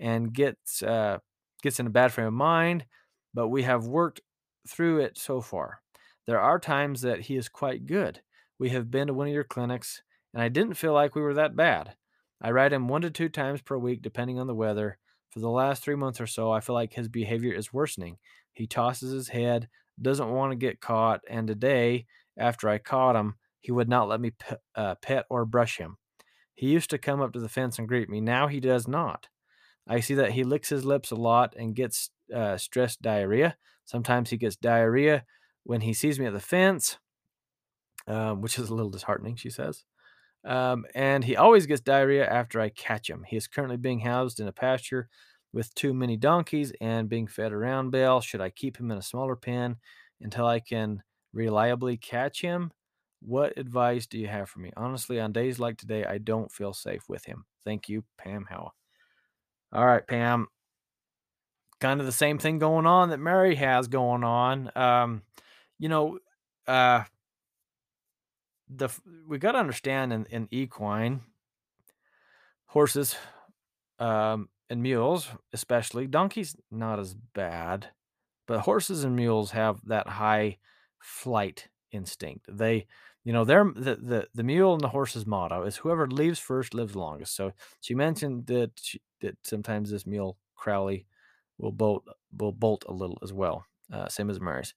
and 0.00 0.32
gets 0.32 0.82
uh, 0.82 1.18
gets 1.62 1.78
in 1.78 1.86
a 1.86 1.90
bad 1.90 2.12
frame 2.12 2.26
of 2.26 2.32
mind, 2.32 2.86
but 3.34 3.48
we 3.48 3.62
have 3.62 3.86
worked 3.86 4.20
through 4.68 5.00
it 5.00 5.18
so 5.18 5.40
far. 5.40 5.80
There 6.26 6.40
are 6.40 6.58
times 6.58 7.00
that 7.02 7.22
he 7.22 7.36
is 7.36 7.48
quite 7.48 7.86
good. 7.86 8.20
We 8.58 8.70
have 8.70 8.90
been 8.90 9.06
to 9.06 9.14
one 9.14 9.28
of 9.28 9.32
your 9.32 9.44
clinics, 9.44 10.02
and 10.34 10.42
I 10.42 10.48
didn't 10.48 10.74
feel 10.74 10.92
like 10.92 11.14
we 11.14 11.22
were 11.22 11.34
that 11.34 11.56
bad. 11.56 11.94
I 12.40 12.50
ride 12.50 12.72
him 12.72 12.88
one 12.88 13.02
to 13.02 13.10
two 13.10 13.28
times 13.28 13.62
per 13.62 13.78
week, 13.78 14.02
depending 14.02 14.38
on 14.38 14.46
the 14.46 14.54
weather. 14.54 14.98
For 15.30 15.40
the 15.40 15.48
last 15.48 15.82
three 15.82 15.94
months 15.96 16.20
or 16.20 16.26
so, 16.26 16.50
I 16.50 16.60
feel 16.60 16.74
like 16.74 16.92
his 16.92 17.08
behavior 17.08 17.52
is 17.52 17.72
worsening. 17.72 18.18
He 18.52 18.66
tosses 18.66 19.12
his 19.12 19.28
head, 19.28 19.68
doesn't 20.00 20.30
want 20.30 20.52
to 20.52 20.56
get 20.56 20.80
caught, 20.80 21.20
and 21.28 21.46
today, 21.46 22.06
after 22.36 22.68
I 22.68 22.78
caught 22.78 23.16
him, 23.16 23.36
he 23.60 23.72
would 23.72 23.88
not 23.88 24.08
let 24.08 24.20
me 24.20 24.32
uh, 24.74 24.94
pet 24.96 25.26
or 25.28 25.44
brush 25.44 25.78
him. 25.78 25.96
He 26.54 26.68
used 26.68 26.90
to 26.90 26.98
come 26.98 27.20
up 27.20 27.32
to 27.32 27.40
the 27.40 27.48
fence 27.48 27.78
and 27.78 27.88
greet 27.88 28.08
me. 28.08 28.20
Now 28.20 28.48
he 28.48 28.60
does 28.60 28.88
not. 28.88 29.28
I 29.86 30.00
see 30.00 30.14
that 30.14 30.32
he 30.32 30.44
licks 30.44 30.68
his 30.68 30.84
lips 30.84 31.10
a 31.10 31.16
lot 31.16 31.54
and 31.56 31.74
gets 31.74 32.10
uh, 32.34 32.56
stress 32.56 32.96
diarrhea. 32.96 33.56
Sometimes 33.88 34.28
he 34.28 34.36
gets 34.36 34.54
diarrhea 34.54 35.24
when 35.64 35.80
he 35.80 35.94
sees 35.94 36.20
me 36.20 36.26
at 36.26 36.34
the 36.34 36.40
fence, 36.40 36.98
um, 38.06 38.42
which 38.42 38.58
is 38.58 38.68
a 38.68 38.74
little 38.74 38.90
disheartening, 38.90 39.34
she 39.36 39.48
says. 39.48 39.82
Um, 40.44 40.84
and 40.94 41.24
he 41.24 41.36
always 41.36 41.64
gets 41.64 41.80
diarrhea 41.80 42.28
after 42.28 42.60
I 42.60 42.68
catch 42.68 43.08
him. 43.08 43.24
He 43.26 43.38
is 43.38 43.48
currently 43.48 43.78
being 43.78 44.00
housed 44.00 44.40
in 44.40 44.46
a 44.46 44.52
pasture 44.52 45.08
with 45.54 45.74
too 45.74 45.94
many 45.94 46.18
donkeys 46.18 46.70
and 46.82 47.08
being 47.08 47.26
fed 47.26 47.50
around 47.50 47.88
bale. 47.88 48.20
Should 48.20 48.42
I 48.42 48.50
keep 48.50 48.76
him 48.76 48.90
in 48.90 48.98
a 48.98 49.02
smaller 49.02 49.36
pen 49.36 49.76
until 50.20 50.44
I 50.46 50.60
can 50.60 51.02
reliably 51.32 51.96
catch 51.96 52.42
him? 52.42 52.72
What 53.22 53.56
advice 53.56 54.06
do 54.06 54.18
you 54.18 54.26
have 54.28 54.50
for 54.50 54.60
me? 54.60 54.70
Honestly, 54.76 55.18
on 55.18 55.32
days 55.32 55.58
like 55.58 55.78
today, 55.78 56.04
I 56.04 56.18
don't 56.18 56.52
feel 56.52 56.74
safe 56.74 57.08
with 57.08 57.24
him. 57.24 57.46
Thank 57.64 57.88
you, 57.88 58.04
Pam 58.18 58.44
Howell. 58.50 58.74
All 59.72 59.86
right, 59.86 60.06
Pam. 60.06 60.48
Kind 61.80 62.00
of 62.00 62.06
the 62.06 62.12
same 62.12 62.38
thing 62.38 62.58
going 62.58 62.86
on 62.86 63.10
that 63.10 63.18
Mary 63.18 63.54
has 63.54 63.86
going 63.86 64.24
on. 64.24 64.70
Um, 64.74 65.22
you 65.78 65.88
know, 65.88 66.18
uh, 66.66 67.04
the 68.68 68.88
we 69.26 69.38
got 69.38 69.52
to 69.52 69.58
understand 69.58 70.12
in, 70.12 70.26
in 70.26 70.48
equine 70.50 71.20
horses 72.66 73.16
um, 73.98 74.48
and 74.68 74.82
mules, 74.82 75.28
especially 75.52 76.06
donkeys, 76.06 76.56
not 76.70 76.98
as 76.98 77.14
bad, 77.14 77.88
but 78.46 78.60
horses 78.60 79.04
and 79.04 79.16
mules 79.16 79.52
have 79.52 79.80
that 79.86 80.08
high 80.08 80.58
flight 81.00 81.68
instinct. 81.92 82.46
They, 82.48 82.86
you 83.24 83.32
know, 83.32 83.44
they're 83.44 83.64
the 83.64 83.94
the, 83.96 84.28
the 84.34 84.42
mule 84.42 84.74
and 84.74 84.82
the 84.82 84.88
horse's 84.88 85.26
motto 85.26 85.62
is 85.62 85.76
whoever 85.76 86.06
leaves 86.06 86.38
first 86.38 86.74
lives 86.74 86.96
longest. 86.96 87.36
So 87.36 87.52
she 87.80 87.94
mentioned 87.94 88.46
that 88.46 88.72
she, 88.80 89.00
that 89.20 89.36
sometimes 89.44 89.90
this 89.90 90.06
mule 90.06 90.36
Crowley 90.54 91.06
will 91.58 91.72
bolt 91.72 92.04
will 92.36 92.52
bolt 92.52 92.84
a 92.88 92.92
little 92.92 93.18
as 93.22 93.32
well, 93.32 93.64
uh, 93.92 94.08
same 94.08 94.30
as 94.30 94.40
Mary's. 94.40 94.74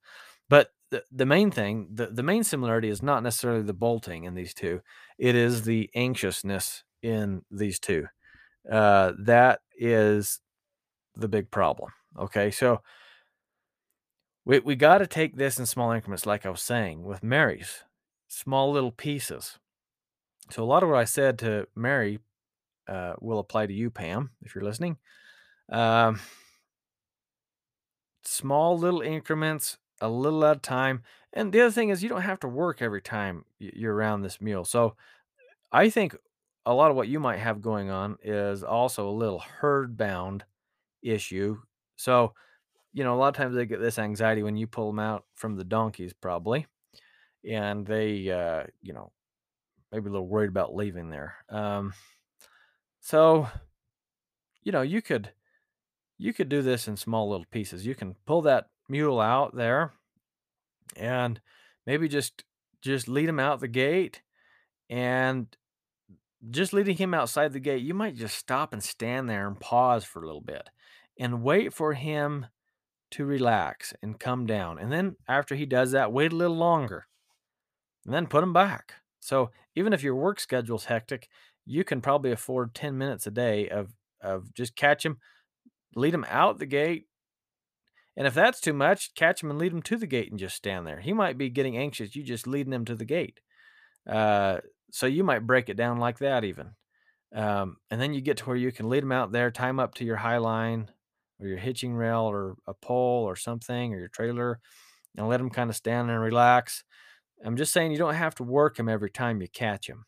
But 0.49 0.71
the, 0.89 1.03
the 1.11 1.25
main 1.25 1.51
thing, 1.51 1.88
the, 1.93 2.07
the 2.07 2.23
main 2.23 2.43
similarity 2.43 2.89
is 2.89 3.01
not 3.01 3.23
necessarily 3.23 3.61
the 3.61 3.73
bolting 3.73 4.25
in 4.25 4.36
these 4.36 4.53
two. 4.53 4.82
It 5.17 5.36
is 5.36 5.63
the 5.63 5.89
anxiousness 5.95 6.84
in 7.01 7.43
these 7.49 7.79
two. 7.79 8.07
Uh, 8.69 9.13
that 9.19 9.61
is 9.77 10.41
the 11.15 11.29
big 11.29 11.49
problem. 11.49 11.91
Okay. 12.19 12.51
So 12.51 12.82
we, 14.43 14.59
we 14.59 14.75
got 14.75 14.97
to 14.97 15.07
take 15.07 15.38
this 15.38 15.57
in 15.57 15.65
small 15.65 15.91
increments, 15.91 16.25
like 16.25 16.45
I 16.45 16.49
was 16.49 16.61
saying 16.61 17.03
with 17.03 17.23
Mary's 17.23 17.84
small 18.27 18.71
little 18.71 18.91
pieces. 18.91 19.57
So 20.49 20.63
a 20.63 20.65
lot 20.65 20.84
of 20.84 20.89
what 20.89 20.99
I 20.99 21.05
said 21.05 21.39
to 21.39 21.67
Mary 21.75 22.19
uh, 22.88 23.13
will 23.21 23.39
apply 23.39 23.67
to 23.67 23.73
you, 23.73 23.89
Pam, 23.89 24.32
if 24.41 24.53
you're 24.53 24.65
listening. 24.65 24.97
Um, 25.71 26.19
small 28.24 28.78
little 28.78 29.01
increments, 29.01 29.78
a 29.99 30.09
little 30.09 30.43
at 30.45 30.57
a 30.57 30.59
time. 30.59 31.03
And 31.34 31.51
the 31.51 31.61
other 31.61 31.72
thing 31.72 31.89
is, 31.89 32.03
you 32.03 32.09
don't 32.09 32.22
have 32.22 32.39
to 32.41 32.47
work 32.47 32.82
every 32.82 33.01
time 33.01 33.45
you're 33.59 33.93
around 33.95 34.22
this 34.22 34.41
mule. 34.41 34.65
So 34.65 34.95
I 35.72 35.89
think 35.89 36.15
a 36.65 36.74
lot 36.74 36.91
of 36.91 36.97
what 36.97 37.07
you 37.07 37.19
might 37.19 37.39
have 37.39 37.61
going 37.61 37.89
on 37.89 38.17
is 38.24 38.63
also 38.63 39.07
a 39.07 39.11
little 39.11 39.39
herd 39.39 39.97
bound 39.97 40.43
issue. 41.01 41.57
So, 41.95 42.34
you 42.93 43.03
know, 43.03 43.15
a 43.15 43.17
lot 43.17 43.30
of 43.30 43.36
times 43.36 43.55
they 43.55 43.65
get 43.65 43.80
this 43.80 43.97
anxiety 43.97 44.43
when 44.43 44.57
you 44.57 44.67
pull 44.67 44.88
them 44.88 44.99
out 44.99 45.26
from 45.36 45.55
the 45.55 45.63
donkeys, 45.63 46.13
probably, 46.13 46.67
and 47.49 47.86
they, 47.86 48.30
uh, 48.30 48.65
you 48.82 48.93
know, 48.93 49.11
maybe 49.91 50.09
a 50.09 50.11
little 50.11 50.28
worried 50.28 50.49
about 50.49 50.76
leaving 50.76 51.09
there. 51.09 51.36
Um, 51.49 51.93
so, 52.99 53.47
you 54.63 54.72
know, 54.72 54.82
you 54.82 55.01
could 55.01 55.32
you 56.22 56.34
could 56.34 56.49
do 56.49 56.61
this 56.61 56.88
in 56.88 56.95
small 56.95 57.30
little 57.30 57.47
pieces. 57.49 57.86
You 57.86 57.95
can 57.95 58.15
pull 58.28 58.43
that 58.43 58.67
mule 58.88 59.19
out 59.19 59.55
there 59.55 59.93
and 60.95 61.41
maybe 61.88 62.07
just 62.07 62.43
just 62.84 63.07
lead 63.07 63.28
him 63.28 63.39
out 63.39 63.59
the 63.59 63.67
gate 63.67 64.22
and 64.88 65.47
just 66.51 66.74
leading 66.74 66.97
him 66.97 67.13
outside 67.13 67.53
the 67.53 67.59
gate, 67.59 67.82
you 67.82 67.93
might 67.93 68.15
just 68.15 68.38
stop 68.38 68.72
and 68.72 68.84
stand 68.84 69.30
there 69.30 69.47
and 69.47 69.59
pause 69.59 70.03
for 70.03 70.22
a 70.22 70.26
little 70.26 70.41
bit 70.41 70.69
and 71.19 71.43
wait 71.43 71.74
for 71.74 71.93
him 71.93 72.45
to 73.11 73.26
relax 73.26 73.93
and 74.01 74.19
come 74.19 74.45
down. 74.45 74.78
And 74.78 74.91
then 74.91 75.15
after 75.28 75.55
he 75.55 75.65
does 75.65 75.91
that, 75.91 76.11
wait 76.11 76.34
a 76.34 76.36
little 76.36 76.55
longer 76.55 77.07
and 78.05 78.13
then 78.13 78.28
put 78.28 78.43
him 78.43 78.53
back. 78.53 78.93
So 79.19 79.49
even 79.76 79.91
if 79.91 80.03
your 80.03 80.15
work 80.15 80.39
schedule's 80.39 80.86
hectic, 80.86 81.30
you 81.65 81.84
can 81.84 81.99
probably 81.99 82.32
afford 82.32 82.76
10 82.76 82.95
minutes 82.95 83.26
a 83.26 83.32
day 83.32 83.69
of 83.69 83.93
of 84.22 84.53
just 84.53 84.76
catch 84.76 85.05
him, 85.05 85.17
lead 85.96 86.14
him 86.14 86.26
out 86.30 86.60
the 86.60 86.66
gate. 86.66 87.08
And 88.18 88.28
if 88.28 88.34
that's 88.34 88.60
too 88.60 88.74
much, 88.74 89.16
catch 89.16 89.42
him 89.42 89.50
and 89.50 89.60
lead 89.60 89.72
him 89.72 89.82
to 89.84 89.98
the 89.98 90.08
gate 90.08 90.30
and 90.30 90.39
just 90.39 90.56
stand 90.56 90.86
there. 90.86 91.00
He 91.00 91.14
might 91.14 91.38
be 91.38 91.50
getting 91.50 91.78
anxious. 91.78 92.16
You 92.16 92.24
just 92.24 92.48
leading 92.48 92.74
him 92.74 92.86
to 92.86 92.96
the 92.96 93.06
gate. 93.06 93.39
Uh, 94.08 94.58
so 94.92 95.06
you 95.06 95.24
might 95.24 95.48
break 95.48 95.70
it 95.70 95.78
down 95.78 95.98
like 95.98 96.20
that 96.20 96.44
even. 96.44 96.72
Um, 97.34 97.78
and 97.89 98.02
then 98.02 98.14
you 98.14 98.22
get 98.22 98.38
to 98.38 98.46
where 98.46 98.58
you 98.58 98.72
can 98.72 98.89
lead 98.89 99.04
them 99.04 99.14
out 99.14 99.32
there, 99.32 99.52
tie 99.52 99.70
up 99.70 99.96
to 99.96 100.06
your 100.06 100.18
high 100.18 100.38
line 100.38 100.92
or 101.39 101.48
your 101.48 101.58
hitching 101.58 101.94
rail 101.94 102.22
or 102.22 102.56
a 102.68 102.74
pole 102.74 103.24
or 103.24 103.36
something 103.38 103.94
or 103.94 104.00
your 104.00 104.10
trailer 104.10 104.60
and 105.18 105.28
let 105.28 105.38
them 105.38 105.50
kind 105.50 105.70
of 105.70 105.76
stand 105.76 106.10
and 106.10 106.22
relax. 106.22 106.84
I'm 107.44 107.58
just 107.58 107.74
saying 107.74 107.92
you 107.92 107.98
don't 107.98 108.14
have 108.14 108.36
to 108.36 108.44
work 108.44 108.76
them 108.76 108.89
every 108.89 109.10
time 109.10 109.42
you 109.42 109.48
catch 109.48 109.88
them. 109.88 110.06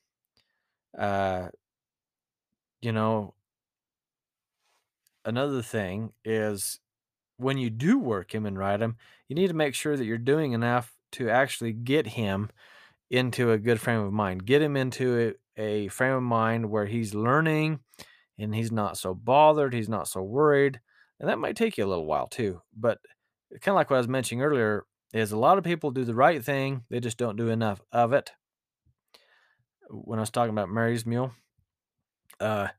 Uh, 0.98 1.48
you 2.82 2.92
know, 2.92 3.34
another 5.26 5.62
thing 5.62 6.14
is 6.24 6.80
when 7.38 7.58
you 7.58 7.70
do 7.70 8.00
work 8.00 8.34
him 8.34 8.46
and 8.46 8.58
ride 8.58 8.82
him, 8.82 8.98
you 9.28 9.36
need 9.36 9.48
to 9.48 9.54
make 9.54 9.76
sure 9.76 9.98
that 9.98 10.06
you're 10.06 10.18
doing 10.18 10.54
enough 10.54 10.96
to 11.14 11.30
actually 11.30 11.74
get 11.74 12.08
him 12.08 12.50
into 13.10 13.52
a 13.52 13.58
good 13.58 13.80
frame 13.80 14.00
of 14.02 14.14
mind. 14.14 14.46
Get 14.46 14.62
him 14.62 14.76
into 14.76 15.36
a, 15.58 15.62
a 15.62 15.88
frame 15.90 16.16
of 16.16 16.24
mind 16.24 16.70
where 16.70 16.86
he's 16.86 17.14
learning 17.14 17.80
and 18.38 18.56
he's 18.56 18.72
not 18.72 18.98
so 18.98 19.14
bothered, 19.14 19.74
he's 19.74 19.90
not 19.90 20.08
so 20.08 20.22
worried. 20.22 20.80
And 21.20 21.30
that 21.30 21.40
might 21.40 21.56
take 21.56 21.78
you 21.78 21.86
a 21.86 21.88
little 21.88 22.06
while 22.06 22.28
too. 22.28 22.62
But 22.76 23.00
kind 23.62 23.74
of 23.74 23.76
like 23.76 23.90
what 23.90 23.98
I 23.98 24.00
was 24.00 24.08
mentioning 24.08 24.44
earlier, 24.44 24.86
is 25.14 25.32
a 25.32 25.38
lot 25.38 25.60
of 25.60 25.64
people 25.64 25.92
do 25.92 26.04
the 26.04 26.16
right 26.16 26.44
thing, 26.44 26.84
they 26.90 27.00
just 27.00 27.18
don't 27.18 27.38
do 27.38 27.50
enough 27.50 27.80
of 27.92 28.14
it. 28.14 28.32
When 29.90 30.18
I 30.18 30.24
was 30.24 30.32
talking 30.32 30.50
about 30.50 30.72
Mary's 30.72 31.06
mule, 31.06 31.34
uh, 32.40 32.70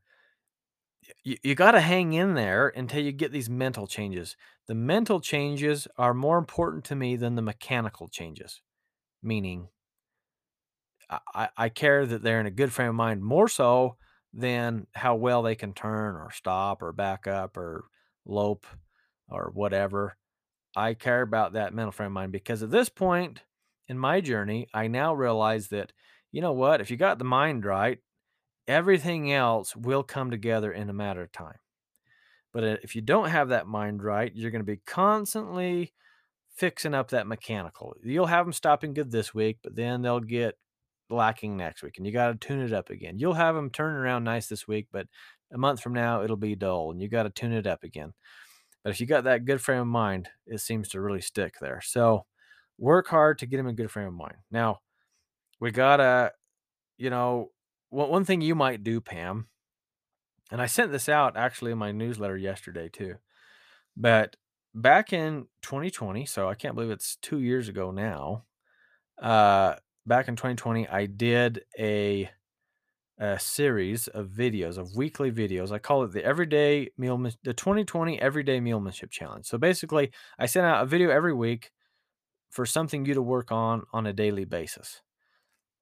you, 1.25 1.37
you 1.43 1.55
got 1.55 1.73
to 1.73 1.81
hang 1.81 2.13
in 2.13 2.35
there 2.35 2.69
until 2.69 3.03
you 3.03 3.13
get 3.13 3.33
these 3.33 3.49
mental 3.49 3.87
changes. 3.87 4.37
The 4.67 4.75
mental 4.75 5.21
changes 5.21 5.87
are 5.97 6.15
more 6.15 6.39
important 6.39 6.85
to 6.85 6.95
me 6.95 7.17
than 7.17 7.35
the 7.35 7.43
mechanical 7.43 8.09
changes, 8.09 8.61
meaning 9.23 9.69
I, 11.09 11.49
I 11.55 11.69
care 11.69 12.05
that 12.05 12.23
they're 12.23 12.39
in 12.39 12.45
a 12.45 12.51
good 12.51 12.73
frame 12.73 12.89
of 12.89 12.95
mind 12.95 13.23
more 13.23 13.47
so 13.47 13.97
than 14.33 14.87
how 14.93 15.15
well 15.15 15.43
they 15.43 15.55
can 15.55 15.73
turn 15.73 16.15
or 16.15 16.31
stop 16.31 16.81
or 16.81 16.91
back 16.91 17.27
up 17.27 17.57
or 17.57 17.85
lope 18.25 18.65
or 19.29 19.51
whatever. 19.53 20.17
I 20.75 20.95
care 20.95 21.21
about 21.21 21.53
that 21.53 21.73
mental 21.73 21.93
frame 21.93 22.07
of 22.07 22.13
mind 22.13 22.33
because 22.33 22.63
at 22.63 22.71
this 22.71 22.89
point 22.89 23.43
in 23.87 23.99
my 23.99 24.21
journey, 24.21 24.67
I 24.73 24.87
now 24.87 25.13
realize 25.13 25.69
that, 25.69 25.93
you 26.31 26.41
know 26.41 26.53
what, 26.53 26.81
if 26.81 26.91
you 26.91 26.97
got 26.97 27.19
the 27.19 27.25
mind 27.25 27.65
right, 27.65 27.99
everything 28.67 29.31
else 29.31 29.75
will 29.75 30.03
come 30.03 30.31
together 30.31 30.71
in 30.71 30.89
a 30.89 30.93
matter 30.93 31.21
of 31.21 31.31
time. 31.31 31.57
But 32.53 32.63
uh, 32.63 32.77
if 32.83 32.95
you 32.95 33.01
don't 33.01 33.29
have 33.29 33.49
that 33.49 33.67
mind 33.67 34.03
right, 34.03 34.31
you're 34.33 34.51
going 34.51 34.61
to 34.61 34.71
be 34.71 34.81
constantly 34.85 35.93
fixing 36.55 36.93
up 36.93 37.09
that 37.09 37.27
mechanical. 37.27 37.95
You'll 38.03 38.27
have 38.27 38.45
them 38.45 38.53
stopping 38.53 38.93
good 38.93 39.11
this 39.11 39.33
week, 39.33 39.57
but 39.61 39.75
then 39.75 40.01
they'll 40.01 40.21
get 40.21 40.57
lacking 41.09 41.57
next 41.57 41.83
week 41.83 41.97
and 41.97 42.05
you 42.05 42.11
got 42.11 42.29
to 42.29 42.47
tune 42.47 42.61
it 42.61 42.73
up 42.73 42.89
again. 42.89 43.19
You'll 43.19 43.33
have 43.33 43.55
them 43.55 43.69
turn 43.69 43.93
around 43.93 44.23
nice 44.23 44.47
this 44.47 44.67
week, 44.67 44.87
but 44.91 45.07
a 45.53 45.57
month 45.57 45.81
from 45.81 45.93
now 45.93 46.23
it'll 46.23 46.37
be 46.37 46.55
dull 46.55 46.91
and 46.91 47.01
you 47.01 47.07
got 47.07 47.23
to 47.23 47.29
tune 47.29 47.51
it 47.51 47.67
up 47.67 47.83
again. 47.83 48.13
But 48.83 48.91
if 48.91 49.01
you 49.01 49.07
got 49.07 49.25
that 49.25 49.45
good 49.45 49.61
frame 49.61 49.81
of 49.81 49.87
mind, 49.87 50.29
it 50.47 50.59
seems 50.59 50.89
to 50.89 51.01
really 51.01 51.21
stick 51.21 51.55
there. 51.59 51.81
So 51.83 52.25
work 52.77 53.07
hard 53.07 53.39
to 53.39 53.45
get 53.45 53.57
them 53.57 53.67
in 53.67 53.75
good 53.75 53.91
frame 53.91 54.07
of 54.07 54.13
mind. 54.13 54.37
Now, 54.51 54.79
we 55.59 55.71
got 55.71 55.97
to, 55.97 56.31
you 56.97 57.09
know, 57.09 57.49
one 57.95 58.25
thing 58.25 58.41
you 58.41 58.55
might 58.55 58.83
do, 58.83 58.99
Pam, 58.99 59.47
and 60.51 60.61
I 60.61 60.65
sent 60.65 60.91
this 60.91 61.09
out 61.09 61.37
actually 61.37 61.71
in 61.71 61.77
my 61.77 61.91
newsletter 61.91 62.37
yesterday 62.37 62.89
too. 62.89 63.15
But 63.97 64.35
back 64.73 65.13
in 65.13 65.47
2020, 65.61 66.25
so 66.25 66.49
I 66.49 66.55
can't 66.55 66.75
believe 66.75 66.91
it's 66.91 67.17
two 67.21 67.39
years 67.39 67.69
ago 67.69 67.91
now, 67.91 68.43
uh, 69.21 69.75
back 70.05 70.27
in 70.27 70.35
2020, 70.35 70.87
I 70.89 71.05
did 71.05 71.63
a, 71.79 72.29
a 73.17 73.39
series 73.39 74.07
of 74.07 74.27
videos, 74.27 74.77
of 74.77 74.95
weekly 74.95 75.31
videos. 75.31 75.71
I 75.71 75.79
call 75.79 76.03
it 76.03 76.11
the 76.11 76.23
Everyday 76.23 76.89
Mule, 76.97 77.17
the 77.43 77.53
2020 77.53 78.21
Everyday 78.21 78.59
Mulemanship 78.59 79.09
Challenge. 79.09 79.45
So 79.45 79.57
basically, 79.57 80.11
I 80.37 80.45
sent 80.45 80.65
out 80.65 80.83
a 80.83 80.85
video 80.85 81.09
every 81.09 81.33
week 81.33 81.71
for 82.49 82.65
something 82.65 83.05
you 83.05 83.13
to 83.13 83.21
work 83.21 83.51
on 83.51 83.83
on 83.93 84.05
a 84.05 84.13
daily 84.13 84.45
basis. 84.45 85.01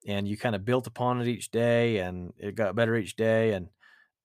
And 0.06 0.28
you 0.28 0.38
kind 0.38 0.56
of 0.56 0.66
built 0.66 0.88
upon 0.88 1.22
it 1.22 1.28
each 1.28 1.52
day 1.52 2.00
and 2.00 2.34
it 2.38 2.56
got 2.56 2.76
better 2.76 2.96
each 2.96 3.16
day. 3.16 3.54
And, 3.54 3.70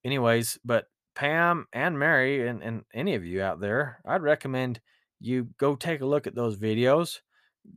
anyways, 0.05 0.59
but 0.65 0.87
Pam 1.15 1.67
and 1.73 1.99
Mary 1.99 2.49
and, 2.49 2.63
and 2.63 2.85
any 2.93 3.15
of 3.15 3.25
you 3.25 3.43
out 3.43 3.61
there, 3.61 4.01
I'd 4.05 4.23
recommend 4.23 4.81
you 5.21 5.49
go 5.59 5.75
take 5.77 6.01
a 6.01 6.07
look 6.07 6.27
at 6.27 6.35
those 6.35 6.57
videos, 6.57 7.21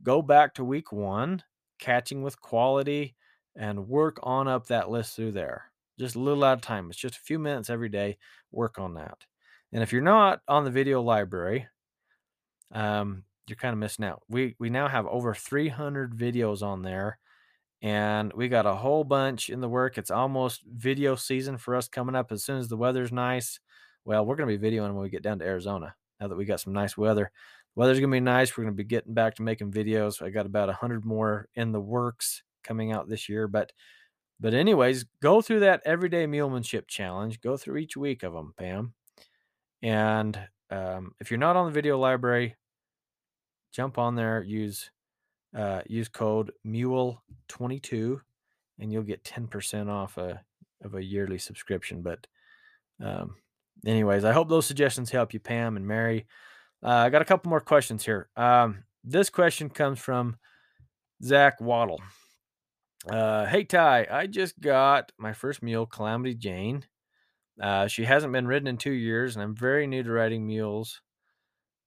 go 0.02 0.22
back 0.22 0.54
to 0.54 0.64
week 0.64 0.92
one 0.92 1.42
catching 1.78 2.22
with 2.22 2.40
quality 2.40 3.16
and 3.56 3.88
work 3.88 4.18
on 4.22 4.48
up 4.48 4.66
that 4.68 4.88
list 4.88 5.16
through 5.16 5.32
there. 5.32 5.72
Just 5.98 6.14
a 6.14 6.20
little 6.20 6.44
at 6.44 6.58
a 6.58 6.60
time. 6.60 6.88
It's 6.88 6.98
just 6.98 7.16
a 7.16 7.22
few 7.22 7.38
minutes 7.38 7.68
every 7.68 7.88
day. 7.88 8.16
Work 8.50 8.78
on 8.78 8.94
that. 8.94 9.26
And 9.72 9.82
if 9.82 9.92
you're 9.92 10.02
not 10.02 10.40
on 10.48 10.64
the 10.64 10.70
video 10.70 11.02
library, 11.02 11.66
um, 12.72 13.24
you're 13.46 13.56
kind 13.56 13.72
of 13.72 13.78
missing 13.78 14.04
out. 14.04 14.22
We 14.28 14.54
we 14.58 14.70
now 14.70 14.88
have 14.88 15.06
over 15.06 15.34
300 15.34 16.16
videos 16.16 16.62
on 16.62 16.82
there, 16.82 17.18
and 17.82 18.32
we 18.32 18.48
got 18.48 18.66
a 18.66 18.74
whole 18.74 19.04
bunch 19.04 19.50
in 19.50 19.60
the 19.60 19.68
work. 19.68 19.98
It's 19.98 20.10
almost 20.10 20.62
video 20.64 21.16
season 21.16 21.58
for 21.58 21.74
us 21.74 21.88
coming 21.88 22.14
up 22.14 22.32
as 22.32 22.44
soon 22.44 22.58
as 22.58 22.68
the 22.68 22.76
weather's 22.76 23.12
nice. 23.12 23.60
Well, 24.04 24.24
we're 24.24 24.36
going 24.36 24.48
to 24.48 24.58
be 24.58 24.70
videoing 24.70 24.94
when 24.94 25.02
we 25.02 25.10
get 25.10 25.22
down 25.22 25.40
to 25.40 25.44
Arizona. 25.44 25.94
Now 26.20 26.28
that 26.28 26.36
we 26.36 26.44
got 26.44 26.60
some 26.60 26.72
nice 26.72 26.96
weather, 26.96 27.32
weather's 27.74 27.98
gonna 27.98 28.12
be 28.12 28.20
nice. 28.20 28.56
We're 28.56 28.62
gonna 28.62 28.76
be 28.76 28.84
getting 28.84 29.12
back 29.12 29.34
to 29.36 29.42
making 29.42 29.72
videos. 29.72 30.22
I 30.22 30.30
got 30.30 30.46
about 30.46 30.68
a 30.68 30.74
hundred 30.74 31.04
more 31.04 31.48
in 31.56 31.72
the 31.72 31.80
works 31.80 32.44
coming 32.62 32.92
out 32.92 33.08
this 33.08 33.28
year, 33.28 33.48
but 33.48 33.72
but 34.38 34.54
anyways, 34.54 35.04
go 35.20 35.40
through 35.40 35.60
that 35.60 35.82
everyday 35.84 36.26
mulemanship 36.26 36.88
challenge. 36.88 37.40
Go 37.40 37.56
through 37.56 37.76
each 37.78 37.96
week 37.96 38.22
of 38.22 38.32
them, 38.32 38.54
Pam. 38.56 38.94
And 39.82 40.38
um, 40.70 41.12
if 41.20 41.30
you're 41.30 41.38
not 41.38 41.56
on 41.56 41.66
the 41.66 41.72
video 41.72 41.98
library, 41.98 42.56
jump 43.72 43.98
on 43.98 44.16
there. 44.16 44.42
Use 44.42 44.90
uh, 45.56 45.82
use 45.86 46.08
code 46.08 46.52
Mule22, 46.66 48.20
and 48.78 48.92
you'll 48.92 49.02
get 49.02 49.24
10% 49.24 49.88
off 49.88 50.18
a 50.18 50.42
of 50.84 50.94
a 50.94 51.04
yearly 51.04 51.38
subscription. 51.38 52.02
But 52.02 52.26
um, 53.02 53.36
anyways, 53.86 54.24
I 54.24 54.32
hope 54.32 54.48
those 54.48 54.66
suggestions 54.66 55.10
help 55.10 55.32
you, 55.32 55.40
Pam 55.40 55.76
and 55.76 55.86
Mary. 55.86 56.26
Uh, 56.82 56.88
I 56.88 57.10
got 57.10 57.22
a 57.22 57.26
couple 57.26 57.50
more 57.50 57.60
questions 57.60 58.04
here. 58.04 58.28
Um, 58.36 58.84
this 59.04 59.30
question 59.30 59.68
comes 59.68 59.98
from 59.98 60.36
Zach 61.22 61.60
Waddle. 61.60 62.00
Uh, 63.08 63.46
hey 63.46 63.64
Ty, 63.64 64.06
I 64.10 64.26
just 64.26 64.60
got 64.60 65.10
my 65.18 65.32
first 65.32 65.62
mule, 65.62 65.86
Calamity 65.86 66.34
Jane. 66.34 66.84
Uh, 67.60 67.86
she 67.86 68.04
hasn't 68.04 68.32
been 68.32 68.46
ridden 68.46 68.68
in 68.68 68.76
two 68.76 68.92
years, 68.92 69.34
and 69.34 69.42
I'm 69.42 69.56
very 69.56 69.86
new 69.86 70.02
to 70.02 70.10
riding 70.10 70.46
mules. 70.46 71.00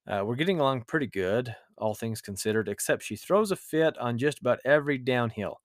Uh, 0.06 0.22
we're 0.24 0.36
getting 0.36 0.60
along 0.60 0.82
pretty 0.82 1.06
good, 1.06 1.54
all 1.78 1.94
things 1.94 2.20
considered, 2.20 2.68
except 2.68 3.02
she 3.02 3.16
throws 3.16 3.50
a 3.50 3.56
fit 3.56 3.96
on 3.98 4.18
just 4.18 4.40
about 4.40 4.60
every 4.64 4.98
downhill. 4.98 5.60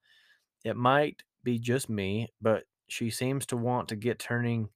It 0.64 0.76
might 0.76 1.24
be 1.44 1.60
just 1.60 1.90
me, 1.90 2.30
but 2.42 2.64
she 2.88 3.10
seems 3.10 3.46
to 3.48 3.58
want 3.58 3.88
to 3.90 3.96
get 3.96 4.20
turning, 4.20 4.70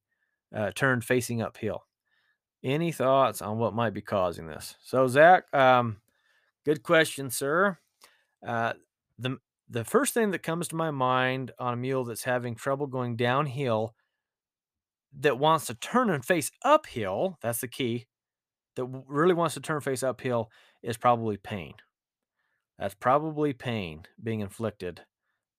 uh, 0.55 0.71
turned 0.73 1.03
facing 1.03 1.41
uphill. 1.41 1.83
Any 2.63 2.91
thoughts 2.91 3.41
on 3.41 3.59
what 3.59 3.73
might 3.73 3.93
be 3.93 4.01
causing 4.01 4.47
this? 4.47 4.75
So, 4.83 5.07
Zach, 5.07 5.43
um, 5.53 5.97
good 6.65 6.81
question, 6.81 7.29
sir. 7.29 7.77
Uh, 8.45 8.73
the 9.19 9.38
the 9.69 9.83
first 9.83 10.13
thing 10.13 10.31
that 10.31 10.43
comes 10.43 10.67
to 10.67 10.75
my 10.75 10.91
mind 10.91 11.51
on 11.59 11.73
a 11.73 11.77
mule 11.77 12.03
that's 12.03 12.23
having 12.23 12.55
trouble 12.55 12.88
going 12.88 13.15
downhill, 13.15 13.95
that 15.19 15.39
wants 15.39 15.65
to 15.67 15.73
turn 15.73 16.09
and 16.09 16.23
face 16.23 16.51
uphill, 16.63 17.38
that's 17.41 17.61
the 17.61 17.67
key, 17.67 18.05
that 18.75 18.86
really 19.07 19.33
wants 19.33 19.55
to 19.55 19.61
turn 19.61 19.81
face 19.81 20.03
uphill 20.03 20.51
is 20.86 20.97
probably 20.97 21.38
pain. 21.38 21.73
That's 22.79 22.93
probably 22.93 23.53
pain 23.53 24.03
being 24.21 24.41
inflicted, 24.41 25.01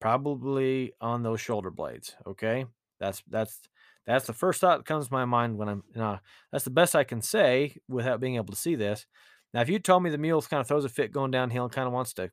probably 0.00 0.92
on 1.00 1.22
those 1.22 1.40
shoulder 1.40 1.70
blades. 1.70 2.14
Okay, 2.26 2.66
that's 3.00 3.22
that's 3.28 3.60
that's 4.06 4.26
the 4.26 4.32
first 4.32 4.60
thought 4.60 4.78
that 4.78 4.86
comes 4.86 5.08
to 5.08 5.12
my 5.12 5.24
mind 5.24 5.56
when 5.56 5.68
I'm. 5.68 5.82
You 5.94 6.00
know, 6.00 6.18
that's 6.52 6.64
the 6.64 6.70
best 6.70 6.94
I 6.94 7.04
can 7.04 7.22
say 7.22 7.76
without 7.88 8.20
being 8.20 8.36
able 8.36 8.52
to 8.52 8.56
see 8.56 8.74
this. 8.74 9.06
Now, 9.52 9.62
if 9.62 9.68
you 9.68 9.78
told 9.78 10.02
me 10.02 10.10
the 10.10 10.18
mule 10.18 10.42
kind 10.42 10.60
of 10.60 10.68
throws 10.68 10.84
a 10.84 10.88
fit 10.88 11.12
going 11.12 11.30
downhill 11.30 11.64
and 11.64 11.72
kind 11.72 11.86
of 11.86 11.92
wants 11.92 12.12
to 12.14 12.30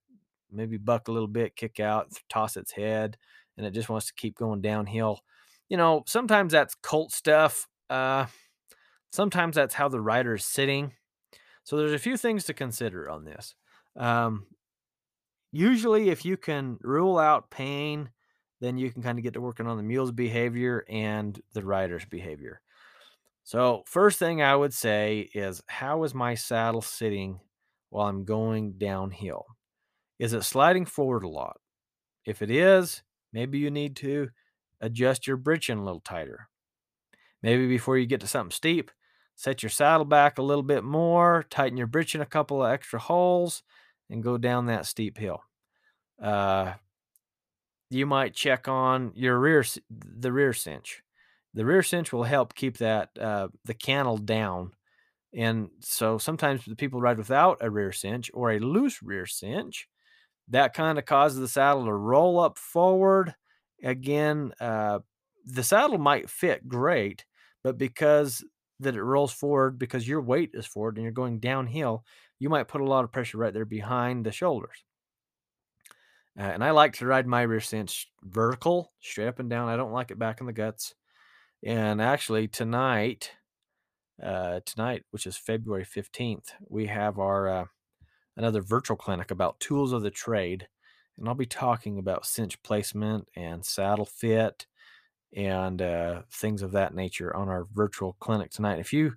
maybe 0.51 0.77
buck 0.77 1.07
a 1.07 1.11
little 1.11 1.27
bit, 1.27 1.55
kick 1.55 1.79
out, 1.79 2.11
toss 2.29 2.57
its 2.57 2.73
head, 2.73 3.17
and 3.57 3.65
it 3.65 3.71
just 3.71 3.89
wants 3.89 4.07
to 4.07 4.13
keep 4.13 4.35
going 4.35 4.61
downhill, 4.61 5.19
you 5.69 5.77
know, 5.77 6.03
sometimes 6.05 6.51
that's 6.51 6.75
colt 6.75 7.11
stuff. 7.11 7.67
Uh, 7.89 8.25
sometimes 9.11 9.55
that's 9.55 9.73
how 9.73 9.87
the 9.87 10.01
rider 10.01 10.35
is 10.35 10.45
sitting. 10.45 10.93
So 11.63 11.77
there's 11.77 11.93
a 11.93 11.99
few 11.99 12.17
things 12.17 12.43
to 12.45 12.53
consider 12.53 13.09
on 13.09 13.23
this. 13.25 13.55
Um, 13.95 14.47
usually, 15.51 16.09
if 16.09 16.25
you 16.25 16.37
can 16.37 16.77
rule 16.81 17.17
out 17.17 17.51
pain, 17.51 18.09
then 18.59 18.77
you 18.77 18.91
can 18.91 19.01
kind 19.01 19.17
of 19.17 19.23
get 19.23 19.33
to 19.33 19.41
working 19.41 19.67
on 19.67 19.77
the 19.77 19.83
mule's 19.83 20.11
behavior 20.11 20.85
and 20.89 21.39
the 21.53 21.63
rider's 21.63 22.05
behavior. 22.05 22.61
So, 23.43 23.83
first 23.85 24.19
thing 24.19 24.41
I 24.41 24.55
would 24.55 24.73
say 24.73 25.29
is 25.33 25.61
how 25.67 26.03
is 26.03 26.13
my 26.13 26.35
saddle 26.35 26.81
sitting 26.81 27.39
while 27.89 28.07
I'm 28.07 28.23
going 28.23 28.73
downhill? 28.77 29.45
Is 30.17 30.33
it 30.33 30.43
sliding 30.43 30.85
forward 30.85 31.23
a 31.23 31.29
lot? 31.29 31.57
If 32.25 32.41
it 32.41 32.49
is, 32.49 33.03
maybe 33.33 33.59
you 33.59 33.69
need 33.69 33.97
to 33.97 34.29
adjust 34.79 35.27
your 35.27 35.37
britchin 35.37 35.79
a 35.79 35.83
little 35.83 35.99
tighter. 35.99 36.47
Maybe 37.41 37.67
before 37.67 37.97
you 37.97 38.05
get 38.05 38.21
to 38.21 38.27
something 38.27 38.51
steep, 38.51 38.91
set 39.35 39.63
your 39.63 39.69
saddle 39.69 40.05
back 40.05 40.37
a 40.37 40.43
little 40.43 40.63
bit 40.63 40.83
more, 40.83 41.45
tighten 41.49 41.77
your 41.77 41.87
britchin 41.87 42.21
a 42.21 42.25
couple 42.25 42.63
of 42.63 42.71
extra 42.71 42.99
holes, 42.99 43.63
and 44.09 44.23
go 44.23 44.37
down 44.37 44.65
that 44.67 44.85
steep 44.85 45.17
hill. 45.17 45.41
Uh, 46.21 46.73
you 47.89 48.05
might 48.05 48.33
check 48.33 48.67
on 48.67 49.11
your 49.15 49.39
rear, 49.39 49.63
the 49.89 50.31
rear 50.31 50.53
cinch. 50.53 51.01
The 51.53 51.65
rear 51.65 51.83
cinch 51.83 52.11
will 52.11 52.23
help 52.23 52.55
keep 52.55 52.77
that 52.77 53.09
uh, 53.19 53.49
the 53.65 53.75
cantle 53.75 54.17
down. 54.17 54.71
And 55.35 55.69
so 55.81 56.17
sometimes 56.17 56.65
the 56.65 56.75
people 56.75 57.01
ride 57.01 57.17
without 57.17 57.57
a 57.61 57.69
rear 57.69 57.91
cinch 57.91 58.31
or 58.33 58.51
a 58.51 58.59
loose 58.59 59.01
rear 59.03 59.25
cinch. 59.25 59.87
That 60.49 60.73
kind 60.73 60.97
of 60.97 61.05
causes 61.05 61.39
the 61.39 61.47
saddle 61.47 61.85
to 61.85 61.93
roll 61.93 62.39
up 62.39 62.57
forward. 62.57 63.35
Again, 63.83 64.53
uh, 64.59 64.99
the 65.45 65.63
saddle 65.63 65.97
might 65.97 66.29
fit 66.29 66.67
great, 66.67 67.25
but 67.63 67.77
because 67.77 68.43
that 68.83 68.95
it 68.95 69.03
rolls 69.03 69.33
forward 69.33 69.79
because 69.79 70.07
your 70.07 70.21
weight 70.21 70.51
is 70.53 70.65
forward 70.65 70.97
and 70.97 71.03
you're 71.03 71.11
going 71.11 71.39
downhill, 71.39 72.03
you 72.39 72.49
might 72.49 72.67
put 72.67 72.81
a 72.81 72.85
lot 72.85 73.03
of 73.03 73.11
pressure 73.11 73.37
right 73.37 73.53
there 73.53 73.65
behind 73.65 74.25
the 74.25 74.31
shoulders. 74.31 74.83
Uh, 76.37 76.43
and 76.43 76.63
I 76.63 76.71
like 76.71 76.93
to 76.93 77.05
ride 77.05 77.27
my 77.27 77.43
rear 77.43 77.59
cinch 77.59 78.09
vertical, 78.23 78.91
straight 79.01 79.27
up 79.27 79.39
and 79.39 79.49
down. 79.49 79.69
I 79.69 79.75
don't 79.75 79.91
like 79.91 80.11
it 80.11 80.17
back 80.19 80.39
in 80.39 80.47
the 80.47 80.53
guts. 80.53 80.95
And 81.63 82.01
actually, 82.01 82.47
tonight, 82.47 83.31
uh, 84.21 84.61
tonight, 84.65 85.03
which 85.11 85.27
is 85.27 85.37
February 85.37 85.85
15th, 85.85 86.49
we 86.67 86.87
have 86.87 87.19
our 87.19 87.47
uh, 87.47 87.65
another 88.35 88.61
virtual 88.61 88.97
clinic 88.97 89.31
about 89.31 89.59
tools 89.59 89.93
of 89.93 90.01
the 90.01 90.11
trade. 90.11 90.67
And 91.17 91.27
I'll 91.27 91.35
be 91.35 91.45
talking 91.45 91.99
about 91.99 92.25
cinch 92.25 92.61
placement 92.63 93.27
and 93.35 93.63
saddle 93.63 94.05
fit 94.05 94.65
and 95.35 95.81
uh, 95.81 96.21
things 96.31 96.61
of 96.61 96.71
that 96.71 96.93
nature 96.93 97.35
on 97.35 97.49
our 97.49 97.65
virtual 97.73 98.15
clinic 98.19 98.51
tonight. 98.51 98.79
If 98.79 98.93
you 98.93 99.13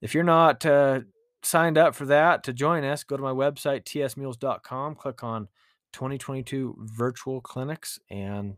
if 0.00 0.14
you're 0.14 0.24
not 0.24 0.64
uh, 0.64 1.00
signed 1.42 1.78
up 1.78 1.94
for 1.94 2.06
that 2.06 2.44
to 2.44 2.52
join 2.52 2.84
us, 2.84 3.04
go 3.04 3.16
to 3.16 3.22
my 3.22 3.32
website 3.32 3.84
tsmules.com, 3.84 4.94
click 4.94 5.24
on 5.24 5.48
2022 5.92 6.76
virtual 6.78 7.40
clinics 7.40 7.98
and 8.10 8.56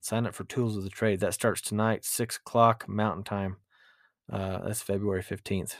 sign 0.00 0.26
up 0.26 0.34
for 0.34 0.44
Tools 0.44 0.76
of 0.76 0.84
the 0.84 0.90
Trade. 0.90 1.20
That 1.20 1.34
starts 1.34 1.60
tonight, 1.60 2.04
six 2.04 2.36
o'clock 2.36 2.88
Mountain 2.88 3.24
Time. 3.24 3.56
Uh, 4.30 4.58
that's 4.64 4.82
February 4.82 5.22
15th, 5.22 5.74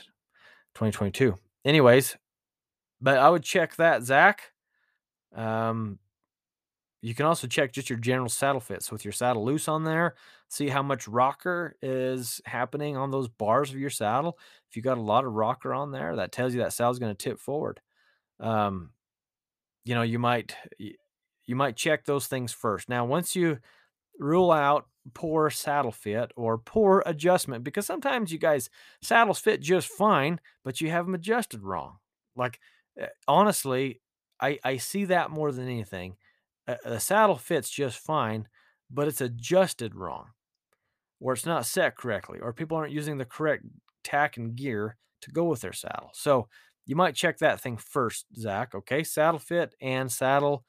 2022. 0.75 1.35
Anyways, 1.65 2.15
but 3.01 3.17
I 3.17 3.29
would 3.29 3.43
check 3.43 3.75
that, 3.75 4.03
Zach. 4.03 4.41
Um, 5.35 5.99
you 7.03 7.13
can 7.13 7.25
also 7.25 7.47
check 7.47 7.73
just 7.73 7.89
your 7.89 7.99
general 7.99 8.29
saddle 8.29 8.61
fits 8.61 8.89
with 8.89 9.03
your 9.03 9.11
saddle 9.11 9.43
loose 9.43 9.67
on 9.67 9.83
there. 9.83 10.15
See 10.47 10.69
how 10.69 10.81
much 10.81 11.05
rocker 11.05 11.75
is 11.81 12.39
happening 12.45 12.95
on 12.95 13.11
those 13.11 13.27
bars 13.27 13.71
of 13.71 13.77
your 13.77 13.89
saddle. 13.89 14.39
If 14.69 14.77
you 14.77 14.81
got 14.81 14.97
a 14.97 15.01
lot 15.01 15.25
of 15.25 15.33
rocker 15.33 15.73
on 15.73 15.91
there, 15.91 16.15
that 16.15 16.31
tells 16.31 16.53
you 16.53 16.61
that 16.61 16.71
saddle's 16.71 16.99
going 16.99 17.13
to 17.13 17.23
tip 17.23 17.39
forward. 17.39 17.81
Um, 18.39 18.91
you 19.85 19.95
know, 19.95 20.01
you 20.01 20.19
might 20.19 20.55
you 20.79 21.55
might 21.55 21.75
check 21.75 22.05
those 22.05 22.27
things 22.27 22.53
first. 22.53 22.89
Now, 22.89 23.05
once 23.05 23.35
you 23.35 23.59
rule 24.19 24.51
out 24.51 24.87
poor 25.13 25.49
saddle 25.49 25.91
fit 25.91 26.31
or 26.37 26.57
poor 26.57 27.03
adjustment, 27.05 27.63
because 27.63 27.85
sometimes 27.85 28.31
you 28.31 28.39
guys 28.39 28.69
saddles 29.01 29.39
fit 29.39 29.61
just 29.61 29.89
fine, 29.89 30.39
but 30.63 30.81
you 30.81 30.89
have 30.89 31.05
them 31.05 31.15
adjusted 31.15 31.61
wrong. 31.63 31.97
Like 32.35 32.59
eh, 32.99 33.07
honestly, 33.27 34.01
I 34.39 34.59
I 34.63 34.77
see 34.77 35.05
that 35.05 35.31
more 35.31 35.51
than 35.51 35.67
anything. 35.67 36.15
A 36.67 36.99
saddle 36.99 37.37
fits 37.37 37.69
just 37.69 37.97
fine, 37.97 38.47
but 38.89 39.07
it's 39.07 39.21
adjusted 39.21 39.95
wrong, 39.95 40.27
or 41.19 41.33
it's 41.33 41.45
not 41.45 41.65
set 41.65 41.97
correctly, 41.97 42.39
or 42.39 42.53
people 42.53 42.77
aren't 42.77 42.93
using 42.93 43.17
the 43.17 43.25
correct 43.25 43.63
tack 44.03 44.37
and 44.37 44.55
gear 44.55 44.97
to 45.21 45.31
go 45.31 45.43
with 45.45 45.61
their 45.61 45.73
saddle. 45.73 46.11
So 46.13 46.47
you 46.85 46.95
might 46.95 47.15
check 47.15 47.37
that 47.39 47.59
thing 47.59 47.77
first, 47.77 48.25
Zach. 48.37 48.75
Okay, 48.75 49.03
saddle 49.03 49.39
fit 49.39 49.75
and 49.81 50.11
saddle 50.11 50.63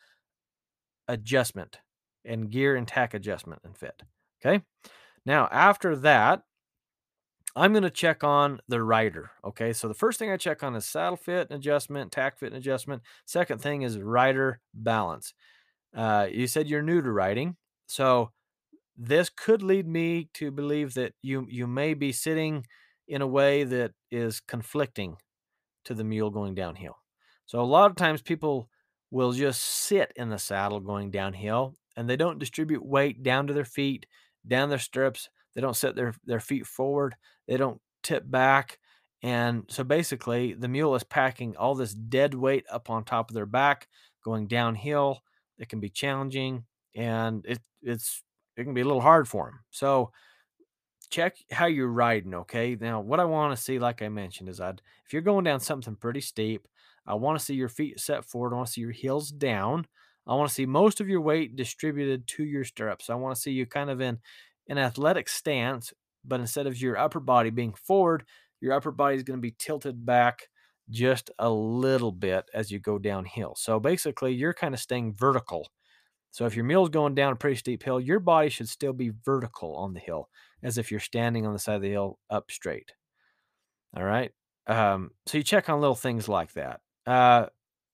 adjustment 1.08 1.78
and 2.24 2.50
gear 2.50 2.76
and 2.76 2.88
tack 2.88 3.14
adjustment 3.14 3.60
and 3.64 3.76
fit. 3.76 4.02
Okay, 4.44 4.62
now 5.26 5.48
after 5.50 5.96
that, 5.96 6.42
I'm 7.56 7.72
going 7.72 7.84
to 7.84 7.90
check 7.90 8.24
on 8.24 8.60
the 8.66 8.82
rider. 8.82 9.30
Okay, 9.44 9.72
so 9.72 9.86
the 9.86 9.94
first 9.94 10.18
thing 10.18 10.30
I 10.30 10.36
check 10.36 10.64
on 10.64 10.74
is 10.74 10.86
saddle 10.86 11.16
fit 11.16 11.48
and 11.50 11.58
adjustment, 11.58 12.10
tack 12.10 12.38
fit 12.38 12.48
and 12.48 12.56
adjustment. 12.56 13.02
Second 13.26 13.60
thing 13.60 13.82
is 13.82 13.98
rider 13.98 14.60
balance. 14.72 15.34
Uh, 15.94 16.26
you 16.30 16.46
said 16.46 16.68
you're 16.68 16.82
new 16.82 17.00
to 17.00 17.12
writing, 17.12 17.56
so 17.86 18.30
this 18.96 19.30
could 19.30 19.62
lead 19.62 19.86
me 19.86 20.28
to 20.34 20.50
believe 20.50 20.94
that 20.94 21.14
you 21.22 21.46
you 21.48 21.66
may 21.66 21.94
be 21.94 22.12
sitting 22.12 22.66
in 23.08 23.22
a 23.22 23.26
way 23.26 23.64
that 23.64 23.92
is 24.10 24.40
conflicting 24.40 25.16
to 25.84 25.94
the 25.94 26.04
mule 26.04 26.30
going 26.30 26.54
downhill. 26.54 26.96
So 27.46 27.60
a 27.60 27.62
lot 27.62 27.90
of 27.90 27.96
times 27.96 28.22
people 28.22 28.68
will 29.10 29.32
just 29.32 29.60
sit 29.62 30.12
in 30.16 30.30
the 30.30 30.38
saddle 30.38 30.80
going 30.80 31.10
downhill 31.10 31.76
and 31.96 32.08
they 32.08 32.16
don't 32.16 32.38
distribute 32.38 32.84
weight 32.84 33.22
down 33.22 33.46
to 33.46 33.52
their 33.52 33.64
feet, 33.64 34.06
down 34.46 34.70
their 34.70 34.78
stirrups. 34.78 35.28
They 35.54 35.60
don't 35.60 35.76
set 35.76 35.94
their, 35.94 36.14
their 36.24 36.40
feet 36.40 36.66
forward. 36.66 37.14
They 37.46 37.56
don't 37.56 37.80
tip 38.02 38.28
back. 38.28 38.78
And 39.22 39.64
so 39.68 39.84
basically, 39.84 40.54
the 40.54 40.68
mule 40.68 40.94
is 40.94 41.04
packing 41.04 41.56
all 41.56 41.74
this 41.74 41.94
dead 41.94 42.34
weight 42.34 42.64
up 42.70 42.90
on 42.90 43.04
top 43.04 43.30
of 43.30 43.34
their 43.34 43.46
back, 43.46 43.88
going 44.24 44.46
downhill. 44.48 45.22
It 45.58 45.68
can 45.68 45.80
be 45.80 45.88
challenging 45.88 46.64
and 46.94 47.44
it, 47.46 47.60
it's 47.82 48.22
it 48.56 48.64
can 48.64 48.74
be 48.74 48.82
a 48.82 48.84
little 48.84 49.00
hard 49.00 49.28
for 49.28 49.46
them. 49.46 49.60
So 49.70 50.10
check 51.10 51.36
how 51.50 51.66
you're 51.66 51.88
riding. 51.88 52.34
Okay. 52.34 52.76
Now, 52.80 53.00
what 53.00 53.20
I 53.20 53.24
want 53.24 53.56
to 53.56 53.62
see, 53.62 53.78
like 53.78 54.02
I 54.02 54.08
mentioned, 54.08 54.48
is 54.48 54.60
I'd 54.60 54.80
if 55.06 55.12
you're 55.12 55.22
going 55.22 55.44
down 55.44 55.60
something 55.60 55.96
pretty 55.96 56.20
steep, 56.20 56.66
I 57.06 57.14
want 57.14 57.38
to 57.38 57.44
see 57.44 57.54
your 57.54 57.68
feet 57.68 58.00
set 58.00 58.24
forward. 58.24 58.52
I 58.52 58.56
want 58.56 58.66
to 58.68 58.72
see 58.72 58.80
your 58.80 58.90
heels 58.90 59.30
down. 59.30 59.86
I 60.26 60.34
want 60.34 60.48
to 60.48 60.54
see 60.54 60.66
most 60.66 61.00
of 61.00 61.08
your 61.08 61.20
weight 61.20 61.54
distributed 61.54 62.26
to 62.28 62.44
your 62.44 62.64
stirrups. 62.64 63.10
I 63.10 63.14
want 63.14 63.34
to 63.34 63.40
see 63.40 63.52
you 63.52 63.66
kind 63.66 63.90
of 63.90 64.00
in 64.00 64.18
an 64.68 64.78
athletic 64.78 65.28
stance, 65.28 65.92
but 66.24 66.40
instead 66.40 66.66
of 66.66 66.80
your 66.80 66.96
upper 66.96 67.20
body 67.20 67.50
being 67.50 67.74
forward, 67.74 68.24
your 68.60 68.72
upper 68.72 68.90
body 68.90 69.16
is 69.16 69.22
going 69.22 69.36
to 69.38 69.42
be 69.42 69.54
tilted 69.58 70.06
back 70.06 70.48
just 70.90 71.30
a 71.38 71.50
little 71.50 72.12
bit 72.12 72.44
as 72.54 72.70
you 72.70 72.78
go 72.78 72.98
downhill. 72.98 73.54
So 73.56 73.80
basically, 73.80 74.34
you're 74.34 74.54
kind 74.54 74.74
of 74.74 74.80
staying 74.80 75.14
vertical. 75.14 75.68
So 76.30 76.46
if 76.46 76.56
your 76.56 76.64
mule's 76.64 76.88
going 76.88 77.14
down 77.14 77.32
a 77.32 77.36
pretty 77.36 77.56
steep 77.56 77.82
hill, 77.82 78.00
your 78.00 78.18
body 78.18 78.48
should 78.48 78.68
still 78.68 78.92
be 78.92 79.12
vertical 79.24 79.76
on 79.76 79.94
the 79.94 80.00
hill 80.00 80.28
as 80.62 80.78
if 80.78 80.90
you're 80.90 81.00
standing 81.00 81.46
on 81.46 81.52
the 81.52 81.58
side 81.58 81.76
of 81.76 81.82
the 81.82 81.90
hill 81.90 82.18
up 82.28 82.50
straight. 82.50 82.92
All 83.96 84.02
right. 84.02 84.32
Um, 84.66 85.10
so 85.26 85.38
you 85.38 85.44
check 85.44 85.68
on 85.68 85.80
little 85.80 85.94
things 85.94 86.28
like 86.28 86.52
that. 86.54 86.80
Uh, 87.06 87.46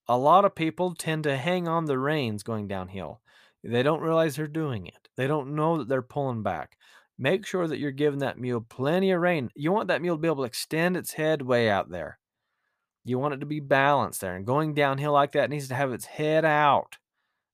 a 0.09 0.17
lot 0.17 0.45
of 0.45 0.55
people 0.55 0.95
tend 0.95 1.25
to 1.25 1.37
hang 1.37 1.69
on 1.69 1.85
the 1.85 1.99
reins 1.99 2.43
going 2.43 2.67
downhill. 2.67 3.21
They 3.63 3.83
don't 3.83 4.01
realize 4.01 4.37
they're 4.37 4.49
doing 4.49 4.87
it. 4.87 5.09
They 5.17 5.27
don't 5.27 5.55
know 5.55 5.79
that 5.79 5.89
they're 5.89 6.01
pulling 6.01 6.43
back. 6.43 6.77
Make 7.19 7.45
sure 7.45 7.69
that 7.69 7.79
you're 7.79 7.91
giving 7.91 8.21
that 8.21 8.39
mule 8.39 8.65
plenty 8.67 9.11
of 9.11 9.21
rein. 9.21 9.51
You 9.55 9.73
want 9.73 9.89
that 9.89 10.01
mule 10.01 10.17
to 10.17 10.21
be 10.21 10.29
able 10.29 10.37
to 10.37 10.43
extend 10.45 10.97
its 10.97 11.13
head 11.13 11.43
way 11.43 11.69
out 11.69 11.91
there. 11.91 12.19
You 13.05 13.19
want 13.19 13.35
it 13.35 13.41
to 13.41 13.47
be 13.47 13.61
balanced 13.61 14.21
there. 14.21 14.37
And 14.37 14.47
going 14.47 14.75
downhill 14.75 15.13
like 15.13 15.33
that 15.33 15.51
needs 15.51 15.69
to 15.69 15.75
have 15.75 15.93
its 15.93 16.05
head 16.05 16.45
out. 16.45 16.99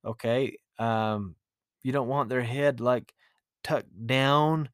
Okay. 0.05 0.57
Um, 0.78 1.36
you 1.82 1.92
don't 1.92 2.09
want 2.09 2.28
their 2.28 2.42
head 2.42 2.80
like 2.80 3.14
tucked 3.62 4.07
down 4.07 4.68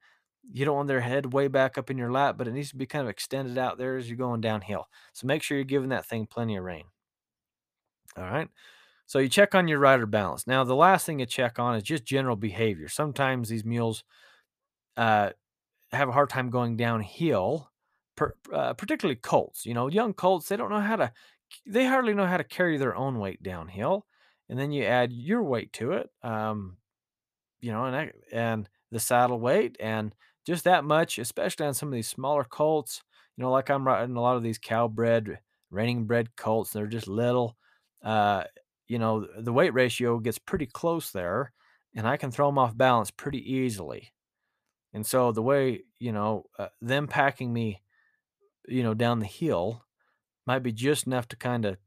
you 0.51 0.65
don't 0.65 0.75
want 0.75 0.87
their 0.87 1.01
head 1.01 1.33
way 1.33 1.47
back 1.47 1.77
up 1.77 1.89
in 1.89 1.97
your 1.97 2.11
lap, 2.11 2.35
but 2.37 2.47
it 2.47 2.53
needs 2.53 2.69
to 2.69 2.75
be 2.75 2.85
kind 2.85 3.03
of 3.03 3.09
extended 3.09 3.57
out 3.57 3.77
there 3.77 3.97
as 3.97 4.09
you're 4.09 4.17
going 4.17 4.41
downhill. 4.41 4.87
So 5.13 5.27
make 5.27 5.41
sure 5.41 5.57
you're 5.57 5.63
giving 5.63 5.89
that 5.89 6.05
thing 6.05 6.27
plenty 6.27 6.57
of 6.57 6.63
rein. 6.63 6.83
All 8.17 8.23
right. 8.23 8.49
So 9.05 9.19
you 9.19 9.29
check 9.29 9.55
on 9.55 9.67
your 9.67 9.79
rider 9.79 10.05
balance. 10.05 10.45
Now, 10.47 10.63
the 10.63 10.75
last 10.75 11.05
thing 11.05 11.19
you 11.19 11.25
check 11.25 11.59
on 11.59 11.75
is 11.75 11.83
just 11.83 12.05
general 12.05 12.35
behavior. 12.35 12.87
Sometimes 12.87 13.49
these 13.49 13.65
mules 13.65 14.03
uh, 14.97 15.31
have 15.91 16.09
a 16.09 16.13
hard 16.13 16.29
time 16.29 16.49
going 16.49 16.77
downhill, 16.77 17.69
per, 18.15 18.35
uh, 18.51 18.73
particularly 18.73 19.15
colts. 19.15 19.65
You 19.65 19.73
know, 19.73 19.87
young 19.87 20.13
colts, 20.13 20.49
they 20.49 20.57
don't 20.57 20.69
know 20.69 20.79
how 20.79 20.95
to, 20.97 21.11
they 21.65 21.85
hardly 21.85 22.13
know 22.13 22.25
how 22.25 22.37
to 22.37 22.43
carry 22.43 22.77
their 22.77 22.95
own 22.95 23.19
weight 23.19 23.43
downhill. 23.43 24.05
And 24.49 24.59
then 24.59 24.71
you 24.71 24.83
add 24.83 25.13
your 25.13 25.43
weight 25.43 25.71
to 25.73 25.93
it, 25.93 26.09
um, 26.21 26.77
you 27.61 27.71
know, 27.71 27.85
and, 27.85 28.11
and 28.31 28.69
the 28.91 28.99
saddle 28.99 29.39
weight 29.39 29.77
and 29.79 30.13
just 30.45 30.65
that 30.65 30.83
much, 30.83 31.17
especially 31.17 31.65
on 31.65 31.73
some 31.73 31.89
of 31.89 31.93
these 31.93 32.07
smaller 32.07 32.43
colts. 32.43 33.01
You 33.37 33.43
know, 33.43 33.51
like 33.51 33.69
I'm 33.69 33.87
riding 33.87 34.15
a 34.15 34.21
lot 34.21 34.35
of 34.35 34.43
these 34.43 34.57
cow 34.59 34.87
bred, 34.87 35.39
reining 35.71 36.05
bred 36.05 36.35
colts. 36.35 36.71
They're 36.71 36.87
just 36.87 37.07
little. 37.07 37.57
Uh, 38.03 38.43
you 38.87 38.99
know, 38.99 39.25
the 39.39 39.53
weight 39.53 39.73
ratio 39.73 40.19
gets 40.19 40.37
pretty 40.37 40.65
close 40.65 41.11
there, 41.11 41.53
and 41.95 42.07
I 42.07 42.17
can 42.17 42.31
throw 42.31 42.47
them 42.47 42.57
off 42.59 42.77
balance 42.77 43.11
pretty 43.11 43.53
easily. 43.53 44.13
And 44.93 45.05
so 45.05 45.31
the 45.31 45.41
way, 45.41 45.83
you 45.99 46.11
know, 46.11 46.45
uh, 46.59 46.67
them 46.81 47.07
packing 47.07 47.51
me, 47.51 47.81
you 48.67 48.83
know, 48.83 48.93
down 48.93 49.19
the 49.19 49.25
hill 49.25 49.83
might 50.45 50.59
be 50.59 50.71
just 50.71 51.07
enough 51.07 51.27
to 51.29 51.35
kind 51.35 51.65
of 51.65 51.77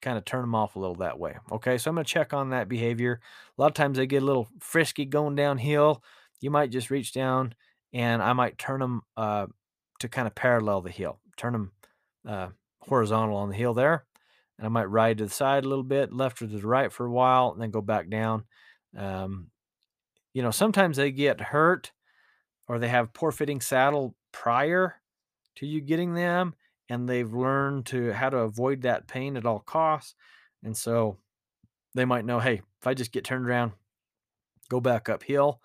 kind 0.00 0.16
of 0.16 0.24
turn 0.24 0.42
them 0.42 0.54
off 0.54 0.76
a 0.76 0.78
little 0.78 0.96
that 0.96 1.18
way. 1.18 1.36
Okay, 1.52 1.76
so 1.76 1.90
I'm 1.90 1.94
going 1.94 2.04
to 2.04 2.12
check 2.12 2.32
on 2.32 2.50
that 2.50 2.68
behavior. 2.68 3.20
A 3.58 3.60
lot 3.60 3.68
of 3.68 3.74
times 3.74 3.98
they 3.98 4.06
get 4.06 4.22
a 4.22 4.26
little 4.26 4.48
frisky 4.60 5.04
going 5.04 5.34
downhill. 5.34 6.02
You 6.40 6.50
might 6.50 6.70
just 6.70 6.90
reach 6.90 7.12
down 7.12 7.54
and 7.92 8.22
I 8.22 8.32
might 8.32 8.56
turn 8.56 8.80
them 8.80 9.02
uh, 9.16 9.46
to 9.98 10.08
kind 10.08 10.26
of 10.26 10.34
parallel 10.34 10.80
the 10.80 10.90
hill, 10.90 11.20
turn 11.36 11.52
them 11.52 11.72
uh, 12.26 12.48
horizontal 12.80 13.36
on 13.36 13.50
the 13.50 13.56
hill 13.56 13.74
there. 13.74 14.04
And 14.58 14.66
I 14.66 14.70
might 14.70 14.84
ride 14.84 15.18
to 15.18 15.24
the 15.24 15.30
side 15.30 15.64
a 15.64 15.68
little 15.68 15.84
bit, 15.84 16.12
left 16.12 16.40
or 16.40 16.46
to 16.46 16.56
the 16.56 16.66
right 16.66 16.92
for 16.92 17.06
a 17.06 17.12
while, 17.12 17.52
and 17.52 17.60
then 17.60 17.70
go 17.70 17.80
back 17.80 18.08
down. 18.08 18.44
Um, 18.96 19.48
you 20.32 20.42
know, 20.42 20.50
sometimes 20.50 20.96
they 20.96 21.10
get 21.10 21.40
hurt 21.40 21.92
or 22.68 22.78
they 22.78 22.88
have 22.88 23.12
poor 23.12 23.32
fitting 23.32 23.60
saddle 23.60 24.14
prior 24.32 24.99
to 25.56 25.66
you 25.66 25.80
getting 25.80 26.14
them 26.14 26.54
and 26.88 27.08
they've 27.08 27.32
learned 27.32 27.86
to 27.86 28.12
how 28.12 28.30
to 28.30 28.38
avoid 28.38 28.82
that 28.82 29.06
pain 29.06 29.36
at 29.36 29.46
all 29.46 29.60
costs. 29.60 30.14
And 30.62 30.76
so 30.76 31.16
they 31.94 32.04
might 32.04 32.24
know, 32.24 32.40
hey, 32.40 32.62
if 32.80 32.86
I 32.86 32.94
just 32.94 33.12
get 33.12 33.24
turned 33.24 33.46
around, 33.46 33.72
go 34.68 34.80
back 34.80 35.08
uphill, 35.08 35.60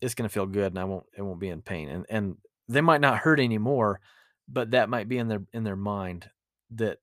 it's 0.00 0.14
going 0.14 0.28
to 0.28 0.32
feel 0.32 0.46
good 0.46 0.72
and 0.72 0.78
I 0.78 0.84
won't 0.84 1.06
it 1.16 1.22
won't 1.22 1.40
be 1.40 1.48
in 1.48 1.62
pain. 1.62 1.88
And 1.88 2.06
and 2.08 2.36
they 2.68 2.80
might 2.80 3.00
not 3.00 3.18
hurt 3.18 3.40
anymore, 3.40 4.00
but 4.48 4.72
that 4.72 4.88
might 4.88 5.08
be 5.08 5.18
in 5.18 5.28
their 5.28 5.42
in 5.52 5.64
their 5.64 5.76
mind 5.76 6.30
that 6.72 6.98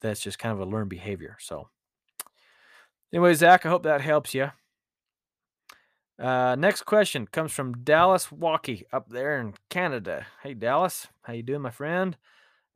that's 0.00 0.20
just 0.20 0.38
kind 0.38 0.52
of 0.52 0.60
a 0.60 0.70
learned 0.70 0.90
behavior. 0.90 1.36
So 1.40 1.68
anyway, 3.12 3.34
Zach, 3.34 3.66
I 3.66 3.68
hope 3.68 3.82
that 3.82 4.00
helps 4.00 4.34
you. 4.34 4.50
Uh, 6.20 6.54
next 6.54 6.82
question 6.82 7.26
comes 7.26 7.50
from 7.50 7.82
Dallas 7.82 8.30
Walkie 8.30 8.84
up 8.92 9.08
there 9.08 9.40
in 9.40 9.54
Canada. 9.70 10.26
Hey 10.42 10.52
Dallas, 10.52 11.08
how 11.22 11.32
you 11.32 11.42
doing, 11.42 11.62
my 11.62 11.70
friend? 11.70 12.14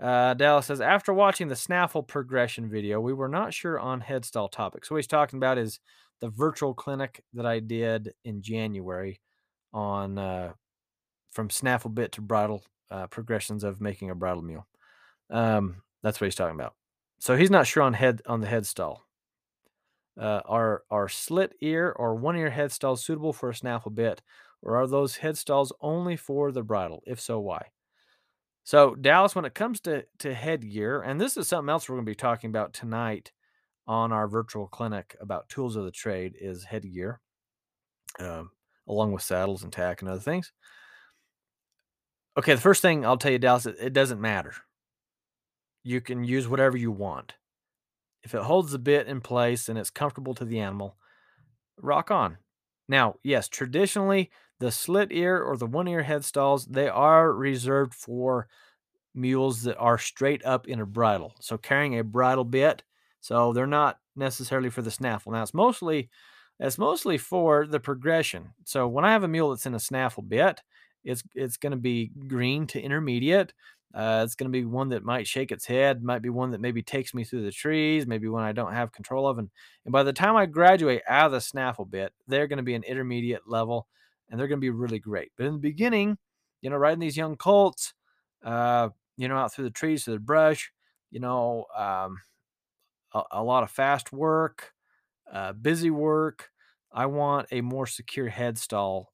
Uh, 0.00 0.32
Dallas 0.32 0.66
says, 0.66 0.80
after 0.80 1.12
watching 1.12 1.48
the 1.48 1.56
snaffle 1.56 2.02
progression 2.02 2.70
video, 2.70 3.00
we 3.00 3.12
were 3.12 3.28
not 3.28 3.52
sure 3.52 3.78
on 3.78 4.00
headstall 4.00 4.50
topics. 4.50 4.88
So 4.88 4.94
what 4.94 5.00
he's 5.00 5.06
talking 5.06 5.36
about 5.36 5.58
is 5.58 5.78
the 6.20 6.30
virtual 6.30 6.72
clinic 6.72 7.22
that 7.34 7.44
I 7.44 7.60
did 7.60 8.14
in 8.24 8.40
January 8.40 9.20
on 9.74 10.18
uh, 10.18 10.52
from 11.30 11.50
snaffle 11.50 11.90
bit 11.90 12.12
to 12.12 12.22
bridle 12.22 12.64
uh, 12.90 13.08
progressions 13.08 13.62
of 13.62 13.80
making 13.80 14.08
a 14.08 14.14
bridle 14.14 14.42
mule. 14.42 14.66
Um, 15.30 15.82
that's 16.02 16.18
what 16.18 16.26
he's 16.26 16.34
talking 16.34 16.58
about. 16.58 16.74
So 17.18 17.36
he's 17.36 17.50
not 17.50 17.66
sure 17.66 17.82
on 17.82 17.92
head 17.92 18.22
on 18.26 18.40
the 18.40 18.46
headstall. 18.46 19.00
Uh, 20.20 20.40
are 20.44 20.84
are 20.90 21.08
slit 21.08 21.54
ear 21.60 21.90
or 21.96 22.14
one 22.14 22.36
ear 22.36 22.50
headstalls 22.50 23.00
suitable 23.00 23.32
for 23.32 23.50
a 23.50 23.54
snaffle 23.54 23.90
bit, 23.90 24.22
or 24.62 24.76
are 24.76 24.86
those 24.86 25.18
headstalls 25.18 25.72
only 25.80 26.16
for 26.16 26.52
the 26.52 26.62
bridle? 26.62 27.02
If 27.06 27.20
so, 27.20 27.40
why? 27.40 27.66
So 28.62 28.94
Dallas, 28.94 29.34
when 29.34 29.44
it 29.44 29.54
comes 29.54 29.80
to 29.80 30.04
to 30.20 30.32
headgear, 30.32 31.02
and 31.02 31.20
this 31.20 31.36
is 31.36 31.48
something 31.48 31.68
else 31.68 31.88
we're 31.88 31.96
going 31.96 32.06
to 32.06 32.10
be 32.10 32.14
talking 32.14 32.48
about 32.48 32.72
tonight 32.72 33.32
on 33.86 34.12
our 34.12 34.28
virtual 34.28 34.66
clinic 34.68 35.16
about 35.20 35.48
tools 35.48 35.76
of 35.76 35.84
the 35.84 35.90
trade, 35.90 36.34
is 36.40 36.64
headgear, 36.64 37.20
um, 38.20 38.50
along 38.88 39.12
with 39.12 39.22
saddles 39.22 39.62
and 39.64 39.72
tack 39.72 40.00
and 40.00 40.10
other 40.10 40.20
things. 40.20 40.52
Okay, 42.36 42.54
the 42.54 42.60
first 42.60 42.82
thing 42.82 43.04
I'll 43.04 43.16
tell 43.16 43.32
you, 43.32 43.38
Dallas, 43.38 43.66
it, 43.66 43.76
it 43.80 43.92
doesn't 43.92 44.20
matter. 44.20 44.54
You 45.82 46.00
can 46.00 46.24
use 46.24 46.48
whatever 46.48 46.76
you 46.76 46.90
want. 46.90 47.34
If 48.24 48.34
it 48.34 48.42
holds 48.42 48.72
the 48.72 48.78
bit 48.78 49.06
in 49.06 49.20
place 49.20 49.68
and 49.68 49.78
it's 49.78 49.90
comfortable 49.90 50.34
to 50.34 50.44
the 50.44 50.60
animal, 50.60 50.96
rock 51.80 52.10
on. 52.10 52.38
Now, 52.88 53.16
yes, 53.22 53.48
traditionally 53.48 54.30
the 54.60 54.70
slit 54.70 55.08
ear 55.12 55.42
or 55.42 55.56
the 55.56 55.66
one 55.66 55.88
ear 55.88 56.04
headstalls, 56.04 56.66
they 56.70 56.88
are 56.88 57.32
reserved 57.32 57.94
for 57.94 58.48
mules 59.14 59.62
that 59.62 59.76
are 59.78 59.98
straight 59.98 60.44
up 60.44 60.68
in 60.68 60.80
a 60.80 60.86
bridle. 60.86 61.34
So 61.40 61.56
carrying 61.58 61.98
a 61.98 62.04
bridle 62.04 62.44
bit. 62.44 62.82
So 63.20 63.52
they're 63.52 63.66
not 63.66 63.98
necessarily 64.16 64.70
for 64.70 64.82
the 64.82 64.90
snaffle. 64.90 65.32
Now 65.32 65.42
it's 65.42 65.54
mostly 65.54 66.10
it's 66.60 66.78
mostly 66.78 67.18
for 67.18 67.66
the 67.66 67.80
progression. 67.80 68.54
So 68.64 68.86
when 68.88 69.04
I 69.04 69.12
have 69.12 69.24
a 69.24 69.28
mule 69.28 69.50
that's 69.50 69.66
in 69.66 69.74
a 69.74 69.80
snaffle 69.80 70.22
bit, 70.22 70.60
it's 71.04 71.22
it's 71.34 71.56
going 71.56 71.72
to 71.72 71.76
be 71.78 72.12
green 72.28 72.66
to 72.68 72.80
intermediate. 72.80 73.52
Uh, 73.92 74.22
it's 74.24 74.34
going 74.34 74.50
to 74.50 74.58
be 74.58 74.64
one 74.64 74.88
that 74.88 75.04
might 75.04 75.26
shake 75.26 75.52
its 75.52 75.66
head, 75.66 76.02
might 76.02 76.22
be 76.22 76.28
one 76.28 76.50
that 76.50 76.60
maybe 76.60 76.82
takes 76.82 77.14
me 77.14 77.22
through 77.22 77.42
the 77.44 77.52
trees, 77.52 78.06
maybe 78.06 78.28
one 78.28 78.42
I 78.42 78.52
don't 78.52 78.72
have 78.72 78.92
control 78.92 79.28
of. 79.28 79.38
And, 79.38 79.50
and 79.84 79.92
by 79.92 80.02
the 80.02 80.12
time 80.12 80.36
I 80.36 80.46
graduate 80.46 81.02
out 81.08 81.26
of 81.26 81.32
the 81.32 81.40
snaffle 81.40 81.84
bit, 81.84 82.12
they're 82.26 82.48
going 82.48 82.56
to 82.56 82.64
be 82.64 82.74
an 82.74 82.82
intermediate 82.82 83.48
level 83.48 83.86
and 84.28 84.38
they're 84.38 84.48
going 84.48 84.58
to 84.58 84.64
be 84.64 84.70
really 84.70 84.98
great. 84.98 85.30
But 85.36 85.46
in 85.46 85.52
the 85.52 85.60
beginning, 85.60 86.18
you 86.60 86.70
know, 86.70 86.76
riding 86.76 86.98
these 86.98 87.16
young 87.16 87.36
colts, 87.36 87.94
uh, 88.42 88.88
you 89.16 89.28
know, 89.28 89.36
out 89.36 89.52
through 89.52 89.66
the 89.66 89.70
trees, 89.70 90.04
through 90.04 90.14
the 90.14 90.20
brush, 90.20 90.72
you 91.10 91.20
know, 91.20 91.66
um, 91.76 92.18
a, 93.12 93.22
a, 93.32 93.42
lot 93.44 93.62
of 93.62 93.70
fast 93.70 94.12
work, 94.12 94.72
uh, 95.32 95.52
busy 95.52 95.90
work. 95.90 96.50
I 96.92 97.06
want 97.06 97.48
a 97.52 97.60
more 97.60 97.86
secure 97.86 98.28
head 98.28 98.58
stall. 98.58 99.12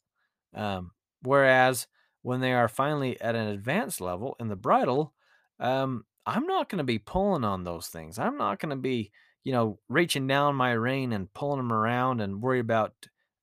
Um, 0.54 0.92
whereas 1.22 1.86
when 2.22 2.40
they 2.40 2.52
are 2.52 2.68
finally 2.68 3.20
at 3.20 3.34
an 3.34 3.48
advanced 3.48 4.00
level 4.00 4.36
in 4.40 4.48
the 4.48 4.56
bridle, 4.56 5.14
um, 5.58 6.04
I'm 6.26 6.46
not 6.46 6.68
going 6.68 6.78
to 6.78 6.84
be 6.84 6.98
pulling 6.98 7.44
on 7.44 7.64
those 7.64 7.88
things. 7.88 8.18
I'm 8.18 8.36
not 8.36 8.58
going 8.58 8.70
to 8.70 8.76
be, 8.76 9.10
you 9.44 9.52
know, 9.52 9.78
reaching 9.88 10.26
down 10.26 10.54
my 10.54 10.72
rein 10.72 11.12
and 11.12 11.32
pulling 11.32 11.58
them 11.58 11.72
around 11.72 12.20
and 12.20 12.42
worry 12.42 12.60
about 12.60 12.92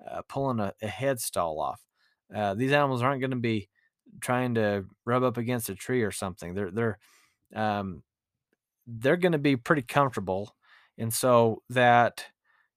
uh, 0.10 0.22
pulling 0.30 0.60
a, 0.60 0.74
a 0.82 0.88
head 0.88 1.20
stall 1.20 1.60
off. 1.60 1.82
Uh, 2.34 2.54
these 2.54 2.72
animals 2.72 3.02
aren't 3.02 3.22
going 3.22 3.32
to 3.32 3.38
be 3.38 3.70
trying 4.22 4.56
to 4.56 4.86
rub 5.06 5.24
up 5.24 5.38
against 5.38 5.70
a 5.70 5.76
tree 5.76 6.04
or 6.04 6.12
something. 6.12 6.54
They're 6.54 6.72
they're 6.72 7.00
um, 7.56 8.04
they're 8.86 9.18
going 9.18 9.32
to 9.34 9.38
be 9.38 9.56
pretty 9.56 9.82
comfortable, 9.82 10.56
and 10.98 11.14
so 11.14 11.64
that 11.70 12.26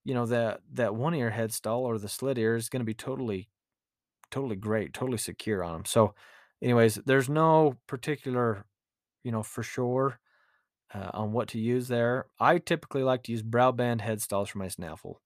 you 0.04 0.14
know 0.14 0.26
that 0.26 0.60
that 0.72 0.94
one 0.94 1.14
ear 1.14 1.30
head 1.30 1.52
stall 1.52 1.84
or 1.84 1.98
the 1.98 2.08
slit 2.08 2.38
ear 2.38 2.56
is 2.56 2.68
going 2.68 2.80
to 2.80 2.86
be 2.86 2.94
totally 2.94 3.48
totally 4.30 4.56
great, 4.56 4.92
totally 4.92 5.18
secure 5.18 5.62
on 5.64 5.72
them. 5.72 5.84
So, 5.84 6.14
anyways, 6.62 6.96
there's 7.06 7.28
no 7.28 7.76
particular, 7.86 8.64
you 9.24 9.32
know, 9.32 9.42
for 9.42 9.62
sure 9.62 10.18
uh, 10.94 11.10
on 11.14 11.32
what 11.32 11.48
to 11.48 11.58
use 11.58 11.88
there. 11.88 12.26
I 12.38 12.58
typically 12.58 13.02
like 13.02 13.22
to 13.24 13.32
use 13.32 13.42
brow 13.42 13.72
band 13.72 14.00
head 14.00 14.20
stalls 14.20 14.48
for 14.48 14.58
my 14.58 14.68
snaffle, 14.68 15.20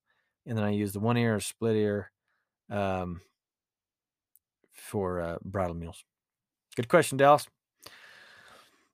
and 0.46 0.57
then 0.57 0.64
I 0.64 0.70
use 0.70 0.92
the 0.92 1.00
one 1.00 1.16
ear 1.16 1.36
or 1.36 1.40
split 1.40 1.76
ear 1.76 2.11
um, 2.70 3.20
for 4.72 5.20
uh, 5.20 5.36
bridle 5.44 5.76
mules. 5.76 6.05
Good 6.76 6.88
question, 6.88 7.18
Dallas. 7.18 7.46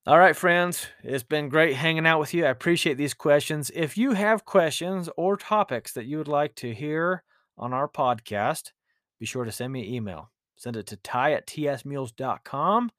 All 0.07 0.19
right, 0.19 0.35
friends, 0.35 0.87
it's 1.03 1.23
been 1.23 1.51
great 1.51 1.77
hanging 1.77 2.07
out 2.07 2.21
with 2.21 2.33
you. 2.33 2.47
I 2.47 2.49
appreciate 2.49 2.97
these 2.97 3.13
questions. 3.15 3.71
If 3.75 3.99
you 3.99 4.13
have 4.13 4.47
questions 4.47 5.11
or 5.17 5.37
topics 5.37 5.93
that 5.93 6.07
you 6.07 6.17
would 6.19 6.27
like 6.29 6.55
to 6.57 6.73
hear 6.73 7.23
on 7.59 7.75
our 7.75 7.87
podcast, 7.87 8.73
be 9.21 9.27
sure 9.27 9.45
to 9.45 9.53
send 9.53 9.73
me 9.73 9.87
an 9.87 9.95
email. 9.95 10.33
Send 10.57 10.77
it 10.77 10.87
to 10.89 10.97
ty 10.97 11.33
at 11.33 11.47
tsmules.com. 11.47 12.91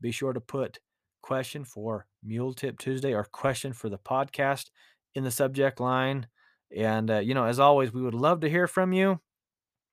Be 0.00 0.10
sure 0.12 0.32
to 0.32 0.40
put 0.40 0.78
question 1.22 1.64
for 1.64 2.06
Mule 2.22 2.54
Tip 2.54 2.78
Tuesday 2.78 3.12
or 3.12 3.24
question 3.24 3.72
for 3.72 3.88
the 3.88 3.98
podcast 3.98 4.66
in 5.14 5.24
the 5.24 5.30
subject 5.30 5.80
line. 5.80 6.26
And, 6.74 7.10
uh, 7.10 7.18
you 7.18 7.34
know, 7.34 7.44
as 7.44 7.58
always, 7.58 7.92
we 7.92 8.02
would 8.02 8.14
love 8.14 8.40
to 8.40 8.50
hear 8.50 8.66
from 8.66 8.92
you. 8.92 9.20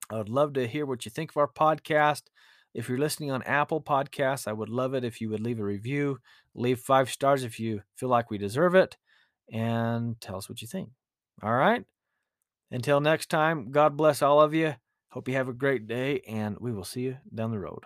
I 0.09 0.17
would 0.17 0.29
love 0.29 0.53
to 0.53 0.67
hear 0.67 0.85
what 0.85 1.05
you 1.05 1.11
think 1.11 1.31
of 1.31 1.38
our 1.38 1.47
podcast. 1.47 2.23
If 2.73 2.88
you're 2.88 2.97
listening 2.97 3.31
on 3.31 3.43
Apple 3.43 3.81
Podcasts, 3.81 4.47
I 4.47 4.53
would 4.53 4.69
love 4.69 4.93
it 4.93 5.03
if 5.03 5.19
you 5.19 5.29
would 5.29 5.39
leave 5.39 5.59
a 5.59 5.63
review, 5.63 6.19
leave 6.53 6.79
five 6.79 7.09
stars 7.09 7.43
if 7.43 7.59
you 7.59 7.81
feel 7.95 8.09
like 8.09 8.29
we 8.29 8.38
deserve 8.38 8.75
it, 8.75 8.97
and 9.51 10.19
tell 10.21 10.38
us 10.38 10.47
what 10.47 10.61
you 10.61 10.67
think. 10.67 10.89
All 11.41 11.53
right. 11.53 11.83
Until 12.71 12.99
next 12.99 13.29
time, 13.29 13.71
God 13.71 13.97
bless 13.97 14.21
all 14.21 14.41
of 14.41 14.53
you. 14.53 14.75
Hope 15.18 15.28
you 15.28 15.34
have 15.34 15.49
a 15.49 15.53
great 15.53 15.88
day, 15.88 16.22
and 16.28 16.59
we 16.59 16.72
will 16.72 16.84
see 16.84 17.01
you 17.01 17.18
down 17.34 17.49
the 17.49 17.57
road. 17.57 17.86